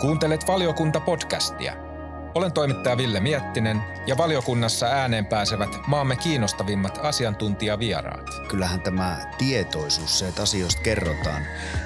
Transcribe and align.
Kuuntelet 0.00 0.46
valiokunta-podcastia. 0.46 1.72
Olen 2.34 2.52
toimittaja 2.52 2.96
Ville 2.96 3.20
Miettinen 3.20 3.82
ja 4.06 4.16
valiokunnassa 4.16 4.86
ääneen 4.86 5.26
pääsevät 5.26 5.68
maamme 5.86 6.16
kiinnostavimmat 6.16 6.98
asiantuntijavieraat. 7.02 8.30
Kyllähän 8.48 8.80
tämä 8.80 9.32
tietoisuus, 9.38 10.18
se, 10.18 10.28
että 10.28 10.42
asioista 10.42 10.82
kerrotaan, 10.82 11.42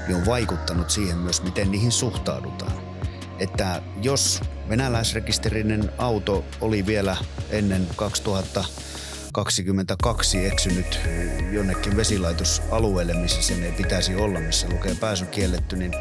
niin 0.07 0.17
on 0.17 0.27
vaikuttanut 0.27 0.91
siihen 0.91 1.19
myös, 1.19 1.43
miten 1.43 1.71
niihin 1.71 1.93
suhtaudutaan. 1.93 2.73
Että 3.39 3.83
jos 4.03 4.41
venäläisrekisterinen 4.69 5.93
auto 5.99 6.45
oli 6.61 6.87
vielä 6.87 7.17
ennen 7.51 7.87
2000 7.97 8.65
22 9.33 10.47
eksynyt 10.47 11.01
jonnekin 11.53 11.97
vesilaitosalueelle, 11.97 13.15
missä 13.15 13.43
sen 13.43 13.65
ei 13.65 13.73
pitäisi 13.73 14.15
olla, 14.15 14.41
missä 14.41 14.69
lukee 14.71 14.95
pääsy 15.01 15.27
kielletty, 15.27 15.77
niin 15.77 15.93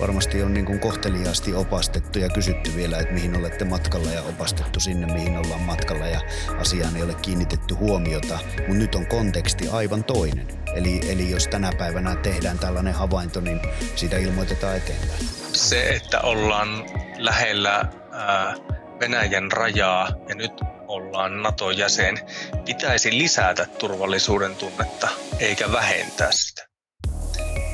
varmasti 0.00 0.42
on 0.42 0.54
niin 0.54 0.66
kuin 0.66 0.80
kohteliaasti 0.80 1.54
opastettu 1.54 2.18
ja 2.18 2.28
kysytty 2.28 2.76
vielä, 2.76 2.98
että 2.98 3.14
mihin 3.14 3.36
olette 3.36 3.64
matkalla 3.64 4.10
ja 4.10 4.22
opastettu 4.22 4.80
sinne, 4.80 5.12
mihin 5.12 5.36
ollaan 5.36 5.60
matkalla 5.60 6.06
ja 6.06 6.20
asiaan 6.58 6.96
ei 6.96 7.02
ole 7.02 7.14
kiinnitetty 7.14 7.74
huomiota, 7.74 8.38
mutta 8.58 8.74
nyt 8.74 8.94
on 8.94 9.06
konteksti 9.06 9.68
aivan 9.68 10.04
toinen. 10.04 10.48
Eli, 10.74 11.00
eli 11.12 11.30
jos 11.30 11.48
tänä 11.48 11.72
päivänä 11.78 12.16
tehdään 12.16 12.58
tällainen 12.58 12.94
havainto, 12.94 13.40
niin 13.40 13.60
siitä 13.96 14.16
ilmoitetaan 14.18 14.76
eteenpäin. 14.76 15.28
Se, 15.52 15.88
että 15.88 16.20
ollaan 16.20 16.68
lähellä 17.16 17.84
ää, 18.12 18.54
Venäjän 19.00 19.52
rajaa 19.52 20.08
ja 20.28 20.34
nyt 20.34 20.77
ollaan 20.98 21.42
NATO-jäsen, 21.42 22.18
pitäisi 22.64 23.18
lisätä 23.18 23.66
turvallisuuden 23.78 24.56
tunnetta 24.56 25.08
eikä 25.38 25.72
vähentää 25.72 26.28
sitä. 26.32 26.68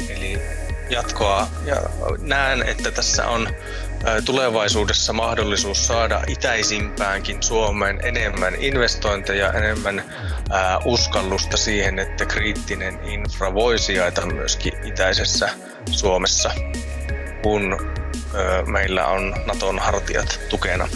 Eli 0.08 0.38
jatkoa 0.90 1.48
ja 1.64 1.76
näen, 2.20 2.62
että 2.62 2.90
tässä 2.90 3.28
on 3.28 3.48
tulevaisuudessa 4.24 5.12
mahdollisuus 5.12 5.86
saada 5.86 6.22
itäisimpäänkin 6.26 7.42
Suomeen 7.42 8.00
enemmän 8.02 8.54
investointeja, 8.54 9.52
enemmän 9.52 10.04
uskallusta 10.84 11.56
siihen, 11.56 11.98
että 11.98 12.26
kriittinen 12.26 12.98
infra 13.04 13.54
voi 13.54 13.78
sijaita 13.78 14.26
myöskin 14.26 14.72
itäisessä 14.84 15.48
Suomessa, 15.90 16.50
kun 17.42 17.92
meillä 18.66 19.06
on 19.06 19.34
Naton 19.46 19.78
hartiat 19.78 20.40
tukena. 20.48 20.88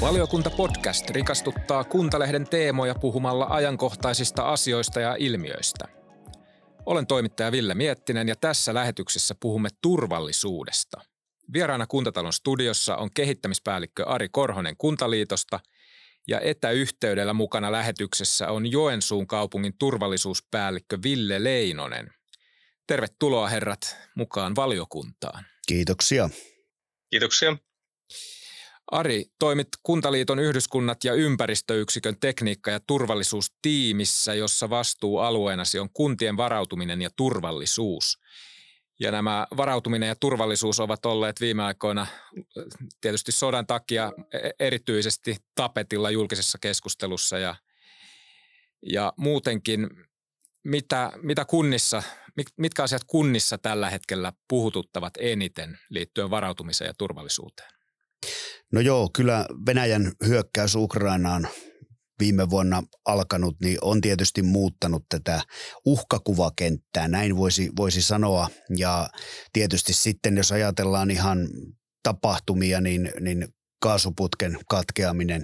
Valiokunta 0.00 0.50
podcast 0.50 1.10
rikastuttaa 1.10 1.84
Kuntalehden 1.84 2.48
teemoja 2.48 2.94
puhumalla 2.94 3.46
ajankohtaisista 3.50 4.42
asioista 4.42 5.00
ja 5.00 5.16
ilmiöistä. 5.18 5.88
Olen 6.86 7.06
toimittaja 7.06 7.52
Ville 7.52 7.74
Miettinen 7.74 8.28
ja 8.28 8.36
tässä 8.36 8.74
lähetyksessä 8.74 9.34
puhumme 9.40 9.68
turvallisuudesta. 9.82 11.00
Vieraana 11.52 11.86
Kuntatalon 11.86 12.32
studiossa 12.32 12.96
on 12.96 13.10
kehittämispäällikkö 13.14 14.04
Ari 14.06 14.28
Korhonen 14.28 14.76
Kuntaliitosta 14.76 15.60
ja 16.28 16.40
etäyhteydellä 16.40 17.32
mukana 17.32 17.72
lähetyksessä 17.72 18.48
on 18.48 18.72
Joensuun 18.72 19.26
kaupungin 19.26 19.74
turvallisuuspäällikkö 19.78 20.98
Ville 21.02 21.44
Leinonen. 21.44 22.10
Tervetuloa 22.86 23.48
herrat 23.48 23.96
mukaan 24.14 24.56
valiokuntaan. 24.56 25.44
Kiitoksia. 25.66 26.30
Kiitoksia. 27.10 27.56
Ari, 28.90 29.24
toimit 29.38 29.68
Kuntaliiton 29.82 30.38
yhdyskunnat 30.38 31.04
ja 31.04 31.14
ympäristöyksikön 31.14 32.16
tekniikka- 32.20 32.70
ja 32.70 32.80
turvallisuustiimissä, 32.80 34.34
jossa 34.34 34.70
vastuualueenasi 34.70 35.78
on 35.78 35.90
kuntien 35.92 36.36
varautuminen 36.36 37.02
ja 37.02 37.10
turvallisuus. 37.16 38.18
Ja 39.00 39.10
nämä 39.12 39.46
varautuminen 39.56 40.08
ja 40.08 40.16
turvallisuus 40.16 40.80
ovat 40.80 41.06
olleet 41.06 41.40
viime 41.40 41.62
aikoina 41.62 42.06
tietysti 43.00 43.32
sodan 43.32 43.66
takia 43.66 44.12
e-, 44.32 44.66
erityisesti 44.66 45.36
tapetilla 45.54 46.10
julkisessa 46.10 46.58
keskustelussa 46.60 47.38
ja, 47.38 47.54
ja 48.82 49.12
muutenkin, 49.16 49.88
mitä, 50.64 51.12
mitä 51.22 51.44
kunnissa, 51.44 52.02
mitkä 52.56 52.82
asiat 52.82 53.04
kunnissa 53.06 53.58
tällä 53.58 53.90
hetkellä 53.90 54.32
puhututtavat 54.48 55.12
eniten 55.18 55.78
liittyen 55.90 56.30
varautumiseen 56.30 56.88
ja 56.88 56.94
turvallisuuteen? 56.98 57.77
No 58.72 58.80
joo, 58.80 59.10
kyllä 59.14 59.46
Venäjän 59.66 60.12
hyökkäys 60.26 60.74
Ukrainaan 60.74 61.48
viime 62.20 62.50
vuonna 62.50 62.82
alkanut, 63.04 63.60
niin 63.60 63.78
on 63.82 64.00
tietysti 64.00 64.42
muuttanut 64.42 65.04
tätä 65.08 65.42
uhkakuvakenttää, 65.84 67.08
näin 67.08 67.36
voisi, 67.36 67.70
voisi 67.76 68.02
sanoa. 68.02 68.48
Ja 68.76 69.08
tietysti 69.52 69.92
sitten, 69.92 70.36
jos 70.36 70.52
ajatellaan 70.52 71.10
ihan 71.10 71.48
tapahtumia, 72.02 72.80
niin, 72.80 73.12
niin 73.20 73.48
kaasuputken 73.82 74.58
katkeaminen 74.68 75.42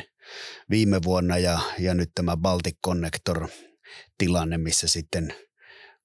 viime 0.71 1.01
vuonna 1.05 1.39
ja, 1.39 1.59
ja 1.79 1.95
nyt 1.95 2.11
tämä 2.15 2.37
Baltic 2.37 2.77
Connector 2.87 3.49
tilanne, 4.19 4.59
missä 4.59 4.89
sitten 4.89 5.35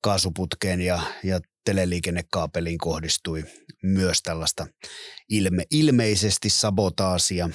kaasuputkeen 0.04 0.82
ja, 0.82 1.02
ja 1.24 1.40
teleliikennekaapeliin 1.70 2.78
kohdistui 2.78 3.44
myös 3.84 4.22
tällaista 4.22 4.68
ilme, 5.30 5.64
ilmeisesti 5.72 6.50
sabotaasia, 6.50 7.50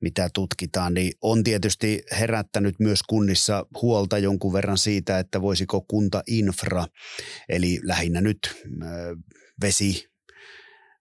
mitä 0.00 0.28
tutkitaan, 0.34 0.94
niin 0.94 1.12
on 1.22 1.44
tietysti 1.44 2.02
herättänyt 2.18 2.74
myös 2.80 3.02
kunnissa 3.02 3.66
huolta 3.82 4.18
jonkun 4.18 4.52
verran 4.52 4.78
siitä, 4.78 5.18
että 5.18 5.42
voisiko 5.42 5.80
kuntainfra, 5.80 6.86
eli 7.48 7.80
lähinnä 7.82 8.20
nyt 8.20 8.38
vesi, 9.60 10.08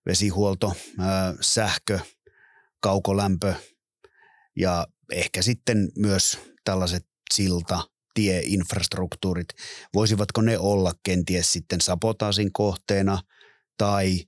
vesihuolto, 0.05 0.67
äh, 0.99 1.05
sähkö, 1.41 1.99
kaukolämpö 2.79 3.53
ja 4.55 4.87
ehkä 5.11 5.41
sitten 5.41 5.89
myös 5.97 6.39
tällaiset 6.63 7.05
silta, 7.33 7.92
tieinfrastruktuurit, 8.13 9.47
voisivatko 9.93 10.41
ne 10.41 10.57
olla 10.59 10.93
kenties 11.03 11.53
sitten 11.53 11.81
sabotaasin 11.81 12.53
kohteena 12.53 13.19
tai 13.77 14.19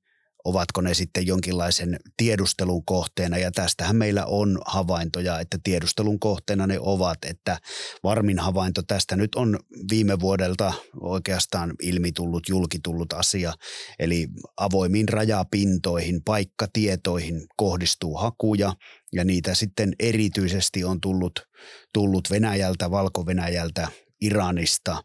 ovatko 0.45 0.81
ne 0.81 0.93
sitten 0.93 1.27
jonkinlaisen 1.27 1.99
tiedustelun 2.17 2.85
kohteena. 2.85 3.37
Ja 3.37 3.51
tästähän 3.51 3.95
meillä 3.95 4.25
on 4.25 4.61
havaintoja, 4.65 5.39
että 5.39 5.57
tiedustelun 5.63 6.19
kohteena 6.19 6.67
ne 6.67 6.77
ovat, 6.79 7.17
että 7.25 7.57
varmin 8.03 8.39
havainto 8.39 8.81
tästä 8.87 9.15
nyt 9.15 9.35
on 9.35 9.59
viime 9.91 10.19
vuodelta 10.19 10.73
oikeastaan 10.99 11.73
ilmitullut, 11.81 12.49
julkitullut 12.49 13.13
asia. 13.13 13.53
Eli 13.99 14.27
avoimiin 14.57 15.09
rajapintoihin, 15.09 16.23
paikkatietoihin 16.23 17.41
kohdistuu 17.57 18.15
hakuja 18.15 18.73
ja 19.13 19.23
niitä 19.23 19.55
sitten 19.55 19.93
erityisesti 19.99 20.83
on 20.83 21.01
tullut, 21.01 21.39
tullut 21.93 22.29
Venäjältä, 22.29 22.91
Valko-Venäjältä, 22.91 23.87
Iranista 24.21 25.03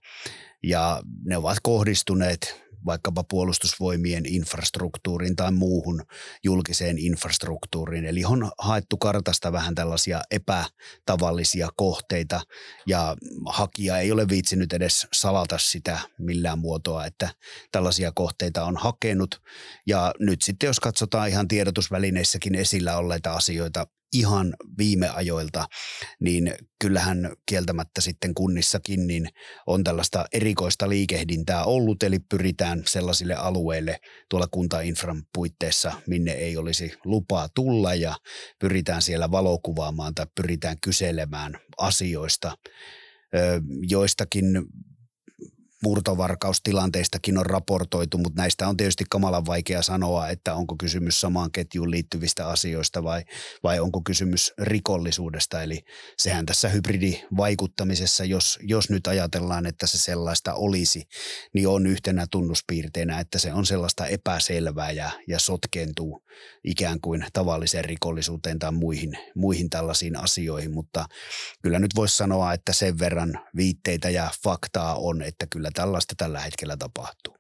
ja 0.63 1.03
ne 1.25 1.37
ovat 1.37 1.59
kohdistuneet 1.63 2.70
vaikkapa 2.87 3.25
puolustusvoimien 3.25 4.27
infrastruktuuriin 4.27 5.37
tai 5.37 5.53
muuhun 5.53 6.03
julkiseen 6.45 6.99
infrastruktuuriin. 6.99 8.05
Eli 8.05 8.25
on 8.25 8.51
haettu 8.59 8.97
kartasta 8.97 9.53
vähän 9.53 9.75
tällaisia 9.75 10.21
epätavallisia 10.31 11.69
kohteita 11.77 12.41
ja 12.87 13.17
hakija 13.47 13.99
ei 13.99 14.13
ole 14.13 14.29
viitsinyt 14.29 14.73
edes 14.73 15.07
salata 15.13 15.59
sitä 15.59 15.99
millään 16.19 16.59
muotoa, 16.59 17.07
että 17.07 17.29
tällaisia 17.73 18.13
kohteita 18.15 18.65
on 18.65 18.77
hakenut. 18.77 19.43
Ja 19.87 20.15
nyt 20.19 20.43
sitten 20.43 20.67
jos 20.67 20.81
katsotaan 20.81 21.29
ihan 21.29 21.49
tiedotusvälineissäkin 21.49 22.55
esillä 22.55 22.97
olleita 22.97 23.33
asioita, 23.33 23.87
ihan 24.13 24.55
viime 24.79 25.09
ajoilta, 25.09 25.67
niin 26.21 26.55
kyllähän 26.81 27.33
kieltämättä 27.47 28.01
sitten 28.01 28.35
kunnissakin 28.35 29.07
niin 29.07 29.29
on 29.67 29.85
tällaista 29.85 30.25
erikoista 30.33 30.89
liikehdintää 30.89 31.65
ollut, 31.65 32.03
eli 32.03 32.19
pyritään 32.19 32.83
sellaisille 32.87 33.35
alueille 33.35 34.01
tuolla 34.29 34.47
kuntainfran 34.51 35.23
puitteissa, 35.35 35.93
minne 36.07 36.33
ei 36.33 36.57
olisi 36.57 36.93
lupaa 37.05 37.49
tulla 37.55 37.95
ja 37.95 38.17
pyritään 38.59 39.03
siellä 39.03 39.31
valokuvaamaan 39.31 40.15
tai 40.15 40.27
pyritään 40.35 40.77
kyselemään 40.81 41.59
asioista. 41.79 42.59
Joistakin 43.89 44.45
murtovarkaustilanteistakin 45.83 47.39
on 47.39 47.47
raportoitu, 47.47 48.19
mutta 48.19 48.43
näistä 48.43 48.69
on 48.69 48.77
tietysti 48.77 49.05
kamalan 49.11 49.47
vaikea 49.47 49.83
sanoa, 49.83 50.29
että 50.29 50.55
onko 50.55 50.75
kysymys 50.79 51.21
samaan 51.21 51.53
ketjuun 51.53 51.91
liittyvistä 51.91 52.49
asioista 52.49 53.03
vai, 53.03 53.25
vai 53.63 53.81
onko 53.81 54.01
kysymys 54.05 54.53
rikollisuudesta. 54.59 55.63
Eli 55.63 55.85
sehän 56.17 56.47
tässä 56.47 56.69
hybridivaikuttamisessa, 56.69 58.25
jos, 58.25 58.59
jos 58.63 58.91
nyt 58.91 59.07
ajatellaan, 59.07 59.67
että 59.67 59.87
se 59.87 59.99
sellaista 59.99 60.55
olisi, 60.55 61.09
niin 61.55 61.69
on 61.69 61.87
yhtenä 61.87 62.27
tunnuspiirteinä, 62.31 63.21
että 63.21 63.39
se 63.39 63.53
on 63.53 63.67
sellaista 63.67 64.07
epäselvää 64.07 64.91
ja, 64.91 65.11
ja 65.29 65.39
sotkentuu 65.39 66.23
ikään 66.65 67.01
kuin 67.01 67.27
tavalliseen 67.33 67.85
rikollisuuteen 67.85 68.59
tai 68.59 68.73
muihin, 68.73 69.19
muihin 69.35 69.71
tällaisiin 69.71 70.17
asioihin, 70.17 70.75
mutta 70.75 71.07
kyllä 71.63 71.79
nyt 71.79 71.95
voisi 71.97 72.17
sanoa, 72.17 72.53
että 72.53 72.73
sen 72.73 72.99
verran 72.99 73.41
viitteitä 73.57 74.11
ja 74.11 74.31
faktaa 74.45 74.95
on, 74.95 75.23
että 75.23 75.47
kyllä 75.51 75.70
kyllä 75.71 75.87
tällaista 75.87 76.15
tällä 76.17 76.41
hetkellä 76.41 76.77
tapahtuu. 76.77 77.37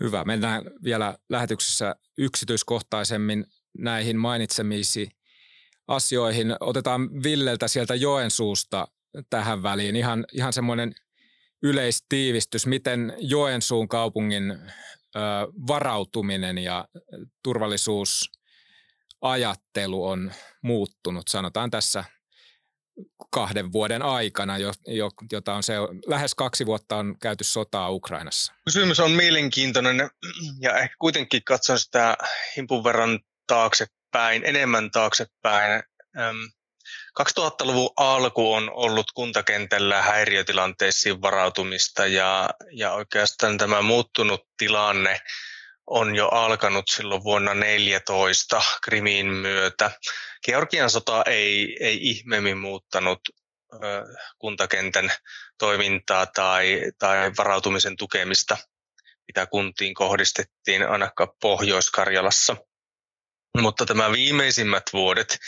Hyvä. 0.00 0.24
Mennään 0.24 0.64
vielä 0.84 1.18
lähetyksessä 1.28 1.96
yksityiskohtaisemmin 2.18 3.46
näihin 3.78 4.16
mainitsemisi 4.16 5.08
asioihin. 5.88 6.56
Otetaan 6.60 7.22
Villeltä 7.22 7.68
sieltä 7.68 7.94
Joensuusta 7.94 8.88
tähän 9.30 9.62
väliin 9.62 9.96
ihan, 9.96 10.24
ihan 10.32 10.52
semmoinen 10.52 10.94
yleistiivistys, 11.62 12.66
miten 12.66 13.12
Joensuun 13.18 13.88
kaupungin 13.88 14.50
ö, 14.50 14.58
varautuminen 15.66 16.58
ja 16.58 16.88
turvallisuusajattelu 17.42 20.06
on 20.06 20.32
muuttunut, 20.62 21.28
sanotaan 21.28 21.70
tässä 21.70 22.04
kahden 23.30 23.72
vuoden 23.72 24.02
aikana, 24.02 24.58
jo, 24.58 24.72
jo, 24.86 25.10
jota 25.32 25.54
on 25.54 25.62
se, 25.62 25.74
lähes 26.06 26.34
kaksi 26.34 26.66
vuotta 26.66 26.96
on 26.96 27.18
käyty 27.22 27.44
sotaa 27.44 27.90
Ukrainassa. 27.90 28.52
Kysymys 28.64 29.00
on 29.00 29.10
mielenkiintoinen 29.10 30.10
ja 30.60 30.78
ehkä 30.78 30.96
kuitenkin 30.98 31.44
katson 31.44 31.78
sitä 31.78 32.16
himpun 32.56 32.84
verran 32.84 33.20
taaksepäin, 33.46 34.42
enemmän 34.44 34.90
taaksepäin. 34.90 35.82
2000-luvun 37.20 37.90
alku 37.96 38.52
on 38.52 38.70
ollut 38.74 39.06
kuntakentällä 39.14 40.02
häiriötilanteisiin 40.02 41.22
varautumista 41.22 42.06
ja, 42.06 42.50
ja 42.72 42.92
oikeastaan 42.92 43.58
tämä 43.58 43.82
muuttunut 43.82 44.40
tilanne 44.56 45.20
on 45.86 46.16
jo 46.16 46.28
alkanut 46.28 46.84
silloin 46.88 47.24
vuonna 47.24 47.50
2014 47.50 48.62
Krimin 48.82 49.26
myötä. 49.26 49.90
Georgian 50.46 50.90
sota 50.90 51.22
ei, 51.26 51.76
ei 51.80 51.98
ihmeemmin 52.02 52.58
muuttanut 52.58 53.20
kuntakentän 54.38 55.12
toimintaa 55.58 56.26
tai, 56.26 56.80
tai 56.98 57.32
varautumisen 57.38 57.96
tukemista, 57.96 58.56
mitä 59.26 59.46
kuntiin 59.46 59.94
kohdistettiin 59.94 60.88
ainakaan 60.88 61.28
Pohjois-Karjalassa. 61.40 62.56
Mutta 63.60 63.86
tämä 63.86 64.12
viimeisimmät 64.12 64.82
vuodet, 64.92 65.38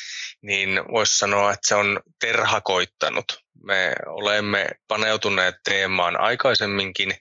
niin 0.42 0.80
voisi 0.92 1.18
sanoa, 1.18 1.52
että 1.52 1.68
se 1.68 1.74
on 1.74 2.00
terhakoittanut. 2.20 3.24
Me 3.64 3.92
olemme 4.06 4.68
paneutuneet 4.88 5.54
teemaan 5.64 6.20
aikaisemminkin. 6.20 7.14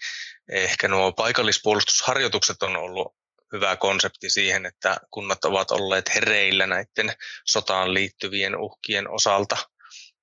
Ehkä 0.49 0.87
nuo 0.87 1.11
paikallispuolustusharjoitukset 1.11 2.63
on 2.63 2.75
ollut 2.75 3.15
hyvä 3.53 3.75
konsepti 3.75 4.29
siihen, 4.29 4.65
että 4.65 4.97
kunnat 5.11 5.45
ovat 5.45 5.71
olleet 5.71 6.15
hereillä 6.15 6.67
näiden 6.67 7.13
sotaan 7.45 7.93
liittyvien 7.93 8.55
uhkien 8.59 9.09
osalta. 9.09 9.57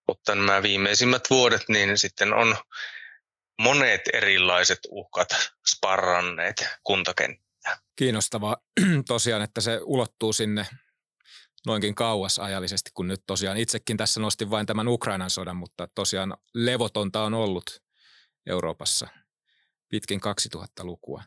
Mutta 0.09 0.35
nämä 0.35 0.63
viimeisimmät 0.63 1.31
vuodet, 1.31 1.63
niin 1.69 1.99
sitten 1.99 2.35
on 2.35 2.57
monet 3.59 4.01
erilaiset 4.13 4.79
uhkat 4.91 5.29
sparranneet 5.75 6.69
kuntakenttää. 6.83 7.79
Kiinnostavaa 7.97 8.57
tosiaan, 9.09 9.43
että 9.43 9.61
se 9.61 9.81
ulottuu 9.85 10.33
sinne 10.33 10.67
noinkin 11.67 11.95
kauas 11.95 12.39
ajallisesti, 12.39 12.91
kun 12.95 13.09
nyt 13.09 13.23
tosiaan 13.27 13.57
itsekin 13.57 13.97
tässä 13.97 14.21
nostin 14.21 14.51
vain 14.51 14.67
tämän 14.67 14.89
Ukrainan 14.89 15.31
sodan, 15.31 15.57
mutta 15.57 15.89
tosiaan 15.95 16.37
levotonta 16.55 17.23
on 17.23 17.35
ollut 17.35 17.83
Euroopassa 18.47 19.09
pitkin 19.93 20.21
2000-lukua. 20.21 21.23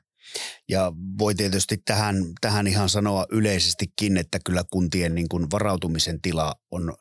Ja 0.69 0.91
voi 1.19 1.35
tietysti 1.35 1.77
tähän, 1.77 2.15
tähän 2.41 2.67
ihan 2.67 2.89
sanoa 2.89 3.25
yleisestikin, 3.31 4.17
että 4.17 4.39
kyllä 4.45 4.63
kuntien 4.71 5.15
niin 5.15 5.29
kuin 5.29 5.51
varautumisen 5.51 6.21
tila 6.21 6.55
on, 6.71 6.93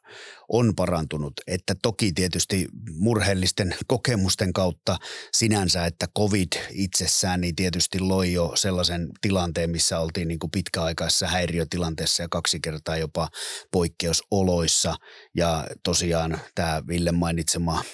on 0.49 0.75
parantunut. 0.77 1.33
Että 1.47 1.75
toki 1.83 2.13
tietysti 2.13 2.69
murheellisten 2.99 3.75
kokemusten 3.87 4.53
kautta 4.53 4.97
sinänsä, 5.33 5.87
että 5.87 6.07
COVID 6.19 6.53
itsessään 6.71 7.41
niin 7.41 7.57
tietysti 7.57 8.01
loi 8.01 8.33
jo 8.33 8.53
sellaisen 8.55 9.09
tilanteen, 9.21 9.71
missä 9.71 10.01
oltiin 10.01 10.29
niin 10.29 10.39
kuin 10.39 10.51
pitkäaikaisessa 10.51 11.27
häiriötilanteessa 11.27 12.23
ja 12.23 12.29
kaksi 12.31 12.61
kertaa 12.61 12.97
jopa 12.97 13.29
poikkeusoloissa. 13.73 14.95
Ja 15.37 15.67
tosiaan 15.85 16.41
tämä 16.55 16.83
Ville 16.89 17.13
mainitsema 17.13 17.85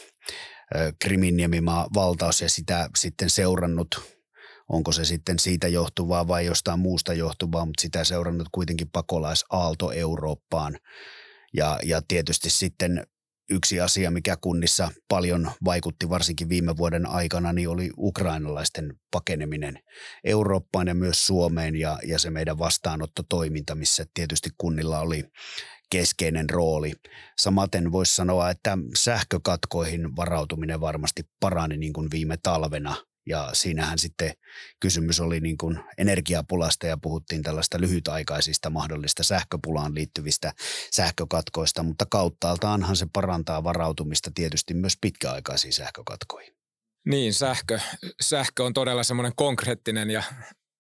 Kriminniemimaa 0.99 1.88
valtaus 1.94 2.40
ja 2.40 2.49
sitä 2.49 2.90
sitten 2.96 3.31
seurannut 3.31 4.20
onko 4.70 4.93
se 4.93 5.05
sitten 5.05 5.38
siitä 5.38 5.69
johtuvaa 5.69 6.28
vai 6.28 6.46
jostain 6.46 6.81
muusta 6.81 7.14
johtuvaa, 7.14 7.64
mutta 7.64 7.81
sitä 7.81 8.05
seurannut 8.05 8.49
kuitenkin 8.52 8.90
pakolaisaalto 8.90 9.90
Eurooppaan. 9.90 10.78
Ja, 11.55 11.78
ja 11.84 12.02
tietysti 12.08 12.50
sitten 12.50 13.06
yksi 13.50 13.81
asia, 13.81 14.11
mikä 14.11 14.37
kunnissa 14.40 14.90
paljon 15.08 15.50
vaikutti 15.64 16.08
varsinkin 16.08 16.49
viime 16.49 16.76
vuoden 16.76 17.06
aikana, 17.06 17.52
niin 17.52 17.69
oli 17.69 17.90
ukrainalaisten 17.99 18.94
pakeneminen 19.11 19.78
Eurooppaan 20.25 20.87
ja 20.87 20.94
myös 20.94 21.26
Suomeen 21.26 21.76
ja, 21.76 21.99
ja 22.06 22.19
se 22.19 22.31
meidän 22.31 22.58
vastaanottotoiminta, 22.58 23.75
missä 23.75 24.05
tietysti 24.14 24.50
kunnilla 24.58 25.00
oli 25.00 25.25
keskeinen 25.90 26.50
rooli. 26.50 26.92
Samaten 27.40 27.92
voisi 27.92 28.14
sanoa, 28.14 28.50
että 28.50 28.78
sähkökatkoihin 28.98 30.16
varautuminen 30.16 30.81
varmasti 30.81 31.22
parani 31.40 31.76
niin 31.76 31.92
kuin 31.92 32.08
viime 32.10 32.37
talvena– 32.42 32.96
ja 33.26 33.50
siinähän 33.52 33.98
sitten 33.98 34.32
kysymys 34.81 35.20
oli 35.20 35.40
niin 35.40 35.58
kuin 35.58 35.81
energiapulasta 35.98 36.87
ja 36.87 36.98
puhuttiin 37.02 37.42
tällaista 37.42 37.81
lyhytaikaisista 37.81 38.70
mahdollista 38.70 39.22
sähköpulaan 39.22 39.94
liittyvistä 39.94 40.52
sähkökatkoista, 40.92 41.82
mutta 41.82 42.06
kauttaaltaanhan 42.10 42.96
se 42.96 43.06
parantaa 43.12 43.64
varautumista 43.64 44.31
tietysti 44.34 44.75
myös 44.75 44.96
pitkäaikaisiin 45.00 45.72
sähkökatkoihin. 45.72 46.54
Niin, 47.06 47.34
sähkö, 47.34 47.81
sähkö 48.20 48.64
on 48.64 48.72
todella 48.72 49.02
semmoinen 49.02 49.32
konkreettinen 49.37 50.10
ja 50.10 50.22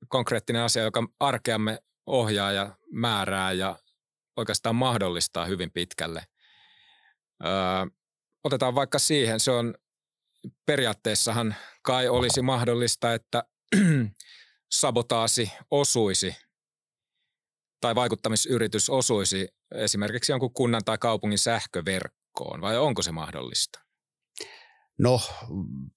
konkreettinen 0.08 0.62
asia, 0.62 0.82
joka 0.82 1.08
arkeamme 1.20 1.78
ohjaa 2.06 2.52
ja 2.52 2.76
määrää 2.92 3.52
ja 3.52 3.78
oikeastaan 4.36 4.74
mahdollistaa 4.74 5.44
hyvin 5.44 5.70
pitkälle. 5.70 6.26
Öö, 7.44 7.50
otetaan 8.44 8.74
vaikka 8.74 8.98
siihen, 8.98 9.40
se 9.40 9.50
on 9.50 9.74
periaatteessahan 10.66 11.54
kai 11.82 12.08
olisi 12.08 12.42
mahdollista, 12.42 13.14
että 13.14 13.44
sabotaasi 14.80 15.52
osuisi 15.70 16.36
tai 17.80 17.94
vaikuttamisyritys 17.94 18.90
osuisi 18.90 19.48
esimerkiksi 19.74 20.32
jonkun 20.32 20.54
kunnan 20.54 20.84
tai 20.84 20.98
kaupungin 20.98 21.38
sähköverkkoon, 21.38 22.60
vai 22.60 22.78
onko 22.78 23.02
se 23.02 23.12
mahdollista? 23.12 23.89
No, 25.00 25.20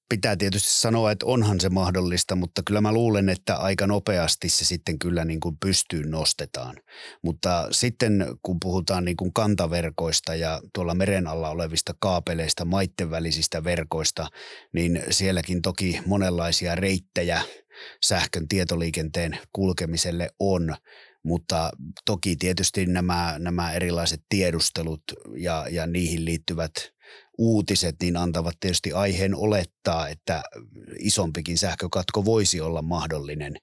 pitää 0.10 0.36
tietysti 0.36 0.70
sanoa, 0.70 1.12
että 1.12 1.26
onhan 1.26 1.60
se 1.60 1.70
mahdollista, 1.70 2.36
mutta 2.36 2.62
kyllä 2.66 2.82
mä 2.82 2.94
luulen, 2.94 3.30
että 3.30 3.56
aika 3.56 3.88
nopeasti 3.88 4.50
se 4.50 4.66
sitten 4.66 5.00
kyllä 5.00 5.26
niin 5.26 5.40
kuin 5.40 5.58
pystyyn 5.58 6.12
nostetaan. 6.12 6.76
Mutta 7.24 7.68
sitten 7.72 8.26
kun 8.42 8.60
puhutaan 8.60 9.06
niin 9.06 9.18
kuin 9.18 9.34
kantaverkoista 9.34 10.36
ja 10.36 10.62
tuolla 10.74 10.96
meren 10.96 11.28
alla 11.28 11.50
olevista 11.50 11.94
kaapeleista, 12.00 12.66
maitten 12.66 13.10
välisistä 13.10 13.64
verkoista, 13.64 14.28
niin 14.74 15.04
sielläkin 15.10 15.62
toki 15.62 16.00
monenlaisia 16.06 16.76
reittejä 16.76 17.42
sähkön 18.06 18.48
tietoliikenteen 18.48 19.38
kulkemiselle 19.54 20.30
on, 20.40 20.76
mutta 21.24 21.72
toki 22.06 22.36
tietysti 22.36 22.86
nämä, 22.86 23.36
nämä 23.40 23.74
erilaiset 23.74 24.22
tiedustelut 24.30 25.04
ja, 25.38 25.66
ja 25.72 25.88
niihin 25.88 26.26
liittyvät 26.26 26.72
uutiset 27.38 27.96
niin 28.02 28.18
antavat 28.18 28.56
tietysti 28.60 28.94
aiheen 28.94 29.36
olettaa, 29.36 30.10
että 30.10 30.44
isompikin 31.00 31.58
sähkökatko 31.58 32.26
voisi 32.26 32.62
olla 32.62 32.82
mahdollinen 32.82 33.54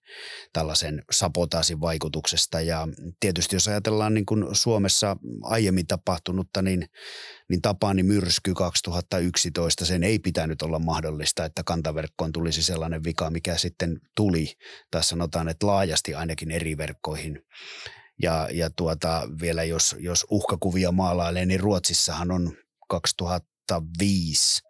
tällaisen 0.52 1.02
sapotaasin 1.10 1.80
vaikutuksesta. 1.80 2.60
Ja 2.60 2.88
tietysti 3.20 3.56
jos 3.56 3.68
ajatellaan 3.68 4.14
niin 4.14 4.26
kuin 4.26 4.46
Suomessa 4.52 5.16
aiemmin 5.42 5.86
tapahtunutta, 5.86 6.62
niin, 6.62 6.86
niin 7.48 7.62
Tapani 7.62 8.02
myrsky 8.02 8.54
2011, 8.54 9.84
sen 9.84 10.04
ei 10.04 10.18
pitänyt 10.18 10.62
olla 10.62 10.78
mahdollista, 10.78 11.44
että 11.44 11.62
kantaverkkoon 11.64 12.32
tulisi 12.32 12.62
sellainen 12.62 13.04
vika, 13.04 13.30
mikä 13.30 13.56
sitten 13.56 14.00
tuli. 14.16 14.52
Tai 14.90 15.04
sanotaan, 15.04 15.48
että 15.48 15.66
laajasti 15.66 16.14
ainakin 16.14 16.50
eri 16.50 16.76
verkkoihin 16.76 17.42
ja, 18.22 18.48
ja 18.52 18.70
tuota, 18.70 19.28
vielä 19.40 19.64
jos, 19.64 19.96
jos 19.98 20.26
uhkakuvia 20.30 20.92
maalailee, 20.92 21.46
niin 21.46 21.60
Ruotsissahan 21.60 22.30
on 22.30 22.52
2005 23.70 24.62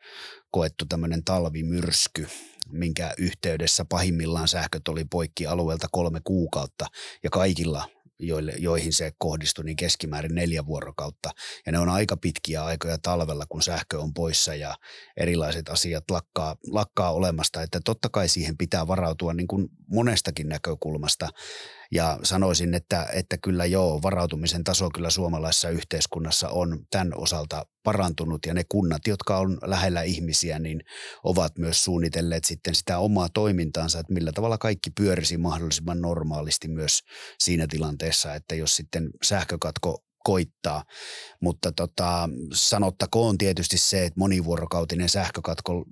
koettu 0.50 0.84
tämmöinen 0.88 1.24
talvimyrsky, 1.24 2.26
minkä 2.68 3.14
yhteydessä 3.18 3.84
pahimmillaan 3.84 4.48
sähköt 4.48 4.88
oli 4.88 5.04
poikki 5.04 5.46
alueelta 5.46 5.86
kolme 5.92 6.20
kuukautta 6.24 6.86
ja 7.22 7.30
kaikilla 7.30 7.88
joille, 8.18 8.52
joihin 8.58 8.92
se 8.92 9.12
kohdistui, 9.18 9.64
niin 9.64 9.76
keskimäärin 9.76 10.34
neljä 10.34 10.66
vuorokautta. 10.66 11.30
Ja 11.66 11.72
ne 11.72 11.78
on 11.78 11.88
aika 11.88 12.16
pitkiä 12.16 12.64
aikoja 12.64 12.98
talvella, 12.98 13.44
kun 13.48 13.62
sähkö 13.62 14.00
on 14.00 14.14
poissa 14.14 14.54
ja 14.54 14.76
erilaiset 15.16 15.68
asiat 15.68 16.10
lakkaa, 16.10 16.56
lakkaa 16.66 17.12
olemasta. 17.12 17.62
Että 17.62 17.80
totta 17.84 18.08
kai 18.08 18.28
siihen 18.28 18.56
pitää 18.56 18.86
varautua 18.86 19.34
niin 19.34 19.48
kuin 19.48 19.68
monestakin 19.86 20.48
näkökulmasta. 20.48 21.28
Ja 21.92 22.18
sanoisin, 22.22 22.74
että, 22.74 23.06
että 23.12 23.38
kyllä 23.38 23.64
joo, 23.64 24.02
varautumisen 24.02 24.64
taso 24.64 24.90
kyllä 24.94 25.10
suomalaisessa 25.10 25.68
yhteiskunnassa 25.68 26.48
on 26.48 26.86
tämän 26.90 27.12
osalta 27.14 27.66
parantunut 27.82 28.46
ja 28.46 28.54
ne 28.54 28.62
kunnat, 28.68 29.06
jotka 29.06 29.38
on 29.38 29.58
lähellä 29.62 30.02
ihmisiä, 30.02 30.58
niin 30.58 30.80
ovat 31.24 31.58
myös 31.58 31.84
suunnitelleet 31.84 32.44
sitten 32.44 32.74
sitä 32.74 32.98
omaa 32.98 33.28
toimintaansa, 33.28 33.98
että 33.98 34.12
millä 34.12 34.32
tavalla 34.32 34.58
kaikki 34.58 34.90
pyörisi 34.90 35.36
mahdollisimman 35.36 36.00
normaalisti 36.00 36.68
myös 36.68 37.00
siinä 37.38 37.66
tilanteessa, 37.66 38.34
että 38.34 38.54
jos 38.54 38.76
sitten 38.76 39.10
sähkökatko 39.22 40.04
koittaa. 40.24 40.84
Mutta 41.40 41.72
tota, 41.72 42.28
sanottakoon 42.54 43.38
tietysti 43.38 43.78
se, 43.78 44.04
että 44.04 44.20
monivuorokautinen 44.20 45.08
sähkökatko 45.08 45.84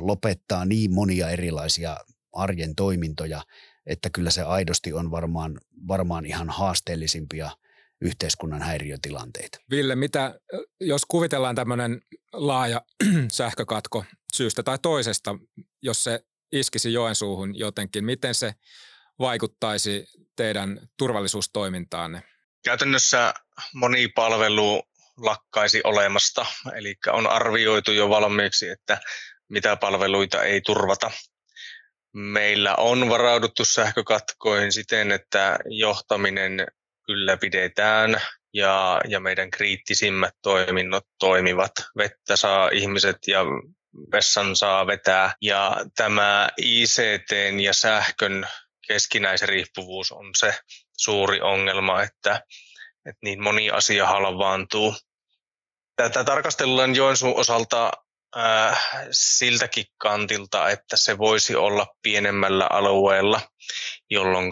lopettaa 0.00 0.64
niin 0.64 0.94
monia 0.94 1.30
erilaisia 1.30 1.96
arjen 2.32 2.74
toimintoja, 2.74 3.42
että 3.86 4.10
kyllä 4.10 4.30
se 4.30 4.42
aidosti 4.42 4.92
on 4.92 5.10
varmaan, 5.10 5.60
varmaan 5.88 6.26
ihan 6.26 6.50
haasteellisimpia 6.50 7.50
yhteiskunnan 8.00 8.62
häiriötilanteita. 8.62 9.58
Ville, 9.70 9.96
mitä, 9.96 10.40
jos 10.80 11.02
kuvitellaan 11.08 11.54
tämmöinen 11.54 12.00
laaja 12.32 12.82
sähkökatko 13.32 14.04
syystä 14.34 14.62
tai 14.62 14.78
toisesta, 14.82 15.34
jos 15.82 16.04
se 16.04 16.20
iskisi 16.52 16.92
Joensuuhun 16.92 17.58
jotenkin, 17.58 18.04
miten 18.04 18.34
se 18.34 18.54
vaikuttaisi 19.18 20.06
teidän 20.36 20.88
turvallisuustoimintaanne? 20.98 22.22
Käytännössä 22.64 23.34
moni 23.74 24.08
palvelu 24.08 24.82
lakkaisi 25.16 25.80
olemasta, 25.84 26.46
eli 26.74 26.94
on 27.06 27.26
arvioitu 27.26 27.92
jo 27.92 28.08
valmiiksi, 28.08 28.68
että 28.68 29.00
mitä 29.48 29.76
palveluita 29.76 30.42
ei 30.42 30.60
turvata. 30.60 31.10
Meillä 32.14 32.74
on 32.76 33.08
varauduttu 33.08 33.64
sähkökatkoihin 33.64 34.72
siten, 34.72 35.12
että 35.12 35.58
johtaminen 35.64 36.66
kyllä 37.06 37.36
pidetään 37.36 38.20
ja, 38.54 39.00
ja 39.08 39.20
meidän 39.20 39.50
kriittisimmät 39.50 40.34
toiminnot 40.42 41.06
toimivat. 41.18 41.72
Vettä 41.96 42.36
saa 42.36 42.68
ihmiset 42.72 43.16
ja 43.26 43.44
vessan 44.12 44.56
saa 44.56 44.86
vetää. 44.86 45.34
Ja 45.40 45.76
tämä 45.96 46.48
ICT 46.56 47.30
ja 47.62 47.72
sähkön 47.72 48.48
keskinäisriippuvuus 48.86 50.12
on 50.12 50.30
se 50.36 50.54
suuri 50.98 51.40
ongelma, 51.40 52.02
että, 52.02 52.34
että 53.06 53.18
niin 53.22 53.42
moni 53.42 53.70
asia 53.70 54.06
halvaantuu. 54.06 54.94
Tätä 55.96 56.24
tarkastellaan 56.24 56.96
Joensuun 56.96 57.40
osalta 57.40 57.92
äh, 58.36 58.88
siltäkin 59.10 59.84
kantilta, 59.98 60.70
että 60.70 60.96
se 60.96 61.18
voisi 61.18 61.56
olla 61.56 61.86
pienemmällä 62.02 62.66
alueella, 62.70 63.40
jolloin 64.10 64.50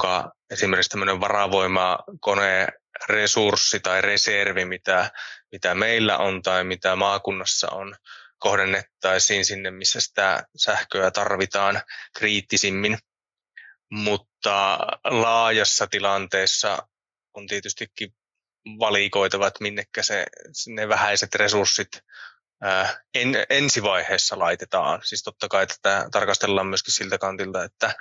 esimerkiksi 0.50 0.90
tämmöinen 0.90 1.20
varavoimakone 1.20 2.68
resurssi 3.08 3.80
tai 3.80 4.00
reservi, 4.00 4.64
mitä, 4.64 5.10
mitä 5.52 5.75
meillä 5.75 6.18
on 6.18 6.42
tai 6.42 6.64
mitä 6.64 6.96
maakunnassa 6.96 7.68
on, 7.70 7.96
kohdennettaisiin 8.38 9.44
sinne, 9.44 9.70
missä 9.70 10.00
sitä 10.00 10.44
sähköä 10.56 11.10
tarvitaan 11.10 11.82
kriittisimmin. 12.18 12.99
Mutta 13.92 14.78
laajassa 15.04 15.87
tilanteessa 15.87 16.88
on 17.34 17.46
tietystikin 17.46 18.14
valikoitava, 18.78 19.46
että 19.46 19.62
minnekä 19.62 20.02
se, 20.02 20.26
ne 20.68 20.88
vähäiset 20.88 21.34
resurssit 21.34 21.88
en, 23.14 23.35
ensivaiheessa 23.50 24.38
laitetaan. 24.38 25.00
Siis 25.05 25.23
totta 25.23 25.49
kai 25.49 25.67
tätä 25.67 26.09
tarkastellaan 26.12 26.67
myöskin 26.67 26.95
siltä 26.95 27.19
kantilta, 27.19 27.64
että, 27.64 27.95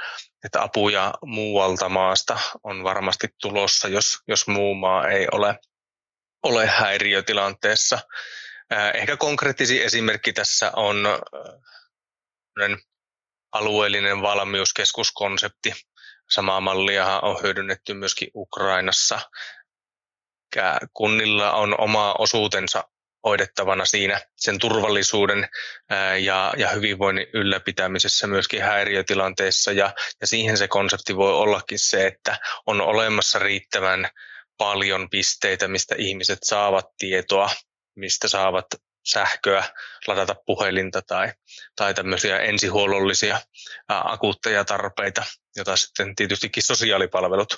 että 0.45 0.63
apuja 0.63 1.13
muualta 1.25 1.89
maasta 1.89 2.39
on 2.63 2.83
varmasti 2.83 3.27
tulossa, 3.41 3.87
jos, 3.87 4.17
jos 4.27 4.47
muu 4.47 4.75
maa 4.75 5.07
ei 5.07 5.27
ole, 5.31 5.59
ole 6.43 6.67
häiriötilanteessa. 6.67 7.99
Ehkä 8.93 9.17
konkreettisin 9.17 9.81
esimerkki 9.81 10.33
tässä 10.33 10.71
on 10.75 11.07
alueellinen 13.51 14.21
valmiuskeskuskonsepti. 14.21 15.73
Samaa 16.29 16.61
mallia 16.61 17.19
on 17.19 17.43
hyödynnetty 17.43 17.93
myöskin 17.93 18.31
Ukrainassa. 18.35 19.19
Kunnilla 20.93 21.53
on 21.53 21.79
oma 21.79 22.15
osuutensa 22.17 22.83
hoidettavana 23.23 23.85
siinä 23.85 24.21
sen 24.35 24.59
turvallisuuden 24.59 25.47
ja, 26.19 26.53
ja 26.57 26.69
hyvinvoinnin 26.69 27.27
ylläpitämisessä 27.33 28.27
myöskin 28.27 28.61
häiriötilanteissa. 28.61 29.71
Ja, 29.71 29.93
ja 30.21 30.27
siihen 30.27 30.57
se 30.57 30.67
konsepti 30.67 31.15
voi 31.15 31.33
ollakin 31.33 31.79
se, 31.79 32.07
että 32.07 32.37
on 32.65 32.81
olemassa 32.81 33.39
riittävän 33.39 34.09
paljon 34.57 35.09
pisteitä, 35.09 35.67
mistä 35.67 35.95
ihmiset 35.97 36.39
saavat 36.43 36.85
tietoa, 36.97 37.49
mistä 37.95 38.27
saavat 38.27 38.65
sähköä, 39.07 39.63
ladata 40.07 40.35
puhelinta 40.45 41.01
tai, 41.01 41.33
tai 41.75 41.93
tämmöisiä 41.93 42.39
ensihuollollisia 42.39 43.39
akuutteja 43.87 44.65
tarpeita, 44.65 45.23
joita 45.55 45.77
sitten 45.77 46.15
tietystikin 46.15 46.63
sosiaalipalvelut 46.63 47.57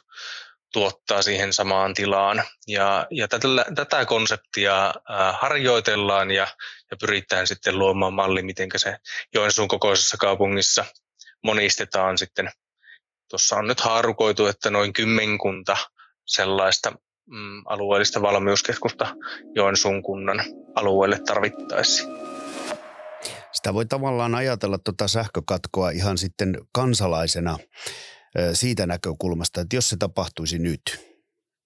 tuottaa 0.73 1.21
siihen 1.21 1.53
samaan 1.53 1.93
tilaan. 1.93 2.43
Ja, 2.67 3.07
ja 3.11 3.27
tätä, 3.27 3.47
tätä 3.75 4.05
konseptia 4.05 4.93
harjoitellaan 5.39 6.31
ja, 6.31 6.47
ja 6.91 6.97
pyritään 6.97 7.47
sitten 7.47 7.79
luomaan 7.79 8.13
malli, 8.13 8.43
miten 8.43 8.69
se 8.75 8.97
Joensuun 9.33 9.67
kokoisessa 9.67 10.17
kaupungissa 10.17 10.85
monistetaan 11.43 12.17
sitten. 12.17 12.49
Tuossa 13.29 13.55
on 13.55 13.67
nyt 13.67 13.79
haarukoitu, 13.79 14.47
että 14.47 14.69
noin 14.69 14.93
kymmenkunta 14.93 15.77
sellaista 16.25 16.91
mm, 17.25 17.63
alueellista 17.65 18.21
valmiuskeskusta 18.21 19.15
Joensuun 19.55 20.03
kunnan 20.03 20.43
alueelle 20.75 21.19
tarvittaisiin. 21.25 22.09
Sitä 23.51 23.73
voi 23.73 23.85
tavallaan 23.85 24.35
ajatella 24.35 24.77
tuota 24.77 25.07
sähkökatkoa 25.07 25.89
ihan 25.89 26.17
sitten 26.17 26.57
kansalaisena 26.71 27.57
siitä 28.53 28.87
näkökulmasta, 28.87 29.61
että 29.61 29.75
jos 29.75 29.89
se 29.89 29.97
tapahtuisi 29.97 30.59
nyt 30.59 30.81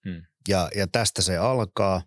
hmm. 0.06 0.22
ja, 0.48 0.70
ja 0.76 0.88
tästä 0.88 1.22
se 1.22 1.38
alkaa, 1.38 2.02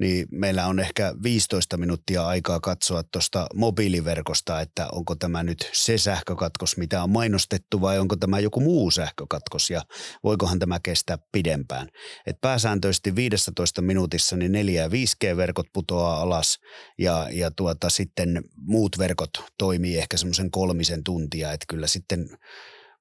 niin 0.00 0.26
meillä 0.32 0.66
on 0.66 0.80
ehkä 0.80 1.14
15 1.22 1.76
minuuttia 1.76 2.26
aikaa 2.26 2.60
katsoa 2.60 3.02
tuosta 3.12 3.46
mobiiliverkosta, 3.54 4.60
että 4.60 4.88
onko 4.92 5.14
tämä 5.14 5.42
nyt 5.42 5.70
se 5.72 5.98
sähkökatkos, 5.98 6.76
mitä 6.76 7.02
on 7.02 7.10
mainostettu 7.10 7.80
vai 7.80 7.98
onko 7.98 8.16
tämä 8.16 8.38
joku 8.38 8.60
muu 8.60 8.90
sähkökatkos 8.90 9.70
ja 9.70 9.82
voikohan 10.24 10.58
tämä 10.58 10.80
kestää 10.82 11.18
pidempään. 11.32 11.88
Et 12.26 12.36
pääsääntöisesti 12.40 13.16
15 13.16 13.82
minuutissa 13.82 14.36
niin 14.36 14.52
4 14.52 14.82
ja 14.82 14.88
5G-verkot 14.88 15.66
putoaa 15.72 16.20
alas 16.20 16.58
ja, 16.98 17.28
ja 17.32 17.50
tuota, 17.50 17.90
sitten 17.90 18.42
muut 18.56 18.98
verkot 18.98 19.30
toimii 19.58 19.98
ehkä 19.98 20.16
semmoisen 20.16 20.50
kolmisen 20.50 21.04
tuntia, 21.04 21.52
että 21.52 21.66
kyllä 21.68 21.86
sitten 21.86 22.28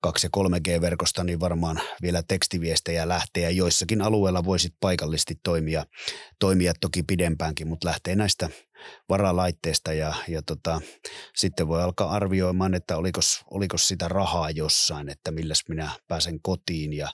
2- 0.05 0.07
ja 0.24 0.29
3G-verkosta, 0.38 1.24
niin 1.24 1.39
varmaan 1.39 1.81
vielä 2.01 2.24
tekstiviestejä 2.27 3.07
lähtee 3.07 3.43
ja 3.43 3.50
joissakin 3.50 4.01
alueilla 4.01 4.45
voisit 4.45 4.74
paikallisesti 4.79 5.35
toimia, 5.43 5.85
toimia 6.39 6.74
toki 6.81 7.03
pidempäänkin, 7.03 7.67
mutta 7.67 7.88
lähtee 7.88 8.15
näistä 8.15 8.50
varalaitteesta 9.10 9.94
ja, 9.94 10.13
ja 10.27 10.42
tota, 10.42 10.82
sitten 11.36 11.68
voi 11.68 11.84
alkaa 11.84 12.12
arvioimaan, 12.12 12.74
että 12.74 12.98
oliko, 12.98 13.77
sitä 13.77 14.08
rahaa 14.08 14.50
jossain, 14.50 15.10
että 15.10 15.32
milläs 15.32 15.63
minä 15.70 15.89
pääsen 16.08 16.39
kotiin 16.42 16.94
ja 16.94 17.10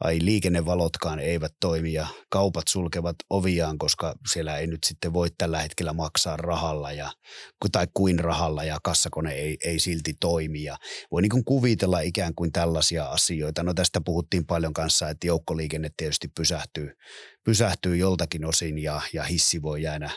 ai 0.00 0.18
liikennevalotkaan 0.22 1.18
eivät 1.18 1.52
toimi 1.60 1.92
ja 1.92 2.06
kaupat 2.28 2.68
sulkevat 2.68 3.16
oviaan, 3.30 3.78
koska 3.78 4.14
siellä 4.32 4.58
ei 4.58 4.66
nyt 4.66 4.84
sitten 4.84 5.12
voi 5.12 5.28
tällä 5.38 5.58
hetkellä 5.62 5.92
maksaa 5.92 6.36
rahalla 6.36 6.92
ja, 6.92 7.12
tai 7.72 7.86
kuin 7.94 8.18
rahalla 8.18 8.64
ja 8.64 8.78
kassakone 8.82 9.32
ei, 9.32 9.56
ei 9.64 9.78
silti 9.78 10.14
toimi 10.20 10.62
ja 10.62 10.76
voi 11.10 11.22
niin 11.22 11.30
kuin 11.30 11.44
kuvitella 11.44 12.00
ikään 12.00 12.34
kuin 12.34 12.52
tällaisia 12.52 13.04
asioita. 13.04 13.62
No 13.62 13.74
tästä 13.74 14.00
puhuttiin 14.04 14.46
paljon 14.46 14.72
kanssa, 14.72 15.08
että 15.08 15.26
joukkoliikenne 15.26 15.90
tietysti 15.96 16.28
pysähtyy, 16.28 16.96
pysähtyy 17.44 17.96
joltakin 17.96 18.44
osin 18.44 18.78
ja, 18.78 19.00
ja 19.12 19.22
hissi 19.22 19.62
voi 19.62 19.82
jäädä 19.82 20.10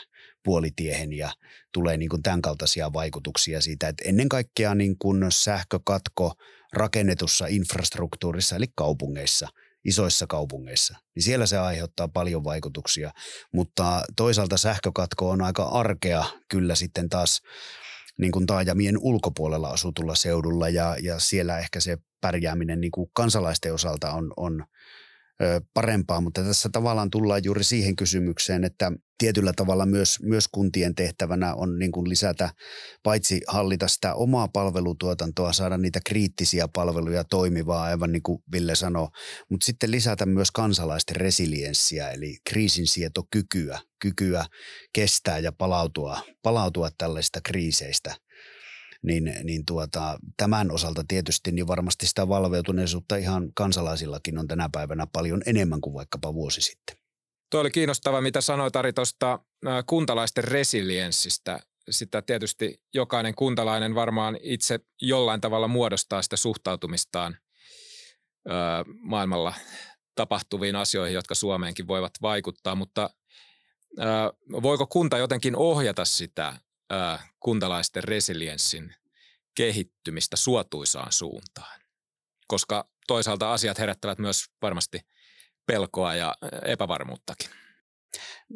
puolitiehen 0.44 1.12
ja 1.12 1.32
tulee 1.72 1.96
niin 1.96 2.08
kuin 2.08 2.22
tämän 2.22 2.42
kaltaisia 2.42 2.92
vaikutuksia 2.92 3.60
siitä, 3.60 3.88
että 3.88 4.04
ennen 4.06 4.28
kaikkea 4.28 4.74
niin 4.74 4.98
kuin 4.98 5.26
sähkökatko 5.28 6.34
rakennetussa 6.72 7.46
infrastruktuurissa 7.46 8.56
eli 8.56 8.66
kaupungeissa, 8.74 9.48
isoissa 9.84 10.26
kaupungeissa, 10.26 10.96
niin 11.14 11.22
siellä 11.22 11.46
se 11.46 11.58
aiheuttaa 11.58 12.08
paljon 12.08 12.44
vaikutuksia, 12.44 13.10
mutta 13.52 14.02
toisaalta 14.16 14.56
sähkökatko 14.56 15.30
on 15.30 15.42
aika 15.42 15.64
arkea 15.64 16.24
kyllä 16.50 16.74
sitten 16.74 17.08
taas 17.08 17.42
niin 18.18 18.32
kuin 18.32 18.46
taajamien 18.46 18.98
ulkopuolella 18.98 19.68
asutulla 19.68 20.14
seudulla 20.14 20.68
ja, 20.68 20.96
ja 21.02 21.18
siellä 21.18 21.58
ehkä 21.58 21.80
se 21.80 21.98
pärjääminen 22.20 22.80
niin 22.80 22.90
kuin 22.90 23.10
kansalaisten 23.12 23.74
osalta 23.74 24.12
on, 24.12 24.32
on 24.36 24.64
parempaa, 25.74 26.20
mutta 26.20 26.42
tässä 26.42 26.68
tavallaan 26.72 27.10
tullaan 27.10 27.44
juuri 27.44 27.64
siihen 27.64 27.96
kysymykseen, 27.96 28.64
että 28.64 28.92
tietyllä 29.18 29.52
tavalla 29.56 29.86
myös, 29.86 30.18
myös 30.22 30.48
kuntien 30.48 30.94
tehtävänä 30.94 31.54
on 31.54 31.78
niin 31.78 31.92
kuin 31.92 32.08
lisätä, 32.08 32.50
paitsi 33.02 33.40
hallita 33.48 33.88
sitä 33.88 34.14
omaa 34.14 34.48
palvelutuotantoa, 34.48 35.52
saada 35.52 35.78
niitä 35.78 36.00
kriittisiä 36.06 36.68
palveluja 36.68 37.24
toimivaa, 37.24 37.82
aivan 37.82 38.12
niin 38.12 38.22
kuin 38.22 38.38
Ville 38.52 38.74
sanoi, 38.74 39.08
mutta 39.50 39.64
sitten 39.64 39.90
lisätä 39.90 40.26
myös 40.26 40.50
kansalaisten 40.50 41.16
resilienssiä, 41.16 42.10
eli 42.10 42.36
kriisinsietokykyä, 42.48 43.80
kykyä 43.98 44.46
kestää 44.92 45.38
ja 45.38 45.52
palautua, 45.52 46.20
palautua 46.42 46.88
tällaisista 46.98 47.40
kriiseistä 47.44 48.14
niin, 49.04 49.34
niin 49.44 49.64
tuota, 49.66 50.18
tämän 50.36 50.70
osalta 50.70 51.04
tietysti 51.08 51.52
niin 51.52 51.66
varmasti 51.66 52.06
sitä 52.06 52.28
valveutuneisuutta 52.28 53.16
ihan 53.16 53.52
kansalaisillakin 53.54 54.38
on 54.38 54.48
tänä 54.48 54.68
päivänä 54.72 55.06
paljon 55.12 55.42
enemmän 55.46 55.80
kuin 55.80 55.94
vaikkapa 55.94 56.34
vuosi 56.34 56.60
sitten. 56.60 56.96
Tuo 57.50 57.60
oli 57.60 57.70
kiinnostava, 57.70 58.20
mitä 58.20 58.40
sanoit 58.40 58.76
Ari 58.76 58.92
tuosta 58.92 59.38
kuntalaisten 59.86 60.44
resilienssistä. 60.44 61.60
Sitä 61.90 62.22
tietysti 62.22 62.82
jokainen 62.94 63.34
kuntalainen 63.34 63.94
varmaan 63.94 64.38
itse 64.42 64.80
jollain 65.02 65.40
tavalla 65.40 65.68
muodostaa 65.68 66.22
sitä 66.22 66.36
suhtautumistaan 66.36 67.36
maailmalla 68.98 69.54
tapahtuviin 70.14 70.76
asioihin, 70.76 71.14
jotka 71.14 71.34
Suomeenkin 71.34 71.86
voivat 71.86 72.12
vaikuttaa, 72.22 72.74
mutta 72.74 73.10
voiko 74.62 74.86
kunta 74.86 75.18
jotenkin 75.18 75.56
ohjata 75.56 76.04
sitä 76.04 76.58
kuntalaisten 77.40 78.04
resilienssin 78.04 78.94
kehittymistä 79.54 80.36
suotuisaan 80.36 81.12
suuntaan? 81.12 81.80
Koska 82.46 82.88
toisaalta 83.06 83.52
asiat 83.52 83.78
herättävät 83.78 84.18
myös 84.18 84.44
varmasti 84.62 85.00
pelkoa 85.66 86.14
ja 86.14 86.34
epävarmuuttakin. 86.64 87.50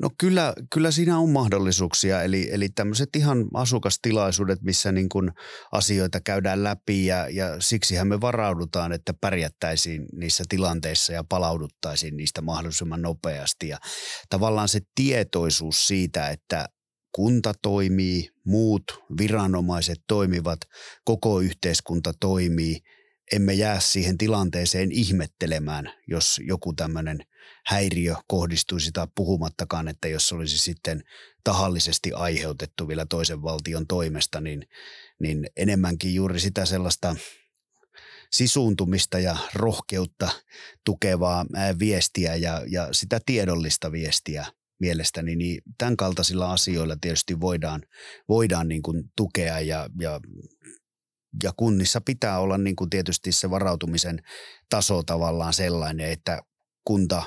No 0.02 0.10
kyllä, 0.18 0.54
kyllä 0.72 0.90
siinä 0.90 1.18
on 1.18 1.30
mahdollisuuksia, 1.30 2.22
eli, 2.22 2.48
eli 2.52 2.68
tämmöiset 2.68 3.16
ihan 3.16 3.48
asukastilaisuudet, 3.54 4.62
missä 4.62 4.92
niin 4.92 5.08
kuin 5.08 5.30
asioita 5.72 6.20
käydään 6.20 6.64
läpi 6.64 7.06
ja, 7.06 7.28
ja 7.28 7.60
siksihän 7.60 8.08
me 8.08 8.20
varaudutaan, 8.20 8.92
että 8.92 9.14
pärjättäisiin 9.20 10.06
niissä 10.12 10.44
tilanteissa 10.48 11.12
ja 11.12 11.24
palauduttaisiin 11.28 12.16
niistä 12.16 12.42
mahdollisimman 12.42 13.02
nopeasti. 13.02 13.68
Ja 13.68 13.78
tavallaan 14.28 14.68
se 14.68 14.80
tietoisuus 14.94 15.86
siitä, 15.86 16.28
että 16.28 16.68
kunta 17.12 17.54
toimii, 17.62 18.30
muut 18.44 18.84
viranomaiset 19.18 19.98
toimivat, 20.06 20.60
koko 21.04 21.40
yhteiskunta 21.40 22.12
toimii. 22.20 22.80
Emme 23.32 23.54
jää 23.54 23.80
siihen 23.80 24.18
tilanteeseen 24.18 24.92
ihmettelemään, 24.92 25.92
jos 26.06 26.40
joku 26.44 26.72
tämmöinen 26.72 27.18
häiriö 27.66 28.14
kohdistuisi 28.26 28.92
tai 28.92 29.06
puhumattakaan, 29.14 29.88
että 29.88 30.08
jos 30.08 30.32
olisi 30.32 30.58
sitten 30.58 31.02
tahallisesti 31.44 32.12
aiheutettu 32.12 32.88
vielä 32.88 33.06
toisen 33.06 33.42
valtion 33.42 33.86
toimesta, 33.86 34.40
niin, 34.40 34.68
niin 35.20 35.46
enemmänkin 35.56 36.14
juuri 36.14 36.40
sitä 36.40 36.64
sellaista 36.64 37.16
sisuuntumista 38.32 39.18
ja 39.18 39.36
rohkeutta 39.54 40.30
tukevaa 40.84 41.46
viestiä 41.78 42.34
ja, 42.34 42.62
ja 42.68 42.88
sitä 42.92 43.20
tiedollista 43.26 43.92
viestiä 43.92 44.46
mielestäni, 44.80 45.36
niin 45.36 45.62
tämän 45.78 45.96
kaltaisilla 45.96 46.52
asioilla 46.52 46.96
tietysti 47.00 47.40
voidaan, 47.40 47.82
voidaan 48.28 48.68
niin 48.68 48.82
kuin 48.82 49.04
tukea 49.16 49.60
ja, 49.60 49.88
ja, 50.00 50.20
ja 51.42 51.52
kunnissa 51.56 52.00
pitää 52.00 52.38
olla 52.38 52.58
niin 52.58 52.76
kuin 52.76 52.90
tietysti 52.90 53.32
se 53.32 53.50
varautumisen 53.50 54.22
taso 54.70 55.02
tavallaan 55.02 55.54
sellainen, 55.54 56.10
että 56.10 56.42
kunta 56.84 57.22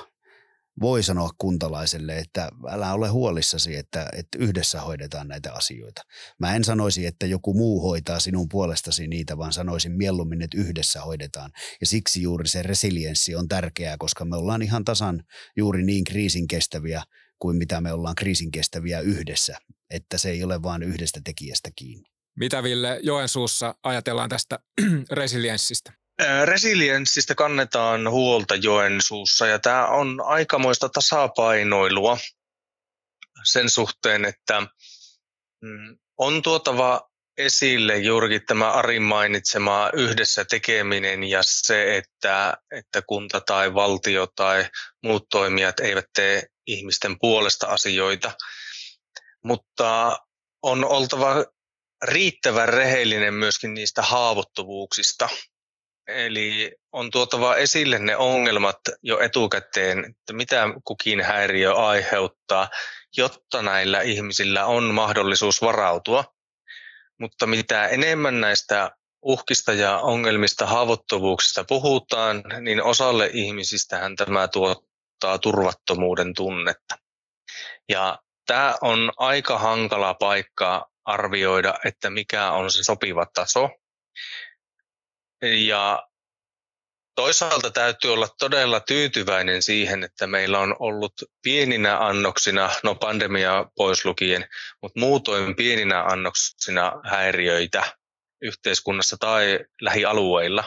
voi 0.80 1.02
sanoa 1.02 1.30
kuntalaiselle, 1.38 2.18
että 2.18 2.48
älä 2.68 2.92
ole 2.92 3.08
huolissasi, 3.08 3.76
että, 3.76 4.08
että 4.16 4.38
yhdessä 4.38 4.80
hoidetaan 4.80 5.28
näitä 5.28 5.52
asioita. 5.52 6.02
Mä 6.38 6.56
en 6.56 6.64
sanoisi, 6.64 7.06
että 7.06 7.26
joku 7.26 7.54
muu 7.54 7.82
hoitaa 7.82 8.20
sinun 8.20 8.48
puolestasi 8.48 9.08
niitä, 9.08 9.38
vaan 9.38 9.52
sanoisin 9.52 9.92
mieluummin, 9.92 10.42
että 10.42 10.58
yhdessä 10.58 11.00
hoidetaan. 11.00 11.50
Ja 11.80 11.86
siksi 11.86 12.22
juuri 12.22 12.48
se 12.48 12.62
resilienssi 12.62 13.36
on 13.36 13.48
tärkeää, 13.48 13.96
koska 13.98 14.24
me 14.24 14.36
ollaan 14.36 14.62
ihan 14.62 14.84
tasan 14.84 15.24
juuri 15.56 15.84
niin 15.84 16.04
kriisin 16.04 16.48
kestäviä 16.48 17.02
kuin 17.42 17.56
mitä 17.56 17.80
me 17.80 17.92
ollaan 17.92 18.14
kriisin 18.14 18.50
kestäviä 18.50 19.00
yhdessä, 19.00 19.58
että 19.90 20.18
se 20.18 20.30
ei 20.30 20.44
ole 20.44 20.62
vain 20.62 20.82
yhdestä 20.82 21.20
tekijästä 21.24 21.70
kiinni. 21.76 22.10
Mitä 22.38 22.62
Ville 22.62 23.00
Joensuussa 23.02 23.74
ajatellaan 23.82 24.28
tästä 24.28 24.58
resilienssistä? 25.10 25.92
Resilienssistä 26.44 27.34
kannetaan 27.34 28.10
huolta 28.10 28.54
Joensuussa 28.54 29.46
ja 29.46 29.58
tämä 29.58 29.86
on 29.86 30.20
aikamoista 30.24 30.88
tasapainoilua 30.88 32.18
sen 33.44 33.70
suhteen, 33.70 34.24
että 34.24 34.60
mm, 35.62 35.98
on 36.18 36.42
tuotava 36.42 37.10
esille 37.38 37.98
juurikin 37.98 38.46
tämä 38.46 38.72
Arin 38.72 39.02
mainitsema 39.02 39.90
yhdessä 39.92 40.44
tekeminen 40.44 41.24
ja 41.24 41.40
se, 41.42 41.96
että, 41.96 42.54
että 42.70 43.02
kunta 43.02 43.40
tai 43.40 43.74
valtio 43.74 44.26
tai 44.26 44.66
muut 45.02 45.28
toimijat 45.30 45.80
eivät 45.80 46.06
tee 46.14 46.51
ihmisten 46.66 47.18
puolesta 47.18 47.66
asioita. 47.66 48.32
Mutta 49.44 50.18
on 50.62 50.84
oltava 50.84 51.44
riittävän 52.02 52.68
rehellinen 52.68 53.34
myöskin 53.34 53.74
niistä 53.74 54.02
haavoittuvuuksista. 54.02 55.28
Eli 56.06 56.72
on 56.92 57.10
tuotava 57.10 57.56
esille 57.56 57.98
ne 57.98 58.16
ongelmat 58.16 58.80
jo 59.02 59.20
etukäteen, 59.20 59.98
että 59.98 60.32
mitä 60.32 60.68
kukin 60.84 61.20
häiriö 61.20 61.74
aiheuttaa, 61.74 62.68
jotta 63.16 63.62
näillä 63.62 64.00
ihmisillä 64.00 64.66
on 64.66 64.94
mahdollisuus 64.94 65.62
varautua. 65.62 66.24
Mutta 67.20 67.46
mitä 67.46 67.86
enemmän 67.86 68.40
näistä 68.40 68.90
uhkista 69.22 69.72
ja 69.72 69.98
ongelmista, 69.98 70.66
haavoittuvuuksista 70.66 71.64
puhutaan, 71.64 72.42
niin 72.60 72.82
osalle 72.82 73.30
ihmisistähän 73.32 74.16
tämä 74.16 74.48
tuottaa 75.22 75.38
turvattomuuden 75.38 76.34
tunnetta. 76.34 76.98
Ja 77.88 78.18
tämä 78.46 78.74
on 78.80 79.12
aika 79.16 79.58
hankala 79.58 80.14
paikka 80.14 80.90
arvioida, 81.04 81.74
että 81.84 82.10
mikä 82.10 82.50
on 82.50 82.70
se 82.70 82.84
sopiva 82.84 83.26
taso. 83.34 83.70
Ja 85.42 86.02
toisaalta 87.14 87.70
täytyy 87.70 88.12
olla 88.12 88.28
todella 88.38 88.80
tyytyväinen 88.80 89.62
siihen, 89.62 90.04
että 90.04 90.26
meillä 90.26 90.58
on 90.58 90.76
ollut 90.78 91.12
pieninä 91.42 91.98
annoksina, 91.98 92.70
no 92.82 92.94
pandemia 92.94 93.66
pois 93.76 94.04
lukien, 94.04 94.48
mutta 94.82 95.00
muutoin 95.00 95.56
pieninä 95.56 96.02
annoksina 96.02 96.92
häiriöitä 97.04 97.92
yhteiskunnassa 98.42 99.16
tai 99.20 99.58
lähialueilla. 99.80 100.64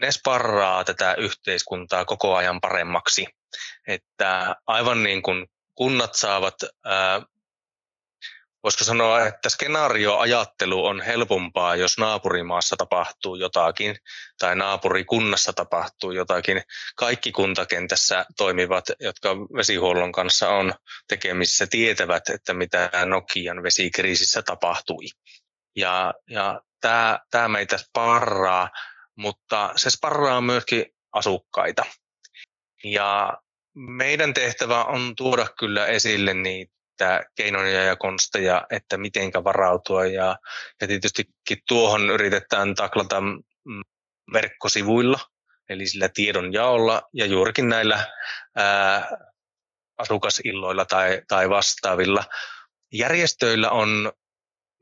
Ne 0.00 0.12
sparraa 0.12 0.84
tätä 0.84 1.14
yhteiskuntaa 1.14 2.04
koko 2.04 2.36
ajan 2.36 2.60
paremmaksi. 2.60 3.26
Että 3.86 4.56
aivan 4.66 5.02
niin 5.02 5.22
kuin 5.22 5.46
kunnat 5.74 6.14
saavat 6.14 6.54
ää, 6.84 7.22
voisiko 8.62 8.84
sanoa, 8.84 9.26
että 9.26 9.48
skenaarioajattelu 9.48 10.86
on 10.86 11.00
helpompaa, 11.00 11.76
jos 11.76 11.98
naapurimaassa 11.98 12.76
tapahtuu 12.76 13.36
jotakin 13.36 13.96
tai 14.38 14.56
naapurikunnassa 14.56 15.52
tapahtuu 15.52 16.10
jotakin. 16.10 16.62
Kaikki 16.96 17.32
kuntakentässä 17.32 18.26
toimivat, 18.36 18.84
jotka 19.00 19.36
vesihuollon 19.36 20.12
kanssa 20.12 20.48
on 20.48 20.74
tekemisissä, 21.08 21.66
tietävät, 21.66 22.28
että 22.28 22.54
mitä 22.54 22.90
Nokian 23.06 23.62
vesikriisissä 23.62 24.42
tapahtui. 24.42 25.04
Ja, 25.76 26.14
ja 26.30 26.60
tämä, 26.80 27.18
tämä 27.30 27.48
meitä 27.48 27.78
sparraa, 27.78 28.70
mutta 29.18 29.72
se 29.76 29.90
sparraa 29.90 30.40
myöskin 30.40 30.86
asukkaita. 31.12 31.84
Ja 32.84 33.38
meidän 33.74 34.34
tehtävä 34.34 34.84
on 34.84 35.16
tuoda 35.16 35.46
kyllä 35.58 35.86
esille 35.86 36.34
niitä 36.34 37.24
keinoja 37.34 37.82
ja 37.82 37.96
konsteja, 37.96 38.66
että 38.70 38.96
mitenkä 38.96 39.44
varautua. 39.44 40.06
Ja, 40.06 40.36
ja 40.80 40.86
tietystikin 40.86 41.58
tuohon 41.68 42.10
yritetään 42.10 42.74
taklata 42.74 43.22
verkkosivuilla, 44.32 45.18
eli 45.68 45.86
sillä 45.86 46.08
tiedon 46.08 46.52
jaolla 46.52 47.02
ja 47.12 47.26
juurikin 47.26 47.68
näillä 47.68 48.06
ää, 48.56 49.10
asukasilloilla 49.98 50.84
tai, 50.84 51.22
tai 51.28 51.50
vastaavilla. 51.50 52.24
Järjestöillä 52.92 53.70
on 53.70 54.12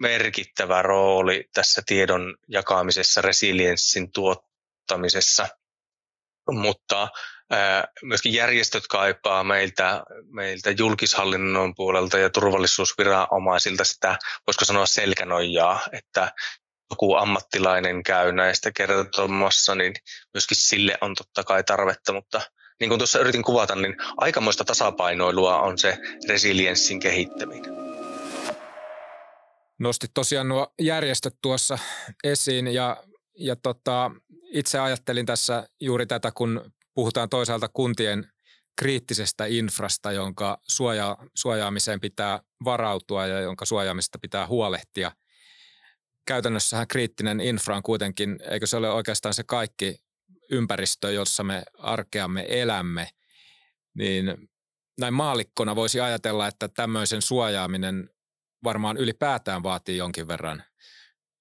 merkittävä 0.01 0.83
rooli 0.83 1.45
tässä 1.55 1.83
tiedon 1.87 2.37
jakamisessa, 2.49 3.23
resilienssin 3.23 4.13
tuottamisessa, 4.13 5.49
mutta 6.51 7.09
myöskin 8.03 8.33
järjestöt 8.33 8.87
kaipaa 8.87 9.45
meiltä, 9.45 10.03
meiltä 10.31 10.71
julkishallinnon 10.71 11.75
puolelta 11.75 12.19
ja 12.19 12.31
turvallisuusviranomaisilta 12.31 13.85
sitä, 13.85 14.19
voisiko 14.47 14.65
sanoa 14.65 14.87
selkänojaa, 14.87 15.81
että 15.93 16.33
joku 16.91 17.15
ammattilainen 17.15 18.03
käy 18.03 18.33
näistä 18.33 18.71
kertomassa, 18.77 19.75
niin 19.75 19.95
myöskin 20.35 20.57
sille 20.57 20.99
on 21.01 21.15
totta 21.15 21.45
kai 21.45 21.65
tarvetta, 21.65 22.13
mutta 22.13 22.41
niin 22.81 22.89
kuin 22.89 22.99
tuossa 22.99 23.19
yritin 23.19 23.43
kuvata, 23.43 23.75
niin 23.75 23.97
aikamoista 24.17 24.65
tasapainoilua 24.65 25.61
on 25.61 25.79
se 25.79 25.99
resilienssin 26.29 27.01
kehittäminen. 27.01 27.96
Nostit 29.79 30.11
tosiaan 30.15 30.49
nuo 30.49 30.75
järjestöt 30.81 31.35
tuossa 31.43 31.79
esiin 32.25 32.69
ja, 32.69 33.05
ja 33.39 33.57
tota, 33.57 34.11
itse 34.53 34.79
ajattelin 34.79 35.27
tässä 35.27 35.69
juuri 35.81 36.07
tätä, 36.07 36.33
kun 36.33 36.73
puhutaan 36.95 37.29
toisaalta 37.29 37.69
kuntien 37.69 38.33
kriittisestä 38.79 39.47
infrasta, 39.47 40.13
jonka 40.13 40.59
suoja, 40.63 41.17
suojaamiseen 41.35 42.01
pitää 42.01 42.41
varautua 42.65 43.27
ja 43.27 43.41
jonka 43.41 43.65
suojaamista 43.65 44.19
pitää 44.19 44.47
huolehtia. 44.47 45.13
Käytännössähän 46.27 46.89
kriittinen 46.89 47.41
infra 47.41 47.77
on 47.77 47.83
kuitenkin, 47.83 48.39
eikö 48.51 48.67
se 48.67 48.77
ole 48.77 48.91
oikeastaan 48.91 49.35
se 49.35 49.45
kaikki 49.45 49.97
ympäristö, 50.51 51.13
jossa 51.13 51.45
me 51.45 51.63
arkeamme 51.79 52.47
elämme, 52.49 53.09
niin 53.95 54.49
näin 55.01 55.15
maalikkona 55.15 55.77
voisi 55.77 56.01
ajatella, 56.01 56.49
että 56.49 56.69
tämmöisen 56.69 57.23
suojaaminen 57.23 58.11
varmaan 58.65 58.97
ylipäätään 58.97 59.63
vaatii 59.63 59.97
jonkin 59.97 60.29
verran 60.29 60.63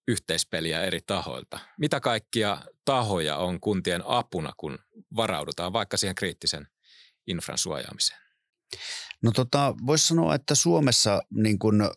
yhteispeliä 0.07 0.81
eri 0.81 1.01
tahoilta. 1.01 1.59
Mitä 1.77 1.99
kaikkia 1.99 2.57
tahoja 2.85 3.37
on 3.37 3.59
kuntien 3.59 4.03
apuna, 4.05 4.53
kun 4.57 4.79
varaudutaan 5.15 5.73
vaikka 5.73 5.97
siihen 5.97 6.15
kriittisen 6.15 6.67
infran 7.27 7.57
suojaamiseen? 7.57 8.19
No 9.23 9.31
tota, 9.31 9.75
voisi 9.85 10.07
sanoa, 10.07 10.35
että 10.35 10.55
Suomessa 10.55 11.21
niin 11.33 11.59
kun 11.59 11.91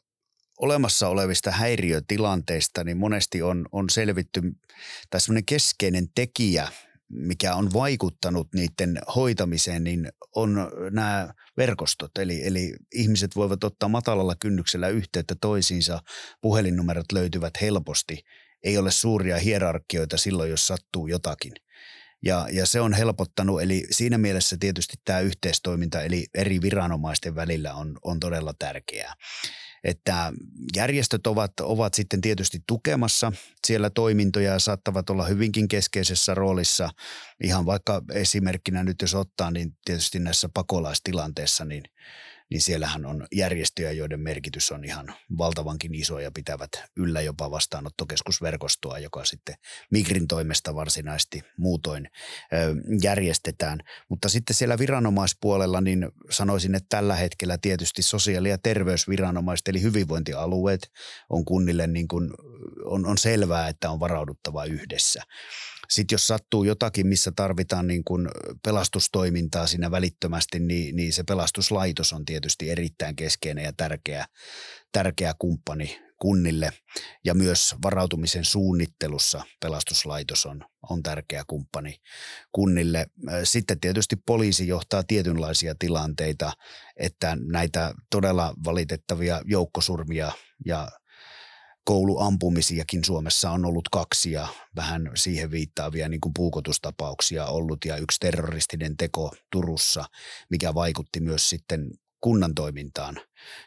olemassa 0.58 1.08
olevista 1.08 1.50
häiriötilanteista 1.50 2.84
niin 2.84 2.96
monesti 2.96 3.42
on, 3.42 3.66
on 3.72 3.90
selvitty, 3.90 4.42
tai 5.10 5.20
semmoinen 5.20 5.44
keskeinen 5.44 6.08
tekijä, 6.14 6.68
mikä 7.08 7.54
on 7.54 7.72
vaikuttanut 7.72 8.48
niiden 8.54 8.98
hoitamiseen, 9.14 9.84
niin 9.84 10.08
on 10.36 10.70
nämä 10.90 11.34
verkostot. 11.56 12.18
Eli, 12.18 12.46
eli 12.46 12.74
ihmiset 12.94 13.36
voivat 13.36 13.64
ottaa 13.64 13.88
matalalla 13.88 14.34
kynnyksellä 14.40 14.88
yhteyttä 14.88 15.34
toisiinsa, 15.40 16.00
puhelinnumerot 16.40 17.12
löytyvät 17.12 17.52
helposti. 17.60 18.24
Ei 18.64 18.78
ole 18.78 18.90
suuria 18.90 19.38
hierarkioita 19.38 20.16
silloin, 20.16 20.50
jos 20.50 20.66
sattuu 20.66 21.06
jotakin– 21.06 21.52
ja, 22.24 22.46
ja 22.52 22.66
se 22.66 22.80
on 22.80 22.92
helpottanut, 22.92 23.62
eli 23.62 23.86
siinä 23.90 24.18
mielessä 24.18 24.56
tietysti 24.60 24.96
tämä 25.04 25.20
yhteistoiminta 25.20 26.02
eli 26.02 26.26
eri 26.34 26.62
viranomaisten 26.62 27.34
välillä 27.34 27.74
on, 27.74 27.98
on 28.04 28.20
todella 28.20 28.54
tärkeää. 28.58 29.14
Että 29.84 30.32
järjestöt 30.76 31.26
ovat, 31.26 31.60
ovat 31.60 31.94
sitten 31.94 32.20
tietysti 32.20 32.58
tukemassa 32.66 33.32
siellä 33.66 33.90
toimintoja 33.90 34.52
ja 34.52 34.58
saattavat 34.58 35.10
olla 35.10 35.24
hyvinkin 35.24 35.68
keskeisessä 35.68 36.34
roolissa. 36.34 36.90
Ihan 37.42 37.66
vaikka 37.66 38.02
esimerkkinä 38.12 38.84
nyt 38.84 39.02
jos 39.02 39.14
ottaa, 39.14 39.50
niin 39.50 39.76
tietysti 39.84 40.18
näissä 40.18 40.48
pakolaistilanteissa, 40.54 41.64
niin– 41.64 41.82
niin 42.50 42.60
siellähän 42.60 43.06
on 43.06 43.26
järjestöjä, 43.32 43.92
joiden 43.92 44.20
merkitys 44.20 44.72
on 44.72 44.84
ihan 44.84 45.14
valtavankin 45.38 45.94
iso 45.94 46.18
ja 46.18 46.30
pitävät 46.30 46.70
yllä 46.96 47.20
jopa 47.20 47.50
vastaanottokeskusverkostoa, 47.50 48.98
joka 48.98 49.24
sitten 49.24 49.54
Migrin 49.90 50.28
toimesta 50.28 50.74
varsinaisesti 50.74 51.42
muutoin 51.56 52.10
järjestetään. 53.02 53.80
Mutta 54.08 54.28
sitten 54.28 54.56
siellä 54.56 54.78
viranomaispuolella 54.78 55.80
niin 55.80 56.08
sanoisin, 56.30 56.74
että 56.74 56.86
tällä 56.88 57.16
hetkellä 57.16 57.58
tietysti 57.58 58.02
sosiaali- 58.02 58.50
ja 58.50 58.58
terveysviranomaiset 58.58 59.68
eli 59.68 59.82
hyvinvointialueet 59.82 60.92
on 61.30 61.44
kunnille 61.44 61.86
niin 61.86 62.08
kuin, 62.08 62.30
on, 62.84 63.06
on 63.06 63.18
selvää, 63.18 63.68
että 63.68 63.90
on 63.90 64.00
varauduttava 64.00 64.64
yhdessä. 64.64 65.22
Sitten 65.90 66.14
jos 66.14 66.26
sattuu 66.26 66.64
jotakin, 66.64 67.06
missä 67.06 67.32
tarvitaan 67.36 67.86
niin 67.86 68.04
kuin 68.04 68.28
pelastustoimintaa 68.64 69.66
siinä 69.66 69.90
välittömästi, 69.90 70.60
niin, 70.60 70.96
niin 70.96 71.12
se 71.12 71.22
pelastuslaitos 71.22 72.12
on 72.12 72.24
tietysti 72.24 72.70
erittäin 72.70 73.16
keskeinen 73.16 73.64
ja 73.64 73.72
tärkeä, 73.72 74.26
tärkeä 74.92 75.34
kumppani 75.38 76.08
kunnille 76.20 76.72
ja 77.24 77.34
myös 77.34 77.74
varautumisen 77.82 78.44
suunnittelussa 78.44 79.42
pelastuslaitos 79.60 80.46
on, 80.46 80.64
on 80.90 81.02
tärkeä 81.02 81.44
kumppani 81.46 82.00
kunnille. 82.52 83.06
Sitten 83.44 83.80
tietysti 83.80 84.16
poliisi 84.16 84.68
johtaa 84.68 85.02
tietynlaisia 85.02 85.74
tilanteita, 85.78 86.52
että 86.96 87.36
näitä 87.40 87.94
todella 88.10 88.54
valitettavia 88.64 89.40
joukkosurmia 89.44 90.32
ja 90.66 90.88
kouluampumisiakin 91.88 93.04
Suomessa 93.04 93.50
on 93.50 93.64
ollut 93.64 93.88
kaksi 93.92 94.32
ja 94.32 94.48
vähän 94.76 95.10
siihen 95.14 95.50
viittaavia 95.50 96.08
niin 96.08 96.20
kuin 96.20 96.32
puukotustapauksia 96.34 97.46
ollut. 97.46 97.84
Ja 97.84 97.96
yksi 97.96 98.20
terroristinen 98.20 98.96
teko 98.96 99.32
Turussa, 99.52 100.04
mikä 100.50 100.74
vaikutti 100.74 101.20
myös 101.20 101.48
sitten 101.48 101.90
kunnan 102.20 102.54
toimintaan 102.54 103.20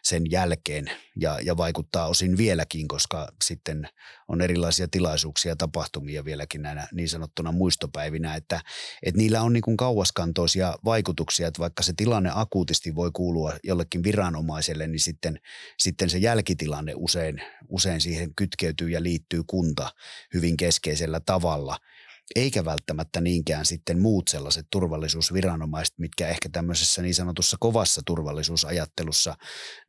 sen 0.03 0.23
jälkeen 0.31 0.91
ja, 1.15 1.39
ja 1.43 1.57
vaikuttaa 1.57 2.07
osin 2.07 2.37
vieläkin, 2.37 2.87
koska 2.87 3.27
sitten 3.43 3.87
on 4.27 4.41
erilaisia 4.41 4.87
tilaisuuksia 4.87 5.51
ja 5.51 5.55
tapahtumia 5.55 6.25
vieläkin 6.25 6.61
näinä 6.61 6.87
niin 6.93 7.09
sanottuna 7.09 7.51
muistopäivinä, 7.51 8.35
että, 8.35 8.61
että 9.03 9.17
niillä 9.17 9.41
on 9.41 9.53
niin 9.53 9.61
kuin 9.61 9.77
kauaskantoisia 9.77 10.75
vaikutuksia, 10.85 11.47
että 11.47 11.59
vaikka 11.59 11.83
se 11.83 11.93
tilanne 11.97 12.31
akuutisti 12.33 12.95
voi 12.95 13.11
kuulua 13.13 13.53
jollekin 13.63 14.03
viranomaiselle, 14.03 14.87
niin 14.87 14.99
sitten, 14.99 15.39
sitten 15.77 16.09
se 16.09 16.17
jälkitilanne 16.17 16.93
usein, 16.95 17.41
usein 17.69 18.01
siihen 18.01 18.35
kytkeytyy 18.35 18.89
ja 18.89 19.03
liittyy 19.03 19.43
kunta 19.47 19.89
hyvin 20.33 20.57
keskeisellä 20.57 21.19
tavalla– 21.19 21.77
eikä 22.35 22.65
välttämättä 22.65 23.21
niinkään 23.21 23.65
sitten 23.65 24.01
muut 24.01 24.27
sellaiset 24.27 24.67
turvallisuusviranomaiset, 24.71 25.99
mitkä 25.99 26.27
ehkä 26.27 26.49
tämmöisessä 26.49 27.01
niin 27.01 27.15
sanotussa 27.15 27.57
kovassa 27.59 28.01
turvallisuusajattelussa 28.05 29.35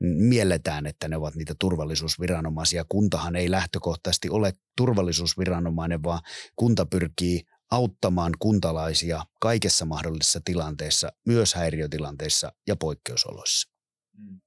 mielletään, 0.00 0.86
että 0.86 1.08
ne 1.08 1.16
ovat 1.16 1.34
niitä 1.34 1.54
turvallisuusviranomaisia. 1.58 2.84
Kuntahan 2.88 3.36
ei 3.36 3.50
lähtökohtaisesti 3.50 4.30
ole 4.30 4.52
turvallisuusviranomainen, 4.76 6.02
vaan 6.02 6.20
kunta 6.56 6.86
pyrkii 6.86 7.42
auttamaan 7.70 8.32
kuntalaisia 8.38 9.24
kaikessa 9.40 9.84
mahdollisessa 9.84 10.40
tilanteessa, 10.44 11.12
myös 11.26 11.54
häiriötilanteissa 11.54 12.52
ja 12.66 12.76
poikkeusoloissa. 12.76 13.68
Mm 14.18 14.40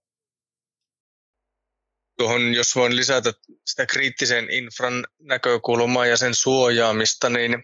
tuohon, 2.18 2.54
jos 2.54 2.76
voin 2.76 2.96
lisätä 2.96 3.34
sitä 3.66 3.86
kriittisen 3.86 4.52
infran 4.52 5.06
näkökulmaa 5.20 6.06
ja 6.06 6.18
sen 6.18 6.36
suojaamista, 6.36 7.30
niin, 7.30 7.64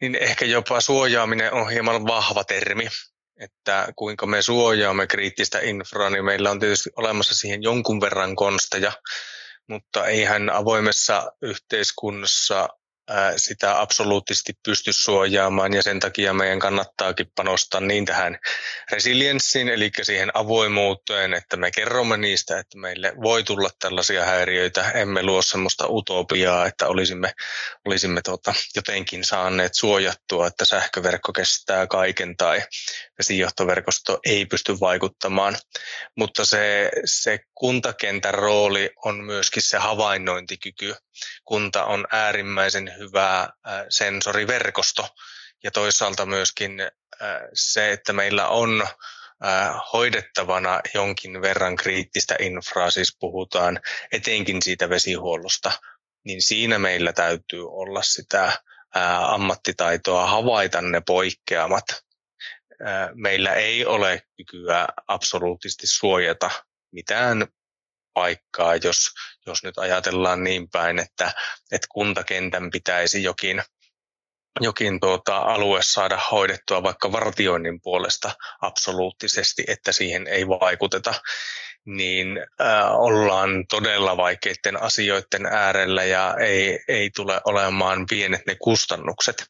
niin 0.00 0.14
ehkä 0.14 0.44
jopa 0.44 0.80
suojaaminen 0.80 1.52
on 1.52 1.70
hieman 1.70 2.06
vahva 2.06 2.44
termi. 2.44 2.88
Että 3.40 3.88
kuinka 3.96 4.26
me 4.26 4.42
suojaamme 4.42 5.06
kriittistä 5.06 5.60
infraa, 5.60 6.10
niin 6.10 6.24
meillä 6.24 6.50
on 6.50 6.60
tietysti 6.60 6.90
olemassa 6.96 7.34
siihen 7.34 7.62
jonkun 7.62 8.00
verran 8.00 8.36
konsteja, 8.36 8.92
mutta 9.68 10.06
eihän 10.06 10.50
avoimessa 10.50 11.32
yhteiskunnassa 11.42 12.68
sitä 13.36 13.80
absoluuttisesti 13.80 14.52
pysty 14.64 14.92
suojaamaan 14.92 15.74
ja 15.74 15.82
sen 15.82 16.00
takia 16.00 16.32
meidän 16.32 16.58
kannattaakin 16.58 17.32
panostaa 17.34 17.80
niin 17.80 18.04
tähän 18.04 18.38
resilienssiin, 18.92 19.68
eli 19.68 19.90
siihen 20.02 20.30
avoimuuteen, 20.34 21.34
että 21.34 21.56
me 21.56 21.70
kerromme 21.70 22.16
niistä, 22.16 22.58
että 22.58 22.78
meille 22.78 23.12
voi 23.22 23.44
tulla 23.44 23.70
tällaisia 23.78 24.24
häiriöitä, 24.24 24.90
emme 24.90 25.22
luo 25.22 25.42
sellaista 25.42 25.86
utopiaa, 25.88 26.66
että 26.66 26.86
olisimme, 26.86 27.32
olisimme 27.84 28.20
tuota, 28.24 28.54
jotenkin 28.76 29.24
saaneet 29.24 29.74
suojattua, 29.74 30.46
että 30.46 30.64
sähköverkko 30.64 31.32
kestää 31.32 31.86
kaiken 31.86 32.36
tai 32.36 32.62
vesijohtoverkosto 33.18 34.18
ei 34.26 34.46
pysty 34.46 34.80
vaikuttamaan, 34.80 35.56
mutta 36.16 36.44
se, 36.44 36.90
se 37.04 37.38
kuntakentän 37.54 38.34
rooli 38.34 38.90
on 39.04 39.24
myöskin 39.24 39.62
se 39.62 39.78
havainnointikyky. 39.78 40.94
Kunta 41.44 41.84
on 41.84 42.06
äärimmäisen 42.12 42.94
hyvä 42.98 43.48
sensoriverkosto 43.88 45.08
ja 45.64 45.70
toisaalta 45.70 46.26
myöskin 46.26 46.72
se, 47.54 47.92
että 47.92 48.12
meillä 48.12 48.48
on 48.48 48.86
hoidettavana 49.92 50.80
jonkin 50.94 51.42
verran 51.42 51.76
kriittistä 51.76 52.36
infraa, 52.40 52.90
siis 52.90 53.16
puhutaan 53.20 53.80
etenkin 54.12 54.62
siitä 54.62 54.90
vesihuollosta, 54.90 55.72
niin 56.24 56.42
siinä 56.42 56.78
meillä 56.78 57.12
täytyy 57.12 57.68
olla 57.68 58.02
sitä 58.02 58.52
ammattitaitoa 59.26 60.26
havaita 60.26 60.82
ne 60.82 61.02
poikkeamat. 61.06 61.84
Meillä 63.14 63.54
ei 63.54 63.86
ole 63.86 64.22
kykyä 64.36 64.88
absoluuttisesti 65.08 65.86
suojata 65.86 66.50
mitään 66.92 67.46
paikkaa, 68.14 68.76
jos, 68.76 69.10
jos 69.46 69.62
nyt 69.62 69.78
ajatellaan 69.78 70.44
niin 70.44 70.70
päin, 70.70 70.98
että, 70.98 71.32
että 71.72 71.86
kuntakentän 71.90 72.70
pitäisi 72.70 73.22
jokin, 73.22 73.62
jokin 74.60 75.00
tuota 75.00 75.36
alue 75.36 75.80
saada 75.82 76.20
hoidettua 76.30 76.82
vaikka 76.82 77.12
vartioinnin 77.12 77.80
puolesta 77.80 78.30
absoluuttisesti, 78.60 79.64
että 79.68 79.92
siihen 79.92 80.26
ei 80.26 80.48
vaikuteta, 80.48 81.14
niin 81.86 82.38
äh, 82.60 82.96
ollaan 82.96 83.66
todella 83.66 84.16
vaikeiden 84.16 84.82
asioiden 84.82 85.46
äärellä 85.46 86.04
ja 86.04 86.34
ei, 86.40 86.84
ei 86.88 87.10
tule 87.16 87.40
olemaan 87.44 88.06
pienet 88.08 88.46
ne 88.46 88.56
kustannukset. 88.62 89.46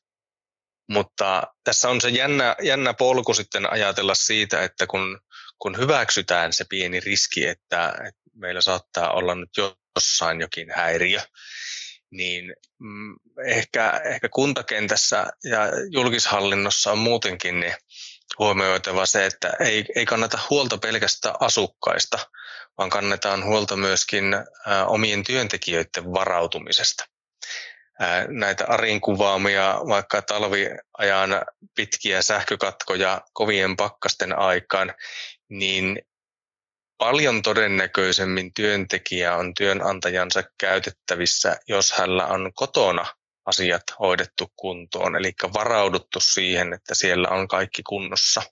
Mutta 0.89 1.43
tässä 1.65 1.89
on 1.89 2.01
se 2.01 2.09
jännä, 2.09 2.57
jännä 2.63 2.95
polku 2.95 3.35
sitten 3.35 3.73
ajatella 3.73 4.15
siitä, 4.15 4.63
että 4.63 4.87
kun, 4.87 5.21
kun 5.59 5.79
hyväksytään 5.79 6.53
se 6.53 6.65
pieni 6.69 7.01
riski, 7.01 7.47
että, 7.47 7.89
että 7.89 8.21
meillä 8.35 8.61
saattaa 8.61 9.13
olla 9.13 9.35
nyt 9.35 9.51
jossain 9.97 10.41
jokin 10.41 10.69
häiriö, 10.77 11.21
niin 12.11 12.55
mm, 12.79 13.17
ehkä, 13.47 14.01
ehkä 14.05 14.29
kuntakentässä 14.29 15.27
ja 15.45 15.61
julkishallinnossa 15.91 16.93
on 16.93 16.99
muutenkin 16.99 17.61
niin 17.61 17.75
huomioitava 18.39 19.07
se, 19.07 19.27
että 19.27 19.53
ei, 19.61 19.85
ei 19.97 20.07
kannata 20.07 20.39
huolta 20.51 20.79
pelkästään 20.79 21.35
asukkaista, 21.41 22.19
vaan 22.79 22.91
kannetaan 22.91 23.45
huolta 23.45 23.77
myöskin 23.77 24.35
ä, 24.35 24.45
omien 24.87 25.25
työntekijöiden 25.25 26.13
varautumisesta. 26.13 27.05
Näitä 28.29 28.65
Arin 28.69 29.01
kuvaamia 29.01 29.81
vaikka 29.89 30.23
talviajan 30.23 31.43
pitkiä 31.75 32.23
sähkökatkoja 32.23 33.21
kovien 33.33 33.77
pakkasten 33.77 34.39
aikaan, 34.39 34.95
niin 35.49 35.99
paljon 36.99 37.43
todennäköisemmin 37.43 38.55
työntekijä 38.55 39.37
on 39.37 39.55
työnantajansa 39.55 40.43
käytettävissä, 40.61 41.57
jos 41.69 41.93
hänellä 41.93 42.27
on 42.27 42.51
kotona 42.55 43.07
asiat 43.47 43.83
hoidettu 43.99 44.53
kuntoon, 44.57 45.17
eli 45.17 45.33
varauduttu 45.55 46.21
siihen, 46.21 46.73
että 46.73 46.95
siellä 46.95 47.29
on 47.29 47.49
kaikki 47.49 47.83
kunnossa 47.83 48.43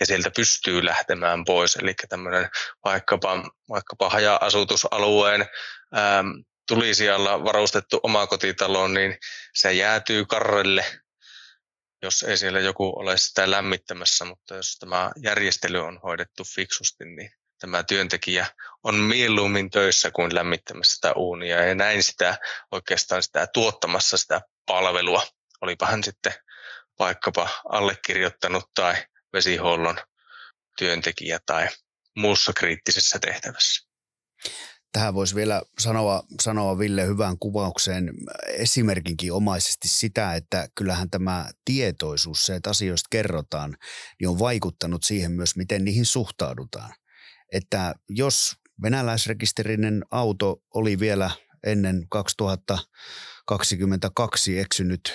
ja 0.00 0.06
sieltä 0.06 0.30
pystyy 0.36 0.84
lähtemään 0.84 1.44
pois. 1.44 1.76
Eli 1.76 1.94
tämmöinen 2.08 2.48
vaikkapa, 2.84 3.50
vaikkapa 3.68 4.10
haja-asutusalueen 4.10 5.46
tulisijalla 6.68 7.44
varustettu 7.44 8.00
omakotitalo, 8.02 8.88
niin 8.88 9.18
se 9.54 9.72
jäätyy 9.72 10.26
karrelle, 10.26 10.84
jos 12.02 12.22
ei 12.22 12.36
siellä 12.36 12.60
joku 12.60 12.92
ole 12.96 13.18
sitä 13.18 13.50
lämmittämässä, 13.50 14.24
mutta 14.24 14.54
jos 14.54 14.76
tämä 14.78 15.10
järjestely 15.22 15.78
on 15.78 16.00
hoidettu 16.02 16.44
fiksusti, 16.54 17.04
niin 17.04 17.30
tämä 17.58 17.82
työntekijä 17.82 18.46
on 18.84 18.94
mieluummin 18.94 19.70
töissä 19.70 20.10
kuin 20.10 20.34
lämmittämässä 20.34 20.94
sitä 20.94 21.12
uunia 21.12 21.64
ja 21.64 21.74
näin 21.74 22.02
sitä 22.02 22.38
oikeastaan 22.72 23.22
sitä 23.22 23.46
tuottamassa 23.46 24.16
sitä 24.16 24.40
palvelua. 24.66 25.26
Olipa 25.60 25.86
hän 25.86 26.04
sitten 26.04 26.34
vaikkapa 26.98 27.48
allekirjoittanut 27.68 28.64
tai 28.74 28.94
vesihuollon 29.32 29.98
työntekijä 30.78 31.38
tai 31.46 31.68
muussa 32.16 32.52
kriittisessä 32.52 33.18
tehtävässä. 33.18 33.88
Tähän 34.92 35.14
voisi 35.14 35.34
vielä 35.34 35.62
sanoa, 35.78 36.22
sanoa 36.42 36.78
Ville 36.78 37.06
hyvään 37.06 37.38
kuvaukseen 37.38 38.10
esimerkinkin 38.46 39.32
omaisesti 39.32 39.88
sitä, 39.88 40.34
että 40.34 40.68
kyllähän 40.74 41.10
tämä 41.10 41.50
tietoisuus, 41.64 42.46
se, 42.46 42.54
että 42.54 42.70
asioista 42.70 43.08
kerrotaan, 43.10 43.76
niin 44.20 44.28
on 44.28 44.38
vaikuttanut 44.38 45.02
siihen 45.02 45.32
myös, 45.32 45.56
miten 45.56 45.84
niihin 45.84 46.06
suhtaudutaan. 46.06 46.94
Että 47.52 47.94
jos 48.08 48.56
venäläisrekisterinen 48.82 50.04
auto 50.10 50.62
oli 50.74 51.00
vielä 51.00 51.30
ennen 51.66 52.06
2022 52.08 54.58
eksynyt 54.58 55.14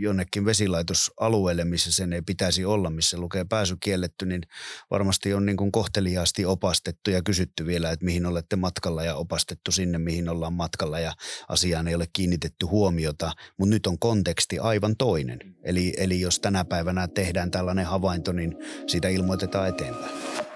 jonnekin 0.00 0.44
vesilaitosalueelle, 0.44 1.64
missä 1.64 1.92
sen 1.92 2.12
ei 2.12 2.22
pitäisi 2.22 2.64
olla, 2.64 2.90
missä 2.90 3.18
lukee 3.18 3.44
pääsy 3.44 3.76
kielletty, 3.80 4.26
niin 4.26 4.42
varmasti 4.90 5.34
on 5.34 5.46
niin 5.46 5.56
kuin 5.56 5.72
kohteliaasti 5.72 6.44
opastettu 6.44 7.10
ja 7.10 7.22
kysytty 7.22 7.66
vielä, 7.66 7.90
että 7.90 8.04
mihin 8.04 8.26
olette 8.26 8.56
matkalla 8.56 9.04
ja 9.04 9.14
opastettu 9.14 9.72
sinne, 9.72 9.98
mihin 9.98 10.28
ollaan 10.28 10.52
matkalla 10.52 11.00
ja 11.00 11.12
asiaan 11.48 11.88
ei 11.88 11.94
ole 11.94 12.06
kiinnitetty 12.12 12.66
huomiota, 12.66 13.32
mutta 13.58 13.74
nyt 13.74 13.86
on 13.86 13.98
konteksti 13.98 14.58
aivan 14.58 14.96
toinen. 14.96 15.38
Eli, 15.62 15.94
eli 15.96 16.20
jos 16.20 16.40
tänä 16.40 16.64
päivänä 16.64 17.08
tehdään 17.08 17.50
tällainen 17.50 17.86
havainto, 17.86 18.32
niin 18.32 18.56
siitä 18.86 19.08
ilmoitetaan 19.08 19.68
eteenpäin. 19.68 20.53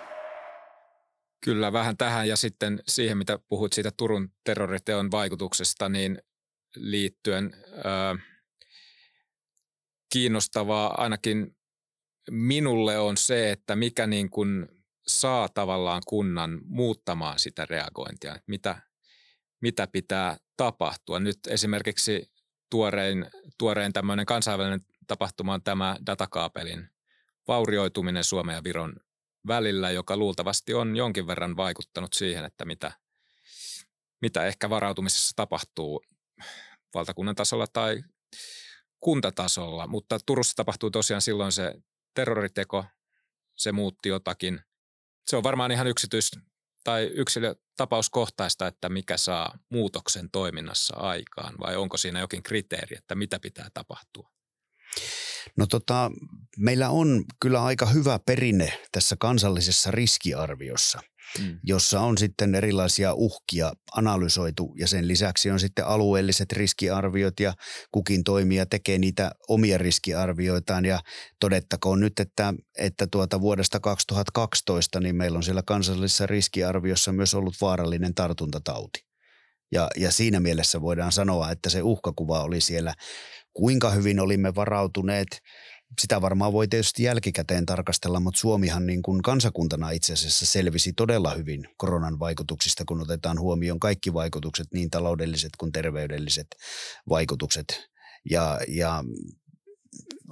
Kyllä, 1.41 1.73
vähän 1.73 1.97
tähän 1.97 2.29
ja 2.29 2.37
sitten 2.37 2.83
siihen, 2.89 3.19
mitä 3.19 3.39
puhuit 3.49 3.73
siitä 3.73 3.91
Turun 3.97 4.33
terroriteon 4.45 5.11
vaikutuksesta, 5.11 5.89
niin 5.89 6.23
liittyen 6.77 7.57
ö, 7.73 8.19
kiinnostavaa 10.13 11.03
ainakin 11.03 11.57
minulle 12.31 12.99
on 12.99 13.17
se, 13.17 13.51
että 13.51 13.77
mikä 13.77 14.07
niin 14.07 14.31
kuin 14.31 14.69
saa 15.07 15.49
tavallaan 15.49 16.03
kunnan 16.07 16.61
muuttamaan 16.65 17.39
sitä 17.39 17.67
reagointia, 17.67 18.37
mitä, 18.47 18.83
mitä 19.61 19.87
pitää 19.87 20.37
tapahtua. 20.57 21.21
Nyt 21.21 21.39
esimerkiksi 21.49 22.33
tuorein, 22.71 23.27
tuorein 23.59 23.93
tämmöinen 23.93 24.27
kansainvälinen 24.27 24.81
tapahtuma 25.07 25.55
on 25.55 25.63
tämä 25.63 25.97
datakaapelin 26.07 26.89
vaurioituminen 27.49 28.25
Suomen 28.25 28.55
ja 28.55 28.65
Viron 28.65 28.97
välillä, 29.49 29.91
joka 29.91 30.17
luultavasti 30.17 30.75
on 30.75 30.97
jonkin 30.97 31.27
verran 31.27 31.57
vaikuttanut 31.57 32.13
siihen, 32.13 32.45
että 32.45 32.65
mitä, 32.65 32.93
mitä 34.23 34.47
ehkä 34.47 34.71
varautumisessa 34.71 35.33
tapahtuu 35.37 36.05
valtakunnan 36.95 37.35
tasolla 37.35 37.67
tai 37.67 38.03
kuntatasolla. 39.01 39.87
Mutta 39.87 40.19
Turussa 40.27 40.57
tapahtui 40.57 40.91
tosiaan 40.91 41.23
silloin 41.23 41.53
se 41.53 41.75
terroriteko, 42.15 42.85
se 43.57 43.73
muutti 43.73 44.09
jotakin. 44.09 44.61
Se 45.27 45.37
on 45.37 45.43
varmaan 45.43 45.71
ihan 45.71 45.87
yksityis- 45.87 46.41
tai 46.85 47.05
yksilötapauskohtaista, 47.15 48.67
että 48.67 48.89
mikä 48.89 49.17
saa 49.17 49.59
muutoksen 49.71 50.31
toiminnassa 50.31 50.97
aikaan 50.97 51.55
vai 51.61 51.77
onko 51.77 51.97
siinä 51.97 52.21
jokin 52.21 52.43
kriteeri, 52.43 52.97
että 52.97 53.15
mitä 53.15 53.39
pitää 53.41 53.69
tapahtua? 53.75 54.31
No 55.57 55.67
tota, 55.67 56.11
meillä 56.59 56.91
on 56.91 57.25
kyllä 57.41 57.65
aika 57.65 57.87
hyvä 57.87 58.19
perinne 58.27 58.73
tässä 58.93 59.17
kansallisessa 59.19 59.91
riskiarviossa, 59.91 61.01
mm. 61.39 61.59
jossa 61.63 62.01
on 62.01 62.19
sitten 62.19 62.55
erilaisia 62.55 63.15
uhkia 63.15 63.73
analysoitu 63.93 64.75
ja 64.79 64.87
sen 64.89 65.09
lisäksi 65.09 65.51
on 65.51 65.61
sitten 65.61 65.87
alueelliset 65.87 66.53
riskiarviot 66.53 67.41
ja 67.41 67.55
kukin 67.93 68.25
toimija 68.25 68.67
tekee 68.67 68.99
niitä 68.99 69.31
omia 69.49 69.79
riskiarvioitaan 69.79 70.85
ja 70.85 71.01
todettakoon 71.41 72.01
nyt, 72.01 72.21
että, 72.21 72.55
että 72.79 73.07
tuota 73.07 73.41
vuodesta 73.41 73.81
2012 73.81 75.01
niin 75.01 75.17
meillä 75.17 75.37
on 75.37 75.43
siellä 75.43 75.63
kansallisessa 75.67 76.27
riskiarviossa 76.27 77.13
myös 77.13 77.35
ollut 77.35 77.55
vaarallinen 77.61 78.15
tartuntatauti. 78.15 79.09
Ja, 79.73 79.89
ja 79.97 80.13
siinä 80.13 80.41
mielessä 80.41 80.81
voidaan 80.81 81.13
sanoa, 81.13 81.51
että 81.51 81.71
se 81.71 81.83
uhkakuva 81.83 82.43
oli 82.43 82.61
siellä 82.61 82.95
Kuinka 83.55 83.91
hyvin 83.91 84.21
olimme 84.21 84.55
varautuneet, 84.55 85.29
sitä 86.01 86.21
varmaan 86.21 86.53
voi 86.53 86.69
tietysti 86.69 87.03
jälkikäteen 87.03 87.67
tarkastella, 87.67 88.21
mutta 88.21 88.41
Suomihan 88.41 88.87
niin 88.87 89.03
kuin 89.03 89.23
kansakuntana 89.23 89.91
itse 89.91 90.13
asiassa 90.13 90.47
selvisi 90.47 90.93
todella 90.93 91.35
hyvin 91.35 91.69
koronan 91.77 92.19
vaikutuksista, 92.19 92.85
kun 92.85 93.01
otetaan 93.01 93.41
huomioon 93.41 93.81
kaikki 93.81 94.13
vaikutukset, 94.13 94.67
niin 94.75 94.91
taloudelliset 94.91 95.51
kuin 95.59 95.73
terveydelliset 95.73 96.47
vaikutukset. 97.09 97.89
Ja, 98.31 98.61
ja 98.69 99.05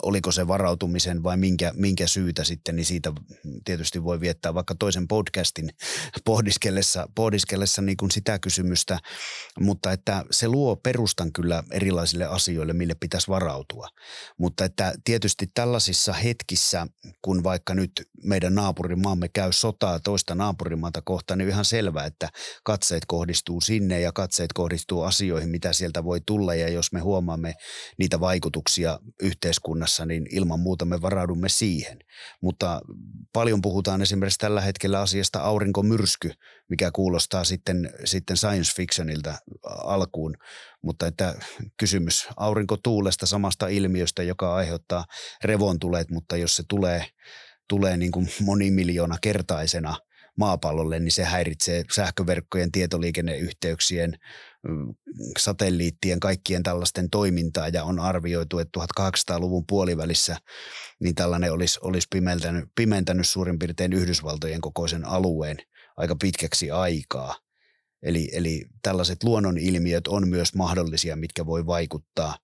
oliko 0.02 0.32
se 0.32 0.48
varautumisen 0.48 1.22
vai 1.22 1.36
minkä, 1.36 1.72
minkä 1.74 2.06
syytä 2.06 2.44
sitten, 2.44 2.76
niin 2.76 2.86
siitä 2.86 3.12
tietysti 3.64 4.04
voi 4.04 4.20
viettää 4.20 4.54
vaikka 4.54 4.74
toisen 4.78 5.08
podcastin 5.08 5.70
pohdiskellessa, 6.24 7.08
pohdiskellessa 7.14 7.82
niin 7.82 7.96
kuin 7.96 8.10
sitä 8.10 8.38
kysymystä, 8.38 8.98
mutta 9.60 9.92
että 9.92 10.24
se 10.30 10.48
luo 10.48 10.76
perustan 10.76 11.32
kyllä 11.32 11.64
erilaisille 11.70 12.24
asioille, 12.24 12.72
mille 12.72 12.94
pitäisi 13.00 13.28
varautua. 13.28 13.88
Mutta 14.38 14.64
että 14.64 14.94
tietysti 15.04 15.46
tällaisissa 15.54 16.12
hetkissä, 16.12 16.86
kun 17.22 17.44
vaikka 17.44 17.74
nyt 17.74 17.92
meidän 18.24 18.54
naapurimaamme 18.54 19.28
käy 19.28 19.52
sotaa 19.52 20.00
toista 20.00 20.34
naapurimaata 20.34 21.02
kohtaan, 21.04 21.38
niin 21.38 21.48
ihan 21.48 21.64
selvää, 21.64 22.04
että 22.04 22.28
katseet 22.64 23.02
kohdistuu 23.06 23.60
sinne 23.60 24.00
ja 24.00 24.12
katseet 24.12 24.52
kohdistuu 24.52 25.02
asioihin, 25.02 25.48
mitä 25.48 25.72
sieltä 25.72 26.04
voi 26.04 26.20
tulla 26.26 26.54
ja 26.54 26.68
jos 26.68 26.92
me 26.92 27.00
huomaamme 27.00 27.54
niitä 27.98 28.20
vaikutuksia 28.20 28.98
yhteiskunnassa, 29.22 29.85
toiminnassa, 29.86 30.06
niin 30.06 30.26
ilman 30.30 30.60
muuta 30.60 30.84
me 30.84 31.02
varaudumme 31.02 31.48
siihen. 31.48 31.98
Mutta 32.42 32.80
paljon 33.32 33.62
puhutaan 33.62 34.02
esimerkiksi 34.02 34.38
tällä 34.38 34.60
hetkellä 34.60 35.00
asiasta 35.00 35.40
aurinkomyrsky, 35.40 36.30
mikä 36.68 36.90
kuulostaa 36.90 37.44
sitten, 37.44 37.90
sitten 38.04 38.36
science 38.36 38.72
fictionilta 38.76 39.34
alkuun. 39.64 40.34
Mutta 40.82 41.06
että 41.06 41.34
kysymys 41.76 42.28
aurinkotuulesta 42.36 43.26
samasta 43.26 43.68
ilmiöstä, 43.68 44.22
joka 44.22 44.54
aiheuttaa 44.54 45.04
revontuleet, 45.44 46.10
mutta 46.10 46.36
jos 46.36 46.56
se 46.56 46.62
tulee, 46.68 47.06
tulee 47.68 47.96
niin 47.96 48.12
kuin 48.12 48.28
monimiljoona 48.40 49.16
kertaisena– 49.20 49.96
maapallolle, 50.36 51.00
niin 51.00 51.12
se 51.12 51.24
häiritsee 51.24 51.84
sähköverkkojen, 51.94 52.72
tietoliikenneyhteyksien, 52.72 54.18
satelliittien, 55.38 56.20
kaikkien 56.20 56.62
tällaisten 56.62 57.10
toimintaa 57.10 57.68
ja 57.68 57.84
on 57.84 58.00
arvioitu, 58.00 58.58
että 58.58 58.80
1800-luvun 59.00 59.64
puolivälissä 59.66 60.36
niin 61.00 61.14
tällainen 61.14 61.52
olisi, 61.52 61.78
olisi 61.82 62.06
pimentänyt, 62.10 62.64
pimentänyt 62.74 63.28
suurin 63.28 63.58
piirtein 63.58 63.92
Yhdysvaltojen 63.92 64.60
kokoisen 64.60 65.04
alueen 65.04 65.56
aika 65.96 66.16
pitkäksi 66.20 66.70
aikaa. 66.70 67.34
Eli, 68.02 68.28
eli 68.32 68.64
tällaiset 68.82 69.24
luonnonilmiöt 69.24 70.08
on 70.08 70.28
myös 70.28 70.54
mahdollisia, 70.54 71.16
mitkä 71.16 71.46
voi 71.46 71.66
vaikuttaa. 71.66 72.38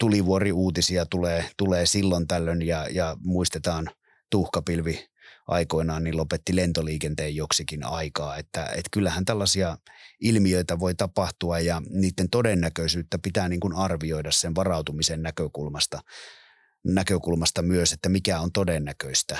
Tulivuori-uutisia 0.00 1.06
tulee, 1.06 1.50
tulee 1.56 1.86
silloin 1.86 2.26
tällöin 2.26 2.62
ja, 2.62 2.88
ja 2.90 3.16
muistetaan 3.20 3.90
tuhkapilvi 4.30 5.08
aikoinaan 5.46 6.04
niin 6.04 6.16
lopetti 6.16 6.56
lentoliikenteen 6.56 7.36
joksikin 7.36 7.84
aikaa. 7.84 8.36
Että, 8.36 8.64
että 8.64 8.88
kyllähän 8.92 9.24
tällaisia 9.24 9.78
ilmiöitä 10.20 10.78
voi 10.78 10.94
tapahtua 10.94 11.60
ja 11.60 11.82
niiden 11.90 12.30
todennäköisyyttä 12.30 13.18
pitää 13.18 13.48
niin 13.48 13.60
kuin 13.60 13.74
arvioida 13.74 14.32
sen 14.32 14.54
varautumisen 14.54 15.22
näkökulmasta, 15.22 16.00
näkökulmasta 16.84 17.62
myös, 17.62 17.92
että 17.92 18.08
mikä 18.08 18.40
on 18.40 18.52
todennäköistä 18.52 19.38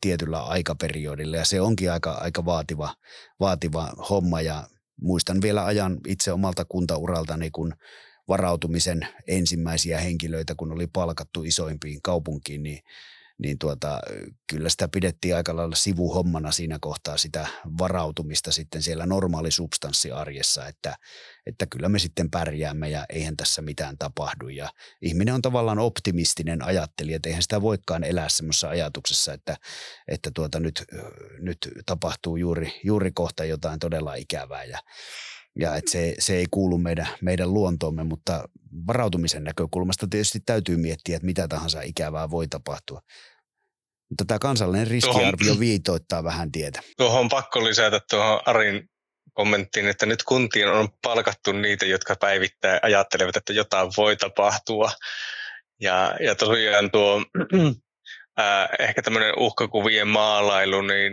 tietyllä 0.00 0.42
aikaperiodilla 0.42 1.36
ja 1.36 1.44
se 1.44 1.60
onkin 1.60 1.92
aika, 1.92 2.12
aika 2.12 2.44
vaativa, 2.44 2.94
vaativa 3.40 3.92
homma 4.10 4.40
ja 4.40 4.68
muistan 5.00 5.42
vielä 5.42 5.64
ajan 5.64 6.00
itse 6.06 6.32
omalta 6.32 6.64
kuntauraltani, 6.64 7.50
kun 7.50 7.74
varautumisen 8.28 9.08
ensimmäisiä 9.26 10.00
henkilöitä, 10.00 10.54
kun 10.54 10.72
oli 10.72 10.86
palkattu 10.86 11.44
isoimpiin 11.44 12.02
kaupunkiin, 12.02 12.62
niin 12.62 12.80
niin 13.38 13.58
tuota, 13.58 14.00
kyllä 14.50 14.68
sitä 14.68 14.88
pidettiin 14.88 15.36
aika 15.36 15.56
lailla 15.56 15.76
sivuhommana 15.76 16.52
siinä 16.52 16.78
kohtaa 16.80 17.16
sitä 17.16 17.46
varautumista 17.78 18.52
sitten 18.52 18.82
siellä 18.82 19.06
normaali 19.06 19.50
substanssiarjessa, 19.50 20.66
että, 20.66 20.96
että 21.46 21.66
kyllä 21.66 21.88
me 21.88 21.98
sitten 21.98 22.30
pärjäämme 22.30 22.88
ja 22.88 23.06
eihän 23.08 23.36
tässä 23.36 23.62
mitään 23.62 23.98
tapahdu. 23.98 24.48
Ja 24.48 24.70
ihminen 25.02 25.34
on 25.34 25.42
tavallaan 25.42 25.78
optimistinen 25.78 26.64
ajattelija, 26.64 27.16
että 27.16 27.28
eihän 27.28 27.42
sitä 27.42 27.62
voikaan 27.62 28.04
elää 28.04 28.28
semmoisessa 28.28 28.68
ajatuksessa, 28.68 29.32
että, 29.32 29.56
että 30.08 30.30
tuota 30.34 30.60
nyt, 30.60 30.84
nyt 31.38 31.58
tapahtuu 31.86 32.36
juuri, 32.36 32.80
juuri 32.84 33.10
kohta 33.14 33.44
jotain 33.44 33.78
todella 33.78 34.14
ikävää 34.14 34.64
ja 34.64 34.78
ja 35.58 35.76
että 35.76 35.90
se, 35.90 36.14
se 36.18 36.36
ei 36.36 36.46
kuulu 36.50 36.78
meidän, 36.78 37.08
meidän 37.20 37.54
luontoomme, 37.54 38.04
mutta 38.04 38.48
varautumisen 38.86 39.44
näkökulmasta 39.44 40.06
tietysti 40.10 40.40
täytyy 40.46 40.76
miettiä, 40.76 41.16
että 41.16 41.26
mitä 41.26 41.48
tahansa 41.48 41.82
ikävää 41.82 42.30
voi 42.30 42.48
tapahtua. 42.48 43.00
Mutta 44.10 44.24
tämä 44.24 44.38
kansallinen 44.38 44.86
riskiarvio 44.86 45.36
tuohon, 45.38 45.60
viitoittaa 45.60 46.24
vähän 46.24 46.52
tietä. 46.52 46.82
Tuohon 46.96 47.20
on 47.20 47.28
pakko 47.28 47.64
lisätä 47.64 48.00
tuohon 48.10 48.40
Arin 48.46 48.88
kommenttiin, 49.32 49.88
että 49.88 50.06
nyt 50.06 50.22
kuntien 50.22 50.72
on 50.72 50.88
palkattu 51.02 51.52
niitä, 51.52 51.86
jotka 51.86 52.16
päivittäin 52.20 52.80
ajattelevat, 52.82 53.36
että 53.36 53.52
jotain 53.52 53.90
voi 53.96 54.16
tapahtua. 54.16 54.90
Ja, 55.80 56.16
ja 56.20 56.34
tosiaan 56.34 56.90
tuo 56.90 57.22
äh, 58.40 58.68
ehkä 58.78 59.02
tämmöinen 59.02 59.38
uhkakuvien 59.38 60.08
maalailu, 60.08 60.80
niin 60.80 61.12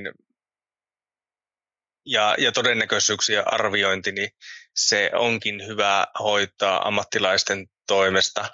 ja, 2.06 2.36
ja 2.38 2.52
todennäköisyyksien 2.52 3.54
arviointi, 3.54 4.12
niin 4.12 4.30
se 4.76 5.12
onkin 5.14 5.68
hyvä 5.68 6.08
hoitaa 6.20 6.88
ammattilaisten 6.88 7.68
toimesta. 7.88 8.46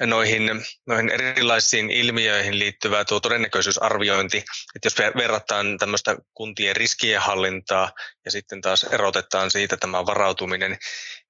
Noihin, 0.00 0.50
noihin 0.86 1.10
erilaisiin 1.10 1.90
ilmiöihin 1.90 2.58
liittyvää 2.58 3.04
tuo 3.04 3.20
todennäköisyysarviointi, 3.20 4.44
että 4.74 4.86
jos 4.86 4.96
verrataan 5.16 5.78
tämmöistä 5.78 6.16
kuntien 6.34 6.76
riskienhallintaa 6.76 7.92
ja 8.24 8.30
sitten 8.30 8.60
taas 8.60 8.84
erotetaan 8.84 9.50
siitä 9.50 9.76
tämä 9.76 10.06
varautuminen, 10.06 10.78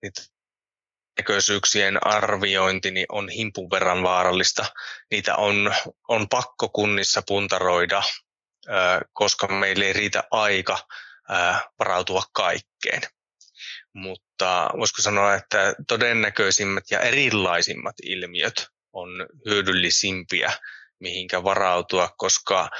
niin 0.03 0.13
todennäköisyyksien 1.17 2.07
arviointi 2.07 2.91
niin 2.91 3.07
on 3.09 3.29
himpun 3.29 3.71
verran 3.71 4.03
vaarallista. 4.03 4.67
Niitä 5.11 5.37
on, 5.37 5.75
on 6.09 6.29
pakko 6.29 6.69
kunnissa 6.69 7.23
puntaroida, 7.27 8.03
koska 9.13 9.49
meillä 9.49 9.85
ei 9.85 9.93
riitä 9.93 10.25
aika 10.31 10.79
varautua 11.79 12.23
kaikkeen. 12.33 13.03
Mutta 13.93 14.71
voisiko 14.79 15.03
sanoa, 15.03 15.35
että 15.35 15.75
todennäköisimmät 15.89 16.85
ja 16.91 17.01
erilaisimmat 17.01 17.95
ilmiöt 18.03 18.67
on 18.93 19.09
hyödyllisimpiä, 19.47 20.53
mihinkä 21.01 21.45
varautua, 21.45 22.15
koska, 22.17 22.71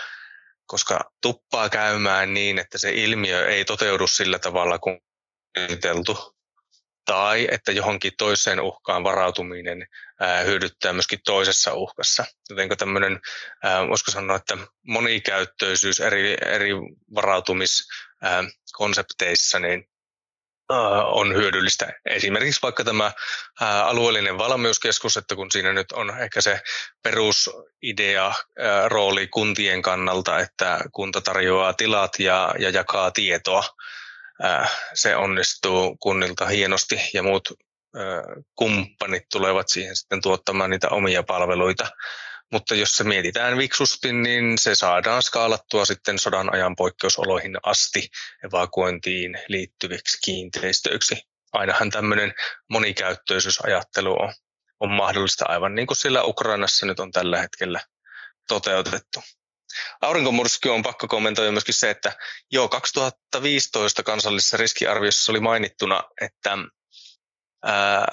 koska 0.67 1.01
tuppaa 1.23 1.69
käymään 1.69 2.35
niin, 2.35 2.59
että 2.59 2.79
se 2.79 2.91
ilmiö 2.91 3.49
ei 3.49 3.65
toteudu 3.65 4.07
sillä 4.07 4.39
tavalla 4.39 4.79
kuin 4.79 5.01
suunniteltu, 5.59 6.35
tai 7.05 7.49
että 7.51 7.73
johonkin 7.73 8.13
toiseen 8.19 8.61
uhkaan 8.61 9.05
varautuminen 9.05 9.87
ää, 10.21 10.43
hyödyttää 10.43 10.93
myöskin 10.93 11.19
toisessa 11.25 11.75
uhkassa. 11.75 12.25
Jotenko 12.51 12.77
tämmöinen, 12.77 13.21
voisiko 13.89 14.11
sanoa, 14.11 14.37
että 14.37 14.59
monikäyttöisyys 14.87 16.01
eri, 16.01 16.37
eri 16.47 16.71
varautumiskonsepteissa 18.25 19.59
niin 19.59 19.89
on 21.05 21.35
hyödyllistä. 21.35 21.93
Esimerkiksi 22.07 22.63
vaikka 22.63 22.85
tämä 22.85 23.13
alueellinen 23.85 24.39
valmiuskeskus, 24.39 25.17
että 25.17 25.35
kun 25.35 25.51
siinä 25.51 25.73
nyt 25.73 25.93
on 25.93 26.21
ehkä 26.21 26.41
se 26.41 26.61
perusidea 27.03 28.33
rooli 28.87 29.29
kuntien 29.29 29.83
kannalta, 29.83 30.39
että 30.39 30.81
kunta 30.93 31.21
tarjoaa 31.21 31.73
tilat 31.73 32.19
ja, 32.19 32.55
ja 32.59 32.71
jakaa 32.71 33.11
tietoa, 33.11 33.65
se 34.95 35.17
onnistuu 35.17 35.97
kunnilta 35.97 36.47
hienosti 36.47 37.01
ja 37.15 37.23
muut 37.23 37.49
kumppanit 38.57 39.23
tulevat 39.33 39.69
siihen 39.69 39.97
sitten 39.97 40.21
tuottamaan 40.21 40.71
niitä 40.71 40.89
omia 40.89 41.23
palveluita. 41.23 41.91
Mutta 42.55 42.75
jos 42.75 42.97
se 42.97 43.05
mietitään 43.05 43.59
viksusti, 43.59 44.13
niin 44.13 44.59
se 44.59 44.75
saadaan 44.75 45.23
skaalattua 45.23 45.85
sitten 45.85 46.19
sodan 46.19 46.55
ajan 46.55 46.77
poikkeusoloihin 46.77 47.57
asti 47.63 48.09
evakuointiin 48.45 49.39
liittyviksi 49.49 50.19
kiinteistöiksi. 50.25 51.17
Ainahan 51.53 51.91
tämmöinen 51.91 52.35
monikäyttöisyysajattelu 52.71 54.23
on, 54.23 54.35
on 54.81 54.91
mahdollista 54.91 55.45
aivan 55.49 55.75
niin 55.75 55.87
kuin 55.87 55.97
sillä 55.97 56.23
Ukrainassa 56.23 56.87
nyt 56.87 57.01
on 57.01 57.13
tällä 57.13 57.41
hetkellä 57.41 57.81
toteutettu. 58.49 59.21
Aurinkomyrsky 60.01 60.69
on 60.69 60.83
pakko 60.83 61.09
kommentoida 61.09 61.53
myöskin 61.53 61.75
se, 61.75 61.91
että 61.91 62.13
jo 62.53 62.69
2015 62.69 64.03
kansallisessa 64.03 64.57
riskiarviossa 64.57 65.33
oli 65.33 65.41
mainittuna, 65.41 66.03
että 66.21 66.59
ää, 67.65 68.07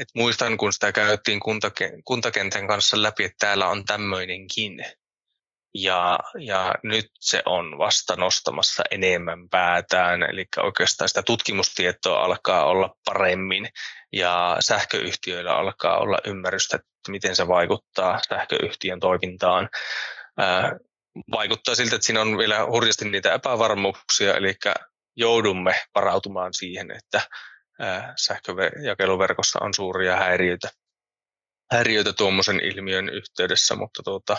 et 0.00 0.08
muistan, 0.14 0.56
kun 0.56 0.72
sitä 0.72 0.92
käytiin 0.92 1.40
kuntakentän 2.04 2.66
kanssa 2.66 3.02
läpi, 3.02 3.24
että 3.24 3.36
täällä 3.46 3.68
on 3.68 3.84
tämmöinenkin. 3.84 4.84
Ja, 5.74 6.18
ja 6.38 6.74
nyt 6.82 7.06
se 7.20 7.42
on 7.46 7.78
vasta 7.78 8.16
nostamassa 8.16 8.82
enemmän 8.90 9.48
päätään, 9.48 10.22
eli 10.22 10.46
oikeastaan 10.56 11.08
sitä 11.08 11.22
tutkimustietoa 11.22 12.24
alkaa 12.24 12.64
olla 12.64 12.94
paremmin 13.04 13.68
ja 14.12 14.56
sähköyhtiöillä 14.60 15.56
alkaa 15.56 15.98
olla 15.98 16.18
ymmärrystä, 16.26 16.76
että 16.76 17.10
miten 17.10 17.36
se 17.36 17.48
vaikuttaa 17.48 18.20
sähköyhtiön 18.28 19.00
toimintaan. 19.00 19.68
Vaikuttaa 21.32 21.74
siltä, 21.74 21.94
että 21.96 22.06
siinä 22.06 22.20
on 22.20 22.38
vielä 22.38 22.66
hurjasti 22.66 23.10
niitä 23.10 23.34
epävarmuuksia, 23.34 24.34
eli 24.34 24.54
joudumme 25.16 25.74
varautumaan 25.94 26.54
siihen, 26.54 26.90
että 26.90 27.20
sähköjakeluverkossa 28.16 29.58
on 29.62 29.74
suuria 29.74 30.16
häiriöitä, 30.16 30.68
häiriöitä 31.72 32.12
tuommoisen 32.12 32.60
ilmiön 32.60 33.08
yhteydessä, 33.08 33.76
mutta 33.76 34.02
tuota, 34.02 34.36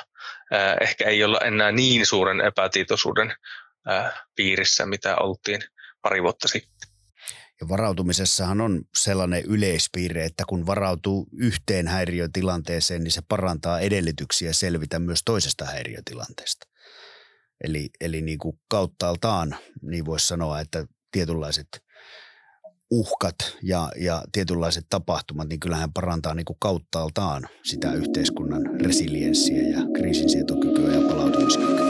ehkä 0.82 1.06
ei 1.06 1.24
olla 1.24 1.40
enää 1.40 1.72
niin 1.72 2.06
suuren 2.06 2.42
epätietoisuuden 2.42 3.36
piirissä, 4.36 4.86
mitä 4.86 5.16
oltiin 5.16 5.62
pari 6.02 6.24
vuotta 6.24 6.48
sitten. 6.48 6.90
Ja 7.62 7.70
varautumisessahan 7.70 8.62
on 8.62 8.82
sellainen 8.96 9.44
yleispiirre, 9.48 10.26
että 10.26 10.44
kun 10.48 10.66
varautuu 10.66 11.28
yhteen 11.38 11.88
häiriötilanteeseen, 11.88 13.04
niin 13.04 13.12
se 13.12 13.22
parantaa 13.28 13.80
edellytyksiä 13.80 14.54
selvitä 14.54 15.00
myös 15.00 15.22
toisesta 15.26 15.66
häiriötilanteesta. 15.66 16.68
Eli, 17.64 17.90
eli 18.02 18.22
niin 18.22 18.38
kuin 18.38 18.60
kauttaaltaan, 18.70 19.56
niin 19.82 20.06
voisi 20.06 20.28
sanoa, 20.28 20.60
että 20.60 20.86
tietynlaiset 21.12 21.68
uhkat 22.92 23.36
ja, 23.64 23.92
ja 24.00 24.24
tietynlaiset 24.32 24.86
tapahtumat, 24.90 25.48
niin 25.50 25.60
kyllähän 25.60 25.94
parantaa 25.94 26.34
niin 26.34 26.46
kuin 26.46 26.58
kauttaaltaan 26.60 27.48
sitä 27.64 27.94
yhteiskunnan 27.94 28.82
resilienssiä 28.82 29.62
ja 29.62 29.80
kriisinsietokykyä 29.96 30.94
ja 30.94 31.08
palautumiskykyä. 31.10 31.86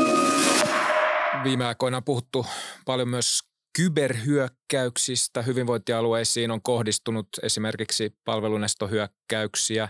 Viime 1.43 1.65
aikoina 1.65 1.97
on 1.97 2.03
puhuttu 2.03 2.45
paljon 2.85 3.09
myös 3.09 3.39
kyberhyökkäyksistä. 3.75 5.41
Hyvinvointialueisiin 5.41 6.51
on 6.51 6.61
kohdistunut 6.61 7.27
esimerkiksi 7.43 8.15
palvelunestohyökkäyksiä. 8.25 9.89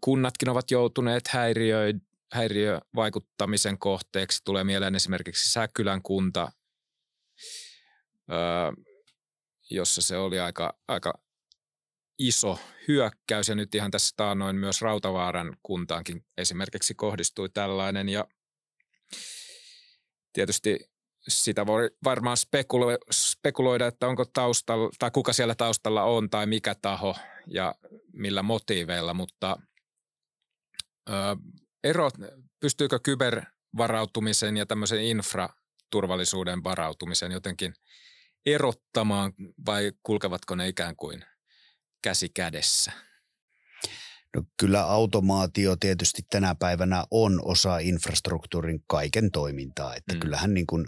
Kunnatkin 0.00 0.48
ovat 0.48 0.70
joutuneet 0.70 1.28
häiriö, 1.28 1.92
häiriövaikuttamisen 2.32 3.78
kohteeksi. 3.78 4.40
Tulee 4.44 4.64
mieleen 4.64 4.94
esimerkiksi 4.94 5.52
Säkylän 5.52 6.02
kunta, 6.02 6.52
jossa 9.70 10.02
se 10.02 10.16
oli 10.16 10.40
aika, 10.40 10.78
aika 10.88 11.14
iso 12.18 12.58
hyökkäys. 12.88 13.48
Ja 13.48 13.54
nyt 13.54 13.74
ihan 13.74 13.90
tässä 13.90 14.14
taannoin 14.16 14.56
myös 14.56 14.82
Rautavaaran 14.82 15.56
kuntaankin 15.62 16.26
esimerkiksi 16.36 16.94
kohdistui 16.94 17.48
tällainen. 17.48 18.08
Ja 18.08 18.24
tietysti 20.32 20.78
sitä 21.28 21.66
voi 21.66 21.90
varmaan 22.04 22.36
spekulo- 22.36 23.12
spekuloida, 23.12 23.86
että 23.86 24.06
onko 24.06 24.24
taustalla, 24.24 24.90
tai 24.98 25.10
kuka 25.10 25.32
siellä 25.32 25.54
taustalla 25.54 26.02
on, 26.02 26.30
tai 26.30 26.46
mikä 26.46 26.74
taho 26.74 27.16
ja 27.46 27.74
millä 28.12 28.42
motiiveilla, 28.42 29.14
mutta 29.14 29.56
ö, 31.08 31.12
erot, 31.84 32.14
pystyykö 32.60 32.98
kybervarautumisen 33.02 34.56
ja 34.56 34.66
tämmöisen 34.66 35.04
infraturvallisuuden 35.04 36.64
varautumisen 36.64 37.32
jotenkin 37.32 37.74
erottamaan 38.46 39.32
vai 39.66 39.92
kulkevatko 40.02 40.54
ne 40.54 40.68
ikään 40.68 40.96
kuin 40.96 41.24
käsi 42.02 42.28
kädessä? 42.28 42.92
No 44.36 44.42
kyllä 44.60 44.82
automaatio 44.82 45.76
tietysti 45.76 46.22
tänä 46.30 46.54
päivänä 46.54 47.04
on 47.10 47.40
osa 47.44 47.78
infrastruktuurin 47.78 48.84
kaiken 48.86 49.30
toimintaa, 49.30 49.94
että 49.94 50.14
mm. 50.14 50.20
kyllähän 50.20 50.54
niin 50.54 50.66
kuin 50.66 50.86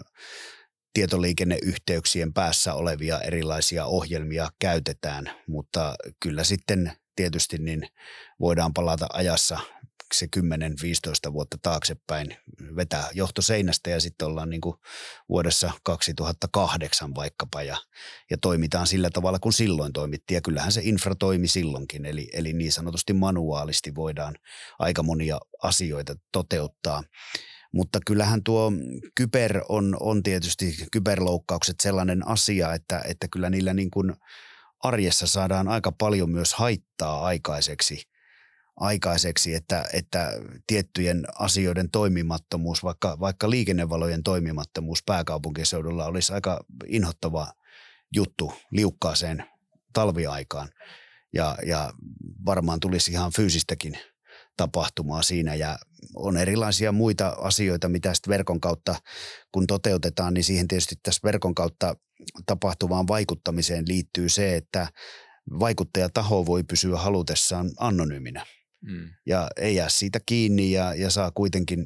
tietoliikenneyhteyksien 0.93 2.33
päässä 2.33 2.73
olevia 2.73 3.21
erilaisia 3.21 3.85
ohjelmia 3.85 4.49
käytetään, 4.59 5.31
mutta 5.47 5.95
kyllä 6.19 6.43
sitten 6.43 6.91
tietysti 7.15 7.57
niin 7.57 7.87
voidaan 8.39 8.73
palata 8.73 9.07
ajassa 9.13 9.59
se 10.13 10.27
10-15 11.29 11.33
vuotta 11.33 11.57
taaksepäin 11.61 12.37
vetää 12.75 13.09
johto 13.13 13.41
seinästä 13.41 13.89
ja 13.89 14.01
sitten 14.01 14.27
ollaan 14.27 14.49
niin 14.49 14.61
kuin 14.61 14.75
vuodessa 15.29 15.71
2008 15.83 17.15
vaikkapa 17.15 17.63
ja, 17.63 17.77
ja 18.29 18.37
toimitaan 18.37 18.87
sillä 18.87 19.09
tavalla 19.09 19.39
kuin 19.39 19.53
silloin 19.53 19.93
toimittiin 19.93 20.35
ja 20.35 20.41
kyllähän 20.41 20.71
se 20.71 20.81
infra 20.83 21.15
toimi 21.15 21.47
silloinkin 21.47 22.05
eli, 22.05 22.29
eli 22.33 22.53
niin 22.53 22.71
sanotusti 22.71 23.13
manuaalisti 23.13 23.95
voidaan 23.95 24.35
aika 24.79 25.03
monia 25.03 25.39
asioita 25.63 26.15
toteuttaa. 26.31 27.03
Mutta 27.73 27.99
kyllähän 28.05 28.43
tuo 28.43 28.71
kyber 29.15 29.61
on, 29.69 29.97
on 29.99 30.23
tietysti 30.23 30.77
kyberloukkaukset 30.91 31.75
sellainen 31.79 32.27
asia, 32.27 32.73
että, 32.73 33.01
että 33.05 33.27
kyllä 33.31 33.49
niillä 33.49 33.73
niin 33.73 33.91
kuin 33.91 34.13
arjessa 34.79 35.27
saadaan 35.27 35.67
aika 35.67 35.91
paljon 35.91 36.29
myös 36.29 36.53
haittaa 36.53 37.25
aikaiseksi– 37.25 38.01
aikaiseksi, 38.77 39.53
että, 39.55 39.85
että 39.93 40.31
tiettyjen 40.67 41.25
asioiden 41.39 41.89
toimimattomuus, 41.91 42.83
vaikka, 42.83 43.19
vaikka 43.19 43.49
liikennevalojen 43.49 44.23
toimimattomuus 44.23 45.03
pääkaupunkiseudulla 45.03 46.05
olisi 46.05 46.33
aika 46.33 46.65
inhottava 46.87 47.53
juttu 48.15 48.53
liukkaaseen 48.71 49.43
talviaikaan. 49.93 50.69
Ja, 51.33 51.57
ja 51.65 51.93
varmaan 52.45 52.79
tulisi 52.79 53.11
ihan 53.11 53.31
fyysistäkin 53.35 53.97
tapahtumaa 54.57 55.21
siinä 55.21 55.55
ja 55.55 55.77
on 56.15 56.37
erilaisia 56.37 56.91
muita 56.91 57.27
asioita, 57.29 57.89
mitä 57.89 58.13
sitten 58.13 58.31
verkon 58.31 58.59
kautta 58.59 58.95
kun 59.51 59.67
toteutetaan, 59.67 60.33
niin 60.33 60.43
siihen 60.43 60.67
tietysti 60.67 60.95
tässä 61.03 61.21
verkon 61.23 61.55
kautta 61.55 61.95
tapahtuvaan 62.45 63.07
vaikuttamiseen 63.07 63.87
liittyy 63.87 64.29
se, 64.29 64.55
että 64.55 64.87
vaikuttajataho 65.59 66.45
voi 66.45 66.63
pysyä 66.63 66.97
halutessaan 66.97 67.69
anonyyminä 67.79 68.45
mm. 68.81 69.09
ja 69.25 69.47
ei 69.57 69.75
jää 69.75 69.89
siitä 69.89 70.19
kiinni 70.25 70.71
ja, 70.71 70.93
ja 70.93 71.09
saa 71.09 71.31
kuitenkin 71.31 71.85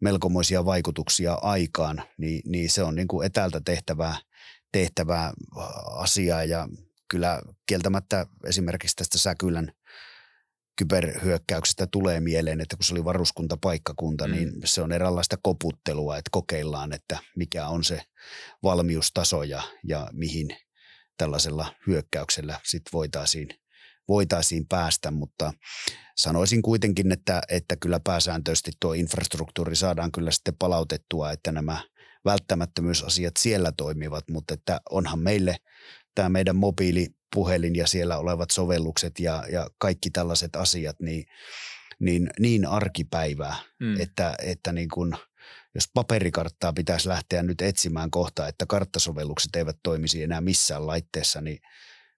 melkomoisia 0.00 0.64
vaikutuksia 0.64 1.34
aikaan, 1.34 2.02
niin, 2.18 2.42
niin 2.46 2.70
se 2.70 2.82
on 2.82 2.94
niin 2.94 3.08
kuin 3.08 3.26
etäältä 3.26 3.60
tehtävää, 3.64 4.16
tehtävää 4.72 5.32
asiaa 5.86 6.44
ja 6.44 6.68
kyllä 7.08 7.42
kieltämättä 7.66 8.26
esimerkiksi 8.46 8.96
tästä 8.96 9.18
Säkylän 9.18 9.72
kyberhyökkäyksestä 10.76 11.86
tulee 11.86 12.20
mieleen, 12.20 12.60
että 12.60 12.76
kun 12.76 12.84
se 12.84 12.94
oli 12.94 13.04
varuskuntapaikkakunta, 13.04 14.28
niin 14.28 14.48
mm. 14.48 14.54
niin 14.54 14.68
se 14.68 14.82
on 14.82 14.92
eräänlaista 14.92 15.36
koputtelua, 15.42 16.16
että 16.16 16.28
kokeillaan, 16.32 16.92
että 16.92 17.18
mikä 17.36 17.68
on 17.68 17.84
se 17.84 18.00
valmiustaso 18.62 19.42
ja, 19.42 19.62
ja 19.84 20.08
mihin 20.12 20.56
tällaisella 21.18 21.74
hyökkäyksellä 21.86 22.60
sitten 22.64 22.92
voitaisiin– 22.92 23.48
voitaisiin 24.08 24.66
päästä, 24.68 25.10
mutta 25.10 25.52
sanoisin 26.16 26.62
kuitenkin, 26.62 27.12
että, 27.12 27.42
että 27.48 27.76
kyllä 27.76 28.00
pääsääntöisesti 28.00 28.72
tuo 28.80 28.92
infrastruktuuri 28.92 29.76
saadaan 29.76 30.12
kyllä 30.12 30.30
sitten 30.30 30.56
palautettua, 30.58 31.32
että 31.32 31.52
nämä 31.52 31.78
välttämättömyysasiat 32.24 33.36
siellä 33.38 33.72
toimivat, 33.76 34.24
mutta 34.30 34.54
että 34.54 34.80
onhan 34.90 35.18
meille 35.18 35.56
tämä 36.14 36.28
meidän 36.28 36.56
mobiilipuhelin 36.56 37.76
ja 37.76 37.86
siellä 37.86 38.18
olevat 38.18 38.50
sovellukset 38.50 39.20
ja, 39.20 39.44
ja 39.52 39.70
kaikki 39.78 40.10
tällaiset 40.10 40.56
asiat 40.56 41.00
niin, 41.00 41.24
niin, 41.98 42.30
niin 42.40 42.66
arkipäivää, 42.66 43.56
mm. 43.80 44.00
että, 44.00 44.34
että 44.42 44.72
niin 44.72 44.88
kuin, 44.88 45.12
jos 45.74 45.90
paperikarttaa 45.94 46.72
pitäisi 46.72 47.08
lähteä 47.08 47.42
nyt 47.42 47.62
etsimään 47.62 48.10
kohta, 48.10 48.48
että 48.48 48.66
karttasovellukset 48.68 49.56
eivät 49.56 49.76
toimisi 49.82 50.22
enää 50.22 50.40
missään 50.40 50.86
laitteessa, 50.86 51.40
niin 51.40 51.58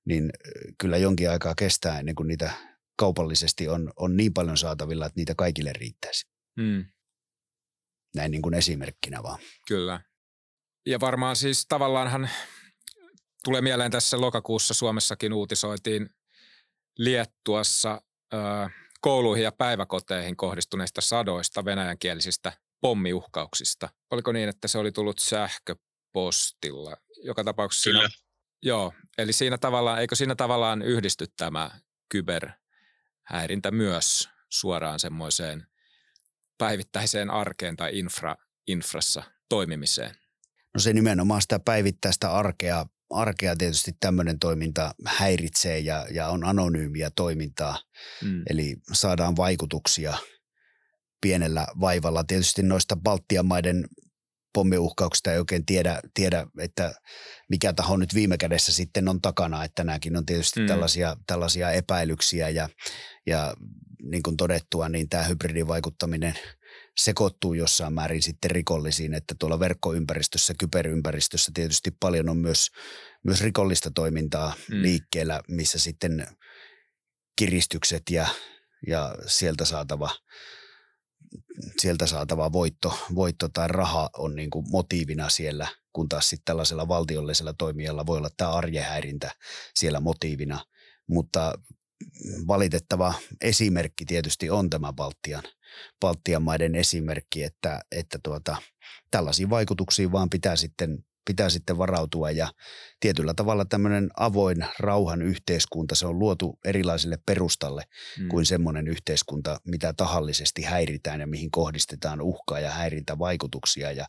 niin 0.06 0.30
kyllä 0.78 0.96
jonkin 0.96 1.30
aikaa 1.30 1.54
kestää 1.54 1.98
ennen 1.98 2.14
kuin 2.14 2.28
niitä 2.28 2.50
kaupallisesti 2.96 3.68
on, 3.68 3.92
on 3.96 4.16
niin 4.16 4.34
paljon 4.34 4.56
saatavilla, 4.56 5.06
että 5.06 5.20
niitä 5.20 5.34
kaikille 5.34 5.72
riittäisi. 5.72 6.26
Mm. 6.56 6.84
Näin 8.14 8.30
niin 8.30 8.42
kuin 8.42 8.54
esimerkkinä 8.54 9.22
vaan. 9.22 9.38
Kyllä. 9.68 10.00
Ja 10.86 11.00
varmaan 11.00 11.36
siis 11.36 11.66
tavallaanhan 11.68 12.30
tulee 13.44 13.60
mieleen 13.60 13.90
tässä 13.90 14.20
lokakuussa 14.20 14.74
Suomessakin 14.74 15.32
uutisoitiin 15.32 16.10
Liettuassa 16.98 18.02
ö, 18.34 18.36
kouluihin 19.00 19.44
ja 19.44 19.52
päiväkoteihin 19.52 20.36
kohdistuneista 20.36 21.00
sadoista 21.00 21.64
venäjänkielisistä 21.64 22.52
pommiuhkauksista. 22.80 23.88
Oliko 24.10 24.32
niin, 24.32 24.48
että 24.48 24.68
se 24.68 24.78
oli 24.78 24.92
tullut 24.92 25.18
sähköpostilla? 25.18 26.96
Joka 27.24 27.44
tapauksessa 27.44 27.90
Kyllä. 27.90 28.08
siinä 28.08 28.26
Joo, 28.62 28.92
eli 29.18 29.32
siinä 29.32 29.58
tavallaan, 29.58 30.00
eikö 30.00 30.14
siinä 30.14 30.34
tavallaan 30.34 30.82
yhdisty 30.82 31.26
tämä 31.36 31.70
kyberhäirintä 32.08 33.70
myös 33.70 34.28
suoraan 34.48 35.00
semmoiseen 35.00 35.66
päivittäiseen 36.58 37.30
arkeen 37.30 37.76
tai 37.76 37.98
infra, 37.98 38.36
infrassa 38.66 39.22
toimimiseen? 39.48 40.16
No 40.74 40.80
se 40.80 40.92
nimenomaan 40.92 41.42
sitä 41.42 41.58
päivittäistä 41.58 42.32
arkea, 42.32 42.86
arkea 43.10 43.56
tietysti 43.56 43.96
tämmöinen 44.00 44.38
toiminta 44.38 44.94
häiritsee 45.06 45.78
ja, 45.78 46.06
ja 46.10 46.28
on 46.28 46.44
anonyymiä 46.44 47.10
toimintaa, 47.10 47.78
mm. 48.22 48.42
eli 48.50 48.76
saadaan 48.92 49.36
vaikutuksia 49.36 50.14
pienellä 51.20 51.66
vaivalla. 51.80 52.24
Tietysti 52.24 52.62
noista 52.62 52.96
Baltian 52.96 53.46
maiden 53.46 53.84
pommiuhkauksista 54.56 55.32
ei 55.32 55.38
oikein 55.38 55.66
tiedä, 55.66 56.00
tiedä, 56.14 56.46
että 56.58 56.94
mikä 57.48 57.72
taho 57.72 57.96
nyt 57.96 58.14
viime 58.14 58.38
kädessä 58.38 58.72
sitten 58.72 59.08
on 59.08 59.20
takana, 59.20 59.64
että 59.64 59.84
nämäkin 59.84 60.16
on 60.16 60.26
tietysti 60.26 60.60
mm. 60.60 60.66
tällaisia, 60.66 61.16
tällaisia 61.26 61.70
epäilyksiä 61.70 62.48
ja, 62.48 62.68
ja 63.26 63.54
niin 64.02 64.22
kuin 64.22 64.36
todettua, 64.36 64.88
niin 64.88 65.08
tämä 65.08 65.24
hybridivaikuttaminen 65.24 66.34
sekoittuu 66.98 67.54
jossain 67.54 67.92
määrin 67.92 68.22
sitten 68.22 68.50
rikollisiin, 68.50 69.14
että 69.14 69.34
tuolla 69.38 69.60
verkkoympäristössä, 69.60 70.54
kyberympäristössä 70.58 71.52
tietysti 71.54 71.90
paljon 72.00 72.28
on 72.28 72.36
myös, 72.36 72.68
myös 73.24 73.40
rikollista 73.40 73.90
toimintaa 73.90 74.54
mm. 74.70 74.82
liikkeellä, 74.82 75.40
missä 75.48 75.78
sitten 75.78 76.26
kiristykset 77.38 78.02
ja, 78.10 78.26
ja 78.86 79.14
sieltä 79.26 79.64
saatava 79.64 80.10
sieltä 81.80 82.06
saatava 82.06 82.52
voitto, 82.52 82.98
voitto 83.14 83.48
tai 83.48 83.68
raha 83.68 84.10
on 84.18 84.36
niin 84.36 84.50
kuin 84.50 84.66
motiivina 84.70 85.28
siellä, 85.28 85.68
kun 85.92 86.08
taas 86.08 86.28
sitten 86.28 86.44
tällaisella 86.44 86.88
valtiollisella 86.88 87.52
toimijalla 87.52 88.06
voi 88.06 88.18
olla 88.18 88.30
tämä 88.36 88.52
arjehäirintä 88.52 89.30
siellä 89.74 90.00
motiivina. 90.00 90.64
Mutta 91.06 91.58
valitettava 92.46 93.14
esimerkki 93.40 94.04
tietysti 94.04 94.50
on 94.50 94.70
tämä 94.70 94.92
Baltian, 94.92 95.42
Baltian 96.00 96.42
maiden 96.42 96.74
esimerkki, 96.74 97.42
että, 97.42 97.80
että 97.92 98.18
tuota, 98.22 98.56
tällaisiin 99.10 99.50
vaikutuksiin 99.50 100.12
vaan 100.12 100.30
pitää 100.30 100.56
sitten 100.56 101.04
pitää 101.26 101.48
sitten 101.48 101.78
varautua 101.78 102.30
ja 102.30 102.48
tietyllä 103.00 103.34
tavalla 103.34 103.64
tämmöinen 103.64 104.10
avoin 104.16 104.66
rauhan 104.78 105.22
yhteiskunta, 105.22 105.94
se 105.94 106.06
on 106.06 106.18
luotu 106.18 106.58
erilaiselle 106.64 107.18
perustalle 107.26 107.82
mm. 108.18 108.28
kuin 108.28 108.46
semmoinen 108.46 108.88
yhteiskunta, 108.88 109.60
mitä 109.64 109.92
tahallisesti 109.92 110.62
häiritään 110.62 111.20
ja 111.20 111.26
mihin 111.26 111.50
kohdistetaan 111.50 112.20
uhkaa 112.20 112.60
ja 112.60 112.70
häirintävaikutuksia 112.70 113.92
ja, 113.92 114.06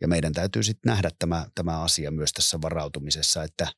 ja 0.00 0.08
meidän 0.08 0.32
täytyy 0.32 0.62
sitten 0.62 0.90
nähdä 0.90 1.10
tämä, 1.18 1.46
tämä 1.54 1.82
asia 1.82 2.10
myös 2.10 2.32
tässä 2.32 2.58
varautumisessa, 2.62 3.42
että 3.42 3.68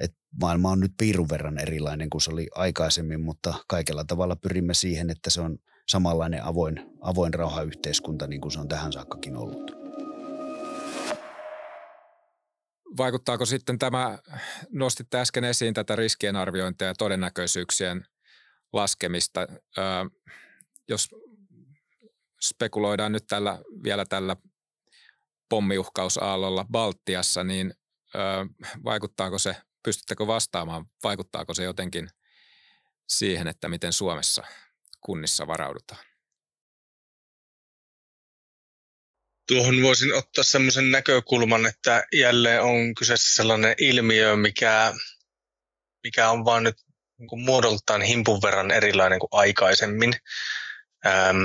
et 0.00 0.14
maailma 0.40 0.70
on 0.70 0.80
nyt 0.80 0.92
piirun 0.98 1.28
verran 1.28 1.58
erilainen 1.58 2.10
kuin 2.10 2.22
se 2.22 2.30
oli 2.30 2.48
aikaisemmin, 2.54 3.20
mutta 3.20 3.54
kaikella 3.68 4.04
tavalla 4.04 4.36
pyrimme 4.36 4.74
siihen, 4.74 5.10
että 5.10 5.30
se 5.30 5.40
on 5.40 5.58
samanlainen 5.88 6.44
avoin, 6.44 6.90
avoin 7.00 7.34
rauhayhteiskunta 7.34 8.26
niin 8.26 8.40
kuin 8.40 8.52
se 8.52 8.60
on 8.60 8.68
tähän 8.68 8.92
saakkakin 8.92 9.36
ollut. 9.36 9.77
Vaikuttaako 12.96 13.46
sitten 13.46 13.78
tämä, 13.78 14.18
nostitte 14.70 15.18
äsken 15.18 15.44
esiin 15.44 15.74
tätä 15.74 15.96
riskien 15.96 16.36
arviointia 16.36 16.86
ja 16.86 16.94
todennäköisyyksien 16.94 18.06
laskemista. 18.72 19.40
Ö, 19.78 19.82
jos 20.88 21.08
spekuloidaan 22.42 23.12
nyt 23.12 23.26
tällä, 23.26 23.58
vielä 23.82 24.04
tällä 24.04 24.36
pommiuhkausaallolla 25.48 26.66
Baltiassa, 26.70 27.44
niin 27.44 27.74
ö, 28.14 28.18
vaikuttaako 28.84 29.38
se, 29.38 29.56
pystyttekö 29.82 30.26
vastaamaan, 30.26 30.86
vaikuttaako 31.04 31.54
se 31.54 31.64
jotenkin 31.64 32.08
siihen, 33.08 33.48
että 33.48 33.68
miten 33.68 33.92
Suomessa 33.92 34.42
kunnissa 35.00 35.46
varaudutaan? 35.46 36.07
Tuohon 39.48 39.82
voisin 39.82 40.14
ottaa 40.14 40.44
sellaisen 40.44 40.90
näkökulman, 40.90 41.66
että 41.66 42.06
jälleen 42.12 42.62
on 42.62 42.94
kyseessä 42.94 43.34
sellainen 43.34 43.74
ilmiö, 43.78 44.36
mikä, 44.36 44.94
mikä 46.04 46.30
on 46.30 46.44
vain 46.44 46.64
nyt 46.64 46.76
niin 47.18 47.44
muodoltaan 47.44 48.02
himpun 48.02 48.42
verran 48.42 48.70
erilainen 48.70 49.18
kuin 49.18 49.28
aikaisemmin. 49.32 50.12
Ähm, 51.06 51.36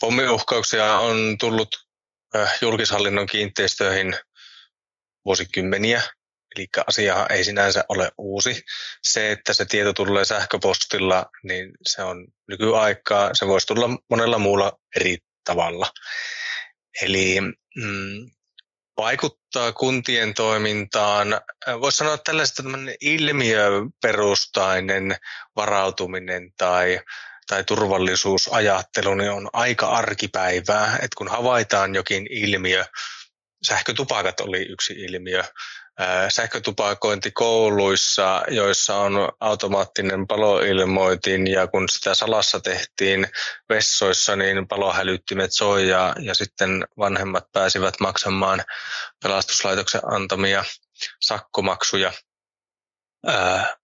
pommiuhkauksia 0.00 0.98
on 0.98 1.38
tullut 1.38 1.86
äh, 2.36 2.58
julkishallinnon 2.60 3.26
kiinteistöihin 3.26 4.16
vuosikymmeniä, 5.24 6.02
eli 6.56 6.66
asiahan 6.86 7.32
ei 7.32 7.44
sinänsä 7.44 7.84
ole 7.88 8.10
uusi. 8.18 8.62
Se, 9.02 9.32
että 9.32 9.52
se 9.52 9.64
tieto 9.64 9.92
tulee 9.92 10.24
sähköpostilla, 10.24 11.26
niin 11.42 11.70
se 11.82 12.02
on 12.02 12.26
nykyaikaa. 12.48 13.30
Se 13.34 13.46
voisi 13.46 13.66
tulla 13.66 13.88
monella 14.10 14.38
muulla 14.38 14.78
eri 14.96 15.18
tavalla. 15.44 15.90
Eli 17.02 17.40
mm, 17.76 18.30
vaikuttaa 18.96 19.72
kuntien 19.72 20.34
toimintaan. 20.34 21.40
Voisi 21.80 21.98
sanoa 21.98 22.18
tällaista 22.18 22.62
ilmiöperustainen 23.00 25.16
varautuminen 25.56 26.52
tai, 26.56 27.00
tai 27.46 27.64
turvallisuusajattelu 27.64 29.14
niin 29.14 29.30
on 29.30 29.50
aika 29.52 29.88
arkipäivää, 29.88 30.94
että 30.94 31.16
kun 31.16 31.28
havaitaan 31.28 31.94
jokin 31.94 32.26
ilmiö, 32.30 32.84
sähkötupakat 33.66 34.40
oli 34.40 34.62
yksi 34.62 34.92
ilmiö, 34.92 35.44
sähkötupakointi 36.28 37.30
kouluissa, 37.30 38.42
joissa 38.48 38.96
on 38.96 39.28
automaattinen 39.40 40.26
paloilmoitin 40.26 41.46
ja 41.46 41.66
kun 41.66 41.88
sitä 41.88 42.14
salassa 42.14 42.60
tehtiin 42.60 43.26
vessoissa, 43.68 44.36
niin 44.36 44.68
palohälyttimet 44.68 45.52
soi 45.52 45.88
ja, 45.88 46.14
ja 46.18 46.34
sitten 46.34 46.84
vanhemmat 46.98 47.52
pääsivät 47.52 47.94
maksamaan 48.00 48.62
pelastuslaitoksen 49.22 50.00
antamia 50.04 50.64
sakkomaksuja. 51.20 52.12
Ää, 53.26 53.76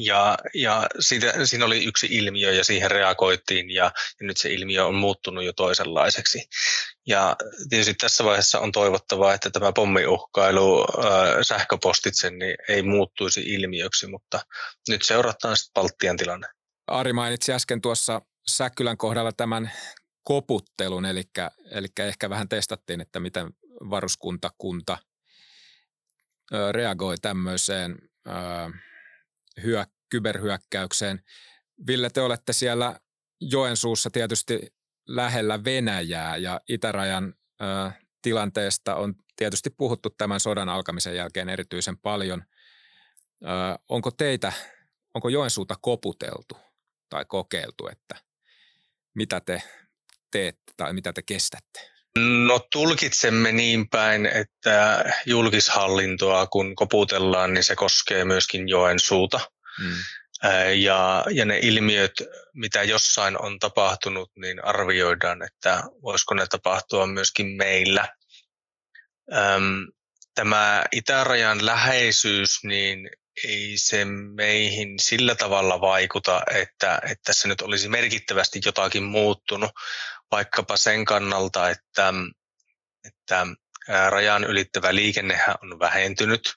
ja, 0.00 0.38
ja 0.54 0.86
siitä, 1.00 1.46
siinä 1.46 1.64
oli 1.64 1.84
yksi 1.84 2.06
ilmiö 2.10 2.52
ja 2.52 2.64
siihen 2.64 2.90
reagoitiin 2.90 3.70
ja, 3.70 3.84
ja 4.20 4.26
nyt 4.26 4.36
se 4.36 4.52
ilmiö 4.52 4.86
on 4.86 4.94
muuttunut 4.94 5.44
jo 5.44 5.52
toisenlaiseksi. 5.52 6.48
Ja 7.06 7.36
tietysti 7.68 7.94
tässä 7.94 8.24
vaiheessa 8.24 8.60
on 8.60 8.72
toivottavaa, 8.72 9.34
että 9.34 9.50
tämä 9.50 9.72
pommiuhkailu 9.72 10.80
äh, 10.80 11.06
sähköpostitse 11.42 12.30
niin 12.30 12.56
ei 12.68 12.82
muuttuisi 12.82 13.40
ilmiöksi, 13.40 14.06
mutta 14.06 14.40
nyt 14.88 15.02
seurataan 15.02 15.56
sitten 15.56 15.74
Baltian 15.74 16.16
tilanne. 16.16 16.46
Ari 16.86 17.12
mainitsi 17.12 17.52
äsken 17.52 17.80
tuossa 17.80 18.20
Säkkylän 18.48 18.96
kohdalla 18.96 19.32
tämän 19.32 19.72
koputtelun, 20.22 21.04
eli, 21.04 21.22
eli 21.70 21.86
ehkä 21.98 22.30
vähän 22.30 22.48
testattiin, 22.48 23.00
että 23.00 23.20
miten 23.20 23.50
varuskuntakunta 23.90 24.98
reagoi 26.72 27.16
tämmöiseen 27.22 27.96
hyö, 29.62 29.84
kyberhyökkäykseen. 30.08 31.22
Ville, 31.86 32.10
te 32.10 32.20
olette 32.20 32.52
siellä 32.52 33.00
Joensuussa 33.40 34.10
tietysti 34.10 34.74
lähellä 35.08 35.64
Venäjää 35.64 36.36
ja 36.36 36.60
itärajan 36.68 37.34
ö, 37.60 37.90
tilanteesta 38.22 38.96
on 38.96 39.14
tietysti 39.36 39.70
puhuttu 39.70 40.10
tämän 40.10 40.40
sodan 40.40 40.68
alkamisen 40.68 41.16
jälkeen 41.16 41.48
erityisen 41.48 41.98
paljon. 41.98 42.44
Ö, 43.42 43.46
onko 43.88 44.10
teitä, 44.10 44.52
onko 45.14 45.28
Joensuuta 45.28 45.74
koputeltu 45.80 46.56
tai 47.08 47.24
kokeiltu, 47.24 47.88
että 47.88 48.16
mitä 49.14 49.40
te 49.40 49.62
teette 50.30 50.72
tai 50.76 50.92
mitä 50.92 51.12
te 51.12 51.22
kestätte? 51.22 51.95
No 52.46 52.58
tulkitsemme 52.72 53.52
niin 53.52 53.88
päin, 53.88 54.26
että 54.26 55.04
julkishallintoa 55.26 56.46
kun 56.46 56.74
koputellaan, 56.74 57.54
niin 57.54 57.64
se 57.64 57.76
koskee 57.76 58.24
myöskin 58.24 58.68
Joensuuta. 58.68 59.40
Mm. 59.80 59.94
Ja, 60.74 61.24
ja 61.30 61.44
ne 61.44 61.58
ilmiöt, 61.62 62.12
mitä 62.54 62.82
jossain 62.82 63.42
on 63.42 63.58
tapahtunut, 63.58 64.30
niin 64.36 64.64
arvioidaan, 64.64 65.42
että 65.42 65.82
voisiko 66.02 66.34
ne 66.34 66.46
tapahtua 66.46 67.06
myöskin 67.06 67.46
meillä. 67.46 68.08
Tämä 70.34 70.84
itärajan 70.92 71.66
läheisyys, 71.66 72.64
niin 72.64 73.10
ei 73.44 73.72
se 73.76 74.04
meihin 74.34 74.98
sillä 74.98 75.34
tavalla 75.34 75.80
vaikuta, 75.80 76.42
että, 76.54 77.00
että 77.10 77.32
se 77.32 77.48
nyt 77.48 77.60
olisi 77.60 77.88
merkittävästi 77.88 78.60
jotakin 78.64 79.02
muuttunut, 79.02 79.70
vaikkapa 80.30 80.76
sen 80.76 81.04
kannalta, 81.04 81.70
että, 81.70 82.14
että 83.04 83.46
rajan 84.08 84.44
ylittävä 84.44 84.94
liikennehän 84.94 85.54
on 85.62 85.78
vähentynyt 85.78 86.54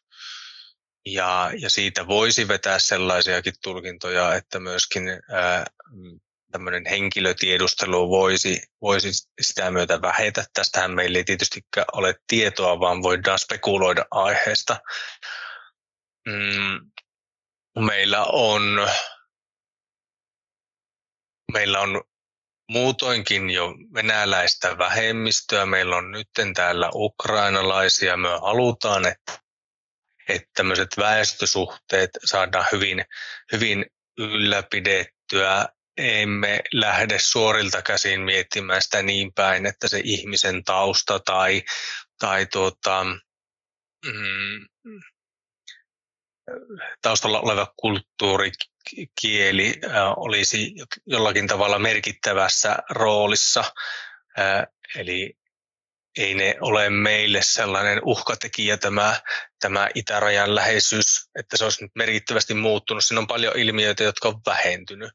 ja, 1.06 1.52
ja 1.62 1.70
siitä 1.70 2.08
voisi 2.08 2.48
vetää 2.48 2.80
sellaisiakin 2.80 3.54
tulkintoja, 3.64 4.36
että 4.36 4.60
myöskin 4.60 5.04
ää, 5.10 5.66
tämmöinen 6.52 6.86
henkilötiedustelu 6.90 8.10
voisi, 8.10 8.62
voisi 8.82 9.10
sitä 9.42 9.72
myötä 9.72 10.02
vähetä. 10.02 10.46
Tästähän 10.54 10.92
meillä 10.92 11.18
ei 11.18 11.24
tietysti 11.24 11.62
ole 11.94 12.16
tietoa, 12.28 12.80
vaan 12.80 13.04
voidaan 13.04 13.40
spekuloida 13.40 14.06
aiheesta. 14.12 14.80
Mm, 16.28 16.92
meillä 17.86 18.26
on, 18.26 18.88
meillä 21.54 21.80
on 21.80 22.02
muutoinkin 22.70 23.50
jo 23.50 23.74
venäläistä 23.94 24.78
vähemmistöä. 24.78 25.66
Meillä 25.66 25.96
on 25.96 26.12
nyt 26.12 26.28
täällä 26.54 26.90
ukrainalaisia. 26.94 28.18
Me 28.18 28.30
halutaan, 28.30 29.06
että 29.06 29.40
että 30.30 30.50
tämmöiset 30.56 30.90
väestösuhteet 30.98 32.10
saadaan 32.26 32.66
hyvin, 32.72 33.06
hyvin 33.52 33.86
ylläpidettyä. 34.18 35.66
Emme 35.98 36.60
lähde 36.74 37.20
suorilta 37.20 37.82
käsin 37.82 38.22
miettimään 38.22 38.82
sitä 38.82 39.02
niin 39.02 39.34
päin, 39.34 39.66
että 39.66 39.88
se 39.88 40.02
ihmisen 40.04 40.64
tausta 40.64 41.20
tai, 41.20 41.64
tai 42.20 42.46
tuota, 42.46 43.06
mm, 44.06 44.68
taustalla 47.02 47.40
oleva 47.40 47.74
kulttuuri, 47.78 48.52
kieli 49.22 49.74
olisi 50.18 50.74
jollakin 51.06 51.48
tavalla 51.48 51.80
merkittävässä 51.80 52.76
roolissa. 52.90 53.64
Eli 54.96 55.38
ei 56.18 56.34
ne 56.34 56.56
ole 56.62 56.90
meille 56.90 57.40
sellainen 57.42 58.00
uhkatekijä 58.04 58.78
tämä, 58.78 59.22
tämä 59.60 59.90
itärajan 59.96 60.56
läheisyys, 60.56 61.30
että 61.40 61.58
se 61.58 61.64
olisi 61.64 61.84
nyt 61.84 61.92
merkittävästi 61.96 62.54
muuttunut. 62.54 63.06
Siinä 63.06 63.20
on 63.20 63.28
paljon 63.28 63.60
ilmiöitä, 63.60 64.04
jotka 64.04 64.28
on 64.28 64.42
vähentynyt. 64.46 65.12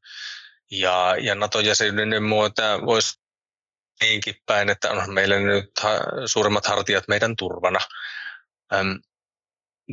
Ja, 0.70 1.16
ja 1.20 1.34
NATO-jäsenyyden 1.34 2.22
muuta 2.22 2.80
voisi 2.86 3.20
niinkin 4.00 4.34
päin, 4.46 4.70
että 4.70 4.90
on 4.90 5.14
meillä 5.14 5.38
nyt 5.38 5.70
suuremmat 6.26 6.66
hartiat 6.66 7.08
meidän 7.08 7.36
turvana. 7.36 7.80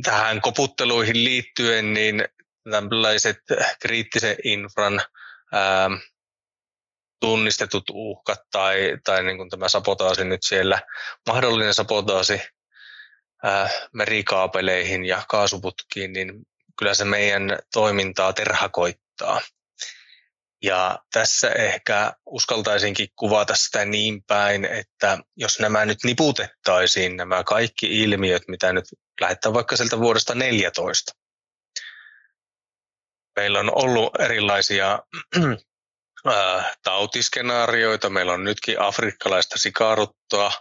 Tähän 0.02 0.40
koputteluihin 0.40 1.24
liittyen, 1.24 1.94
niin 1.94 2.24
tällaiset 2.70 3.36
kriittisen 3.80 4.36
infran 4.44 5.00
ähm, 5.54 5.94
tunnistetut 7.20 7.84
uhkat 7.90 8.40
tai, 8.50 8.98
tai 9.04 9.22
niin 9.22 9.36
kuin 9.36 9.50
tämä 9.50 9.68
sapotaasi 9.68 10.24
nyt 10.24 10.42
siellä, 10.42 10.82
mahdollinen 11.26 11.74
sapotaasi 11.74 12.40
ää, 13.42 13.68
merikaapeleihin 13.92 15.04
ja 15.04 15.22
kaasuputkiin, 15.28 16.12
niin 16.12 16.32
kyllä 16.78 16.94
se 16.94 17.04
meidän 17.04 17.58
toimintaa 17.72 18.32
terhakoittaa. 18.32 19.40
Ja 20.62 20.98
tässä 21.12 21.50
ehkä 21.50 22.12
uskaltaisinkin 22.26 23.08
kuvata 23.16 23.54
sitä 23.54 23.84
niin 23.84 24.22
päin, 24.24 24.64
että 24.64 25.18
jos 25.36 25.60
nämä 25.60 25.84
nyt 25.84 25.98
niputettaisiin, 26.04 27.16
nämä 27.16 27.44
kaikki 27.44 28.02
ilmiöt, 28.02 28.42
mitä 28.48 28.72
nyt 28.72 28.84
lähdetään 29.20 29.54
vaikka 29.54 29.76
sieltä 29.76 29.98
vuodesta 29.98 30.34
14. 30.34 31.12
Meillä 33.36 33.60
on 33.60 33.84
ollut 33.84 34.20
erilaisia 34.20 34.98
äh, 36.28 36.76
tautiskenaarioita. 36.82 38.10
Meillä 38.10 38.32
on 38.32 38.44
nytkin 38.44 38.80
afrikkalaista 38.80 39.58
sikaruttoa, 39.58 40.52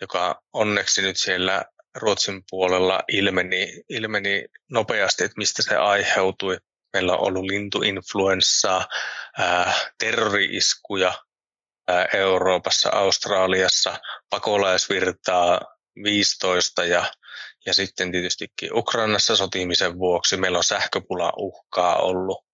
joka 0.00 0.42
onneksi 0.52 1.02
nyt 1.02 1.16
siellä 1.16 1.64
Ruotsin 1.94 2.42
puolella 2.50 3.00
ilmeni, 3.08 3.82
ilmeni 3.88 4.44
nopeasti, 4.70 5.24
että 5.24 5.38
mistä 5.38 5.62
se 5.62 5.76
aiheutui. 5.76 6.58
Meillä 6.92 7.12
on 7.12 7.26
ollut 7.26 7.44
lintuinfluenssaa, 7.44 8.86
äh, 9.40 9.90
terrori-iskuja, 9.98 11.14
Euroopassa, 12.14 12.90
Australiassa, 12.92 13.98
pakolaisvirtaa 14.30 15.60
15 16.02 16.84
ja, 16.84 17.04
ja 17.66 17.74
sitten 17.74 18.12
tietystikin 18.12 18.74
Ukrainassa 18.74 19.36
sotimisen 19.36 19.98
vuoksi 19.98 20.36
meillä 20.36 20.58
on 20.58 20.64
sähköpula 20.64 21.32
uhkaa 21.36 21.96
ollut. 21.96 22.44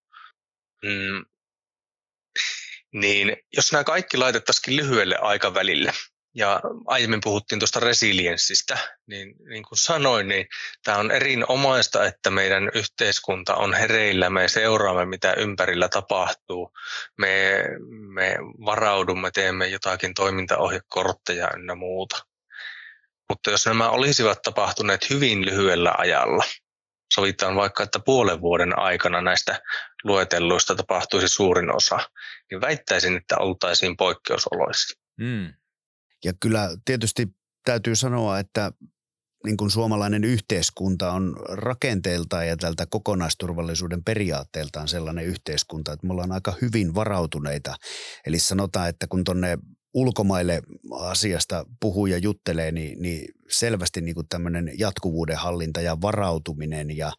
Mm. 0.82 1.24
Niin 2.92 3.36
jos 3.56 3.72
nämä 3.72 3.84
kaikki 3.84 4.16
laitettaisiin 4.16 4.76
lyhyelle 4.76 5.16
aikavälille, 5.16 5.92
ja 6.34 6.60
aiemmin 6.86 7.20
puhuttiin 7.24 7.58
tuosta 7.58 7.80
resilienssistä, 7.80 8.78
niin 9.06 9.34
niin 9.48 9.62
kuin 9.62 9.78
sanoin, 9.78 10.28
niin 10.28 10.46
tämä 10.84 10.98
on 10.98 11.10
erinomaista, 11.10 12.06
että 12.06 12.30
meidän 12.30 12.70
yhteiskunta 12.74 13.54
on 13.54 13.74
hereillä, 13.74 14.30
me 14.30 14.48
seuraamme 14.48 15.06
mitä 15.06 15.32
ympärillä 15.32 15.88
tapahtuu, 15.88 16.72
me, 17.18 17.64
me 18.14 18.36
varaudumme, 18.64 19.30
teemme 19.30 19.66
jotakin 19.66 20.14
toimintaohjekortteja 20.14 21.50
ynnä 21.56 21.74
muuta. 21.74 22.26
Mutta 23.28 23.50
jos 23.50 23.66
nämä 23.66 23.90
olisivat 23.90 24.42
tapahtuneet 24.42 25.10
hyvin 25.10 25.46
lyhyellä 25.46 25.94
ajalla, 25.98 26.44
sovitaan 27.14 27.56
vaikka, 27.56 27.82
että 27.82 27.98
puolen 27.98 28.40
vuoden 28.40 28.78
aikana 28.78 29.20
näistä 29.20 29.62
luetelluista 30.04 30.74
tapahtuisi 30.74 31.28
suurin 31.28 31.76
osa, 31.76 31.98
niin 32.50 32.60
väittäisin, 32.60 33.16
että 33.16 33.36
oltaisiin 33.38 33.96
poikkeusoloissa. 33.96 35.00
Mm. 35.20 35.52
Ja 36.24 36.32
kyllä 36.40 36.68
tietysti 36.84 37.28
täytyy 37.64 37.96
sanoa, 37.96 38.38
että 38.38 38.72
niin 39.44 39.56
kuin 39.56 39.70
suomalainen 39.70 40.24
yhteiskunta 40.24 41.12
on 41.12 41.36
rakenteeltaan 41.48 42.48
ja 42.48 42.56
tältä 42.56 42.86
kokonaisturvallisuuden 42.86 44.04
periaatteeltaan 44.04 44.88
sellainen 44.88 45.24
yhteiskunta, 45.24 45.92
että 45.92 46.06
me 46.06 46.12
ollaan 46.12 46.32
aika 46.32 46.54
hyvin 46.62 46.94
varautuneita. 46.94 47.76
Eli 48.26 48.38
sanotaan, 48.38 48.88
että 48.88 49.06
kun 49.06 49.24
tuonne 49.24 49.58
ulkomaille 49.94 50.62
asiasta 50.92 51.66
puhuu 51.80 52.06
ja 52.06 52.18
juttelee, 52.18 52.72
niin, 52.72 53.02
niin 53.02 53.34
selvästi 53.50 54.00
niin 54.00 54.14
kuin 54.14 54.28
tämmöinen 54.28 54.72
jatkuvuuden 54.78 55.36
hallinta 55.36 55.80
ja 55.80 56.00
varautuminen 56.00 56.96
ja, 56.96 57.12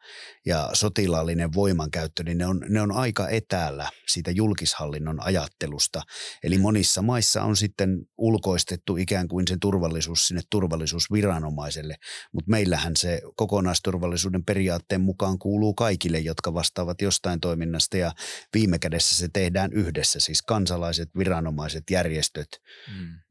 ja 0.45 0.69
sotilaallinen 0.73 1.53
voimankäyttö, 1.53 2.23
niin 2.23 2.38
ne 2.38 2.45
on, 2.45 2.61
ne 2.69 2.82
on 2.82 2.91
aika 2.91 3.30
etäällä 3.30 3.89
siitä 4.07 4.32
julkishallinnon 4.32 5.23
ajattelusta. 5.23 6.01
Eli 6.43 6.57
monissa 6.57 7.01
maissa 7.01 7.43
on 7.43 7.55
sitten 7.55 8.07
ulkoistettu 8.17 8.97
ikään 8.97 9.28
kuin 9.28 9.47
sen 9.47 9.59
turvallisuus 9.59 10.28
sinne 10.28 10.41
turvallisuusviranomaiselle, 10.49 11.95
mutta 12.32 12.51
meillähän 12.51 12.95
se 12.95 13.21
kokonaisturvallisuuden 13.36 14.45
periaatteen 14.45 15.01
mukaan 15.01 15.39
kuuluu 15.39 15.73
kaikille, 15.73 16.19
jotka 16.19 16.53
vastaavat 16.53 17.01
jostain 17.01 17.39
toiminnasta 17.39 17.97
ja 17.97 18.11
viime 18.53 18.80
kädessä 18.80 19.15
se 19.15 19.28
tehdään 19.34 19.73
yhdessä, 19.73 20.19
siis 20.19 20.41
kansalaiset, 20.41 21.09
viranomaiset, 21.17 21.84
järjestöt, 21.91 22.47
mm. 22.99 23.24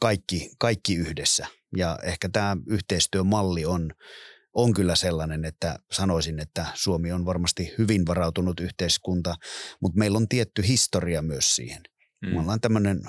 Kaikki, 0.00 0.50
kaikki 0.58 0.94
yhdessä– 0.94 1.46
ja 1.76 1.98
ehkä 2.02 2.28
tämä 2.28 2.56
yhteistyömalli 2.66 3.64
on, 3.64 3.90
on 4.54 4.74
kyllä 4.74 4.96
sellainen, 4.96 5.44
että 5.44 5.78
sanoisin, 5.92 6.38
että 6.38 6.66
Suomi 6.74 7.12
on 7.12 7.24
varmasti 7.24 7.74
hyvin 7.78 8.06
varautunut 8.06 8.60
yhteiskunta, 8.60 9.34
mutta 9.80 9.98
meillä 9.98 10.16
on 10.16 10.28
tietty 10.28 10.66
historia 10.68 11.22
myös 11.22 11.54
siihen. 11.56 11.82
Mm. 12.22 12.28
Me 12.28 12.40
ollaan 12.40 12.60
tämmöinen 12.60 13.02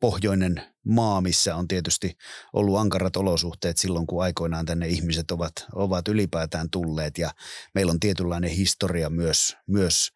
pohjoinen 0.00 0.62
maa, 0.84 1.20
missä 1.20 1.56
on 1.56 1.68
tietysti 1.68 2.16
ollut 2.52 2.78
ankarat 2.78 3.16
olosuhteet 3.16 3.78
silloin, 3.78 4.06
kun 4.06 4.22
aikoinaan 4.22 4.66
tänne 4.66 4.88
ihmiset 4.88 5.30
ovat, 5.30 5.52
ovat 5.74 6.08
ylipäätään 6.08 6.70
tulleet 6.70 7.18
ja 7.18 7.30
meillä 7.74 7.92
on 7.92 8.00
tietynlainen 8.00 8.50
historia 8.50 9.10
myös, 9.10 9.56
myös 9.66 10.10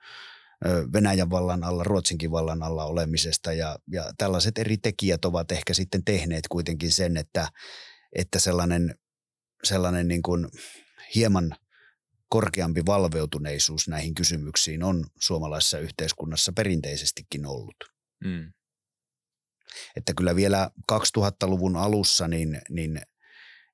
Venäjän 0.92 1.30
vallan 1.30 1.64
alla, 1.64 1.84
Ruotsinkin 1.84 2.30
vallan 2.30 2.62
alla 2.62 2.84
olemisesta 2.84 3.52
ja, 3.52 3.78
ja 3.90 4.12
tällaiset 4.18 4.58
eri 4.58 4.76
tekijät 4.76 5.24
ovat 5.24 5.52
ehkä 5.52 5.74
sitten 5.74 6.04
tehneet 6.04 6.48
kuitenkin 6.48 6.92
sen, 6.92 7.16
että, 7.16 7.48
että 8.12 8.38
sellainen, 8.38 8.94
sellainen 9.64 10.08
niin 10.08 10.22
kuin 10.22 10.48
hieman 11.14 11.56
korkeampi 12.28 12.82
valveutuneisuus 12.86 13.88
näihin 13.88 14.14
kysymyksiin 14.14 14.82
on 14.82 15.06
suomalaisessa 15.20 15.78
yhteiskunnassa 15.78 16.52
perinteisestikin 16.52 17.46
ollut. 17.46 17.76
Mm. 18.24 18.52
Että 19.96 20.12
kyllä 20.16 20.36
vielä 20.36 20.70
2000-luvun 20.92 21.76
alussa 21.76 22.28
niin, 22.28 22.62
niin 22.70 23.00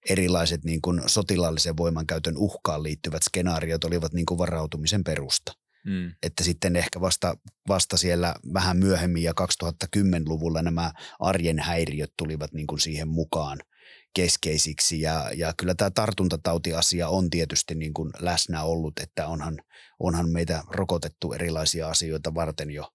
erilaiset 0.09 0.65
niin 0.65 0.81
kuin 0.81 1.03
sotilaallisen 1.07 1.77
voimankäytön 1.77 2.37
uhkaan 2.37 2.83
liittyvät 2.83 3.23
skenaariot 3.23 3.85
olivat 3.85 4.13
niin 4.13 4.27
kuin 4.27 4.39
varautumisen 4.39 5.05
perusta. 5.05 5.53
Mm. 5.87 6.13
Että 6.23 6.45
sitten 6.45 6.77
ehkä 6.77 7.01
vasta, 7.01 7.35
vasta 7.69 7.97
siellä 7.97 8.35
vähän 8.55 8.77
myöhemmin 8.77 9.23
ja 9.23 9.33
2010-luvulla 9.41 10.63
nämä 10.63 10.93
arjen 11.19 11.59
häiriöt 11.59 12.13
tulivat 12.17 12.53
niin 12.53 12.67
kuin 12.67 12.81
siihen 12.81 13.09
mukaan 13.09 13.59
keskeisiksi. 14.15 15.01
Ja, 15.01 15.31
ja 15.35 15.55
kyllä 15.57 15.75
tämä 15.75 15.91
tartuntatautiasia 15.91 17.09
on 17.09 17.31
tietysti 17.31 17.75
niin 17.75 17.95
kuin 17.95 18.11
läsnä 18.19 18.63
ollut, 18.63 18.99
että 18.99 19.27
onhan, 19.27 19.59
onhan 19.99 20.29
meitä 20.29 20.63
rokotettu 20.71 21.33
erilaisia 21.33 21.89
asioita 21.89 22.35
varten 22.35 22.71
jo, 22.71 22.93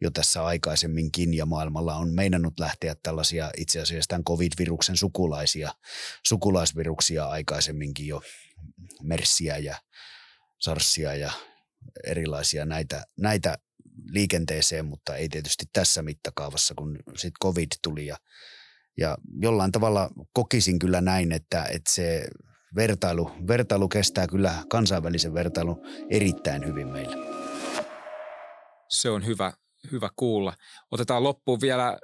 jo 0.00 0.10
tässä 0.10 0.44
aikaisemminkin 0.44 1.34
ja 1.34 1.46
maailmalla 1.46 1.96
on 1.96 2.14
meinannut 2.14 2.60
lähteä 2.60 2.94
tällaisia 3.02 3.50
itse 3.56 3.80
asiassa 3.80 4.08
tämän 4.08 4.24
covid-viruksen 4.24 4.96
sukulaisia, 4.96 5.74
sukulaisviruksia 6.26 7.26
aikaisemminkin 7.26 8.06
jo, 8.06 8.22
merssiä 9.02 9.58
ja 9.58 9.80
sarsia 10.58 11.14
ja 11.14 11.32
erilaisia 12.06 12.64
näitä, 12.64 13.04
näitä 13.20 13.58
liikenteeseen, 14.10 14.84
mutta 14.84 15.16
ei 15.16 15.28
tietysti 15.28 15.64
tässä 15.72 16.02
mittakaavassa, 16.02 16.74
kun 16.74 16.98
sitten 17.08 17.40
covid 17.42 17.70
tuli 17.82 18.06
ja, 18.06 18.16
ja 18.98 19.16
jollain 19.40 19.72
tavalla 19.72 20.10
kokisin 20.32 20.78
kyllä 20.78 21.00
näin, 21.00 21.32
että, 21.32 21.64
että 21.64 21.92
se 21.92 22.28
vertailu, 22.76 23.30
vertailu 23.48 23.88
kestää 23.88 24.26
kyllä 24.26 24.54
kansainvälisen 24.68 25.34
vertailun 25.34 25.80
erittäin 26.10 26.66
hyvin 26.66 26.88
meillä. 26.88 27.16
Se 28.88 29.10
on 29.10 29.26
hyvä, 29.26 29.52
hyvä 29.92 30.10
kuulla. 30.16 30.54
Otetaan 30.90 31.22
loppuun 31.22 31.60
vielä 31.60 31.88
ö, 31.88 31.98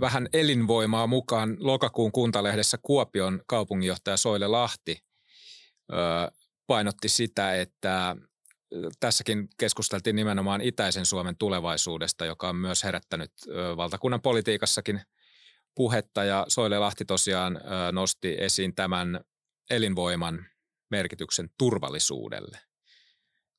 vähän 0.00 0.28
elinvoimaa 0.32 1.06
mukaan. 1.06 1.56
Lokakuun 1.60 2.12
kuntalehdessä 2.12 2.78
Kuopion 2.82 3.42
kaupunginjohtaja 3.46 4.16
Soile 4.16 4.46
Lahti 4.46 4.98
ö, 5.92 5.96
painotti 6.66 7.08
sitä, 7.08 7.54
että 7.54 8.16
tässäkin 9.00 9.48
keskusteltiin 9.58 10.16
nimenomaan 10.16 10.60
itäisen 10.60 11.06
Suomen 11.06 11.36
tulevaisuudesta, 11.36 12.24
joka 12.24 12.48
on 12.48 12.56
myös 12.56 12.84
herättänyt 12.84 13.32
valtakunnan 13.76 14.22
politiikassakin 14.22 15.00
puhetta. 15.74 16.24
Ja 16.24 16.44
Soile 16.48 16.78
Lahti 16.78 17.04
tosiaan 17.04 17.60
nosti 17.92 18.36
esiin 18.38 18.74
tämän 18.74 19.20
elinvoiman 19.70 20.46
merkityksen 20.90 21.50
turvallisuudelle. 21.58 22.58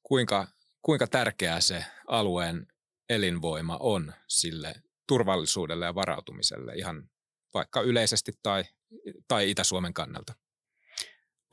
Kuinka, 0.04 0.48
kuinka 0.82 1.08
tärkeää 1.08 1.62
se 1.62 1.86
alueen 2.08 2.68
elinvoima 3.10 3.78
on 3.80 4.14
sille 4.28 4.74
turvallisuudelle 5.08 5.86
ja 5.86 5.96
varautumiselle 5.96 6.74
ihan 6.74 7.10
vaikka 7.54 7.82
yleisesti 7.82 8.32
tai, 8.44 8.64
tai 9.28 9.50
Itä-Suomen 9.50 9.94
kannalta? 9.94 10.34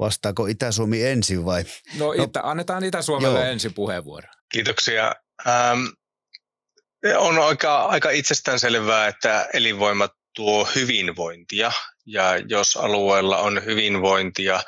Vastaako 0.01 0.46
Itä-Suomi 0.46 1.07
ensin 1.07 1.44
vai? 1.44 1.64
No, 1.98 2.07
no 2.07 2.12
itä, 2.12 2.40
annetaan 2.42 2.84
Itä-Suomelle 2.84 3.38
joo. 3.38 3.48
ensin 3.48 3.74
puheenvuoro. 3.74 4.28
Kiitoksia. 4.53 5.14
Ähm, 5.46 5.86
on 7.16 7.38
aika, 7.38 7.84
aika 7.84 8.11
itsestäänselvää, 8.11 9.09
että 9.09 9.48
elinvoima 9.53 10.09
tuo 10.34 10.68
hyvinvointia 10.74 11.72
ja 12.07 12.36
jos 12.36 12.76
alueella 12.76 13.38
on 13.38 13.64
hyvinvointia, 13.64 14.62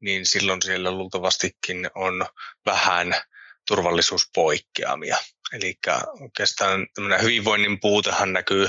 niin 0.00 0.26
silloin 0.26 0.62
siellä 0.62 0.90
luultavastikin 0.90 1.90
on 1.94 2.26
vähän 2.66 3.14
turvallisuuspoikkeamia. 3.68 5.16
Eli 5.52 5.74
oikeastaan 6.20 6.86
hyvinvoinnin 7.22 7.80
puutehan 7.80 8.32
näkyy, 8.32 8.68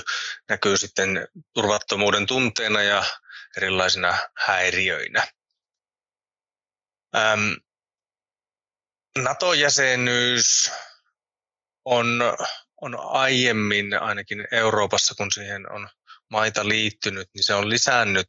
näkyy 0.50 0.78
sitten 0.78 1.28
turvattomuuden 1.54 2.26
tunteena 2.26 2.84
ja 2.84 3.04
erilaisina 3.58 4.18
häiriöinä. 4.38 5.28
Ähm, 7.18 7.54
NATO-jäsenyys 9.18 10.72
on, 11.86 12.22
on 12.82 13.00
aiemmin, 13.00 14.02
ainakin 14.02 14.48
Euroopassa, 14.52 15.16
kun 15.16 15.32
siihen 15.32 15.72
on 15.72 15.90
maita 16.30 16.68
liittynyt, 16.68 17.30
niin 17.34 17.44
se 17.44 17.54
on 17.54 17.70
lisännyt 17.70 18.28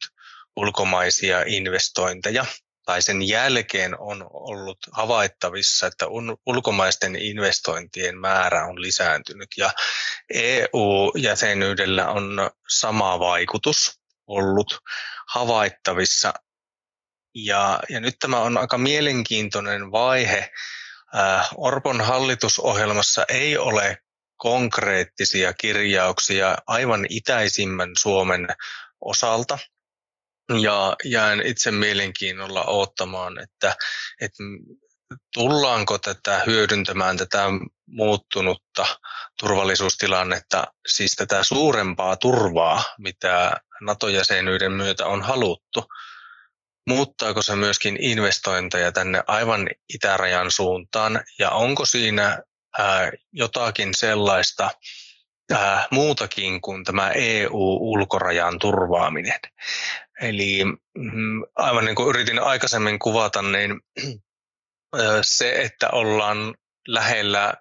ulkomaisia 0.56 1.42
investointeja. 1.46 2.44
Tai 2.84 3.02
sen 3.02 3.22
jälkeen 3.22 3.98
on 3.98 4.26
ollut 4.30 4.78
havaittavissa, 4.92 5.86
että 5.86 6.06
ulkomaisten 6.46 7.16
investointien 7.16 8.18
määrä 8.18 8.66
on 8.66 8.82
lisääntynyt. 8.82 9.48
Ja 9.56 9.70
EU-jäsenyydellä 10.34 12.08
on 12.08 12.50
sama 12.68 13.18
vaikutus 13.18 14.00
ollut 14.26 14.78
havaittavissa 15.28 16.34
ja, 17.44 17.80
ja 17.88 18.00
nyt 18.00 18.14
tämä 18.18 18.40
on 18.40 18.58
aika 18.58 18.78
mielenkiintoinen 18.78 19.92
vaihe. 19.92 20.50
Äh, 21.16 21.48
Orpon 21.56 22.00
hallitusohjelmassa 22.00 23.24
ei 23.28 23.58
ole 23.58 23.98
konkreettisia 24.36 25.52
kirjauksia 25.52 26.56
aivan 26.66 27.06
itäisimmän 27.08 27.90
Suomen 27.98 28.48
osalta. 29.00 29.58
Ja 30.60 30.96
jään 31.04 31.46
itse 31.46 31.70
mielenkiinnolla 31.70 32.64
odottamaan, 32.64 33.38
että, 33.42 33.76
että 34.20 34.42
tullaanko 35.34 35.98
tätä 35.98 36.42
hyödyntämään 36.46 37.16
tätä 37.16 37.44
muuttunutta 37.86 38.86
turvallisuustilannetta, 39.40 40.64
siis 40.86 41.14
tätä 41.14 41.44
suurempaa 41.44 42.16
turvaa, 42.16 42.82
mitä 42.98 43.60
NATO-jäsenyyden 43.80 44.72
myötä 44.72 45.06
on 45.06 45.22
haluttu, 45.22 45.84
muuttaako 46.88 47.42
se 47.42 47.56
myöskin 47.56 47.96
investointeja 48.00 48.92
tänne 48.92 49.22
aivan 49.26 49.68
itärajan 49.94 50.50
suuntaan 50.50 51.24
ja 51.38 51.50
onko 51.50 51.84
siinä 51.84 52.42
ää, 52.78 53.12
jotakin 53.32 53.94
sellaista 53.94 54.70
ää, 55.52 55.86
muutakin 55.90 56.60
kuin 56.60 56.84
tämä 56.84 57.10
EU-ulkorajan 57.10 58.58
turvaaminen. 58.58 59.40
Eli 60.20 60.64
mm, 60.98 61.44
aivan 61.56 61.84
niin 61.84 61.96
kuin 61.96 62.08
yritin 62.08 62.38
aikaisemmin 62.42 62.98
kuvata, 62.98 63.42
niin 63.42 63.80
se, 65.22 65.62
että 65.62 65.88
ollaan 65.92 66.54
lähellä 66.88 67.54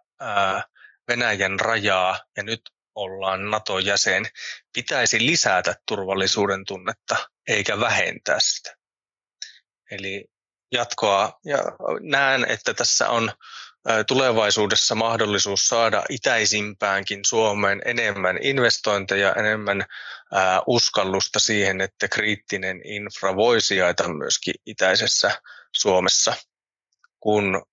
Venäjän 1.07 1.59
rajaa 1.59 2.19
ja 2.37 2.43
nyt 2.43 2.61
ollaan 2.95 3.51
NATO-jäsen, 3.51 4.25
pitäisi 4.73 5.25
lisätä 5.25 5.75
turvallisuuden 5.87 6.65
tunnetta 6.65 7.15
eikä 7.47 7.79
vähentää 7.79 8.37
sitä. 8.39 8.76
Eli 9.91 10.25
jatkoa 10.71 11.39
ja 11.45 11.57
näen, 12.01 12.45
että 12.49 12.73
tässä 12.73 13.09
on 13.09 13.31
tulevaisuudessa 14.07 14.95
mahdollisuus 14.95 15.67
saada 15.67 16.03
itäisimpäänkin 16.09 17.19
Suomeen 17.25 17.81
enemmän 17.85 18.37
investointeja, 18.41 19.33
enemmän 19.33 19.85
uskallusta 20.67 21.39
siihen, 21.39 21.81
että 21.81 22.07
kriittinen 22.07 22.81
infra 22.83 23.35
voi 23.35 23.61
sijaita 23.61 24.09
myöskin 24.09 24.53
itäisessä 24.65 25.41
Suomessa 25.75 26.33
kun 27.19 27.65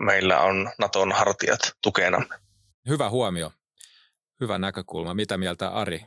meillä 0.00 0.40
on 0.40 0.72
Naton 0.78 1.12
hartiat 1.12 1.60
tukenamme. 1.82 2.38
Hyvä 2.88 3.10
huomio. 3.10 3.52
Hyvä 4.40 4.58
näkökulma. 4.58 5.14
Mitä 5.14 5.36
mieltä 5.36 5.68
Ari? 5.68 6.06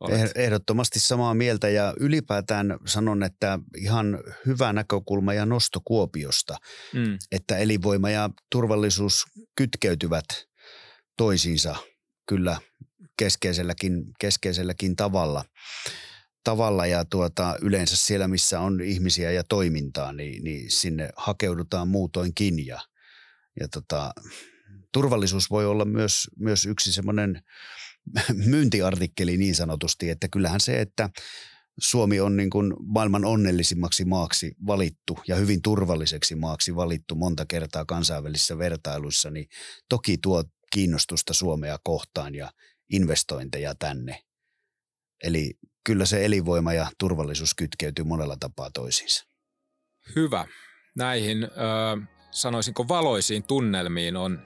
Olet? 0.00 0.20
Eh, 0.20 0.30
ehdottomasti 0.34 1.00
samaa 1.00 1.34
mieltä 1.34 1.68
ja 1.68 1.94
ylipäätään 2.00 2.78
sanon, 2.86 3.22
että 3.22 3.58
ihan 3.76 4.18
hyvä 4.46 4.72
näkökulma 4.72 5.34
ja 5.34 5.46
nosto 5.46 5.80
Kuopiosta, 5.84 6.56
mm. 6.94 7.18
että 7.32 7.56
elinvoima 7.58 8.10
ja 8.10 8.30
turvallisuus 8.50 9.24
kytkeytyvät 9.56 10.24
toisiinsa 11.16 11.76
kyllä 12.28 12.60
keskeiselläkin, 13.18 14.04
keskeiselläkin 14.18 14.96
tavalla 14.96 15.44
tavalla 16.46 16.86
ja 16.86 17.04
tuota, 17.04 17.56
yleensä 17.62 17.96
siellä, 17.96 18.28
missä 18.28 18.60
on 18.60 18.80
ihmisiä 18.80 19.30
ja 19.30 19.44
toimintaa, 19.44 20.12
niin, 20.12 20.44
niin 20.44 20.70
sinne 20.70 21.10
hakeudutaan 21.16 21.88
muutoinkin 21.88 22.66
ja, 22.66 22.80
ja 23.60 23.68
tota, 23.68 24.12
turvallisuus 24.92 25.50
voi 25.50 25.66
olla 25.66 25.84
myös, 25.84 26.30
myös 26.38 26.66
yksi 26.66 26.92
semmoinen 26.92 27.42
myyntiartikkeli 28.50 29.36
niin 29.36 29.54
sanotusti, 29.54 30.10
että 30.10 30.28
kyllähän 30.28 30.60
se, 30.60 30.80
että 30.80 31.10
Suomi 31.78 32.20
on 32.20 32.36
niin 32.36 32.50
kuin 32.50 32.74
maailman 32.86 33.24
onnellisimmaksi 33.24 34.04
maaksi 34.04 34.54
valittu 34.66 35.18
ja 35.28 35.36
hyvin 35.36 35.62
turvalliseksi 35.62 36.34
maaksi 36.34 36.76
valittu 36.76 37.14
monta 37.14 37.46
kertaa 37.48 37.84
kansainvälisissä 37.84 38.58
vertailuissa, 38.58 39.30
niin 39.30 39.48
toki 39.88 40.18
tuo 40.18 40.44
kiinnostusta 40.72 41.34
Suomea 41.34 41.78
kohtaan 41.84 42.34
ja 42.34 42.50
investointeja 42.92 43.74
tänne. 43.74 44.22
Eli 45.24 45.54
kyllä 45.84 46.06
se 46.06 46.24
elinvoima 46.24 46.72
ja 46.72 46.86
turvallisuus 46.98 47.54
kytkeytyy 47.54 48.04
monella 48.04 48.36
tapaa 48.40 48.70
toisiinsa. 48.70 49.24
Hyvä. 50.16 50.46
Näihin 50.96 51.44
ö, 51.44 51.48
sanoisinko 52.30 52.88
valoisiin 52.88 53.42
tunnelmiin 53.42 54.16
on 54.16 54.42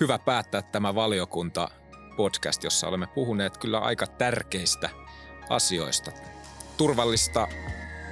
hyvä 0.00 0.18
päättää 0.18 0.62
tämä 0.62 0.94
valiokunta 0.94 1.68
podcast, 2.12 2.64
jossa 2.64 2.88
olemme 2.88 3.06
puhuneet 3.06 3.56
kyllä 3.58 3.78
aika 3.78 4.06
tärkeistä 4.06 4.90
asioista. 5.50 6.12
Turvallista 6.76 7.48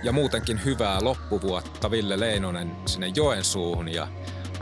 ja 0.02 0.12
muutenkin 0.12 0.64
hyvää 0.64 0.98
loppuvuotta 1.04 1.90
Ville 1.90 2.20
Leinonen 2.20 2.72
sinne 2.86 3.12
Joensuuhun 3.14 3.88
ja 3.88 4.08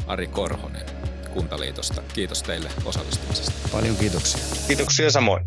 Ari 0.07 0.27
Korhonen 0.27 0.87
Kuntaliitosta. 1.35 2.03
Kiitos 2.15 2.43
teille 2.43 2.71
osallistumisesta. 2.85 3.69
Paljon 3.73 3.97
kiitoksia. 3.97 4.41
Kiitoksia 4.67 5.11
samoin. 5.11 5.45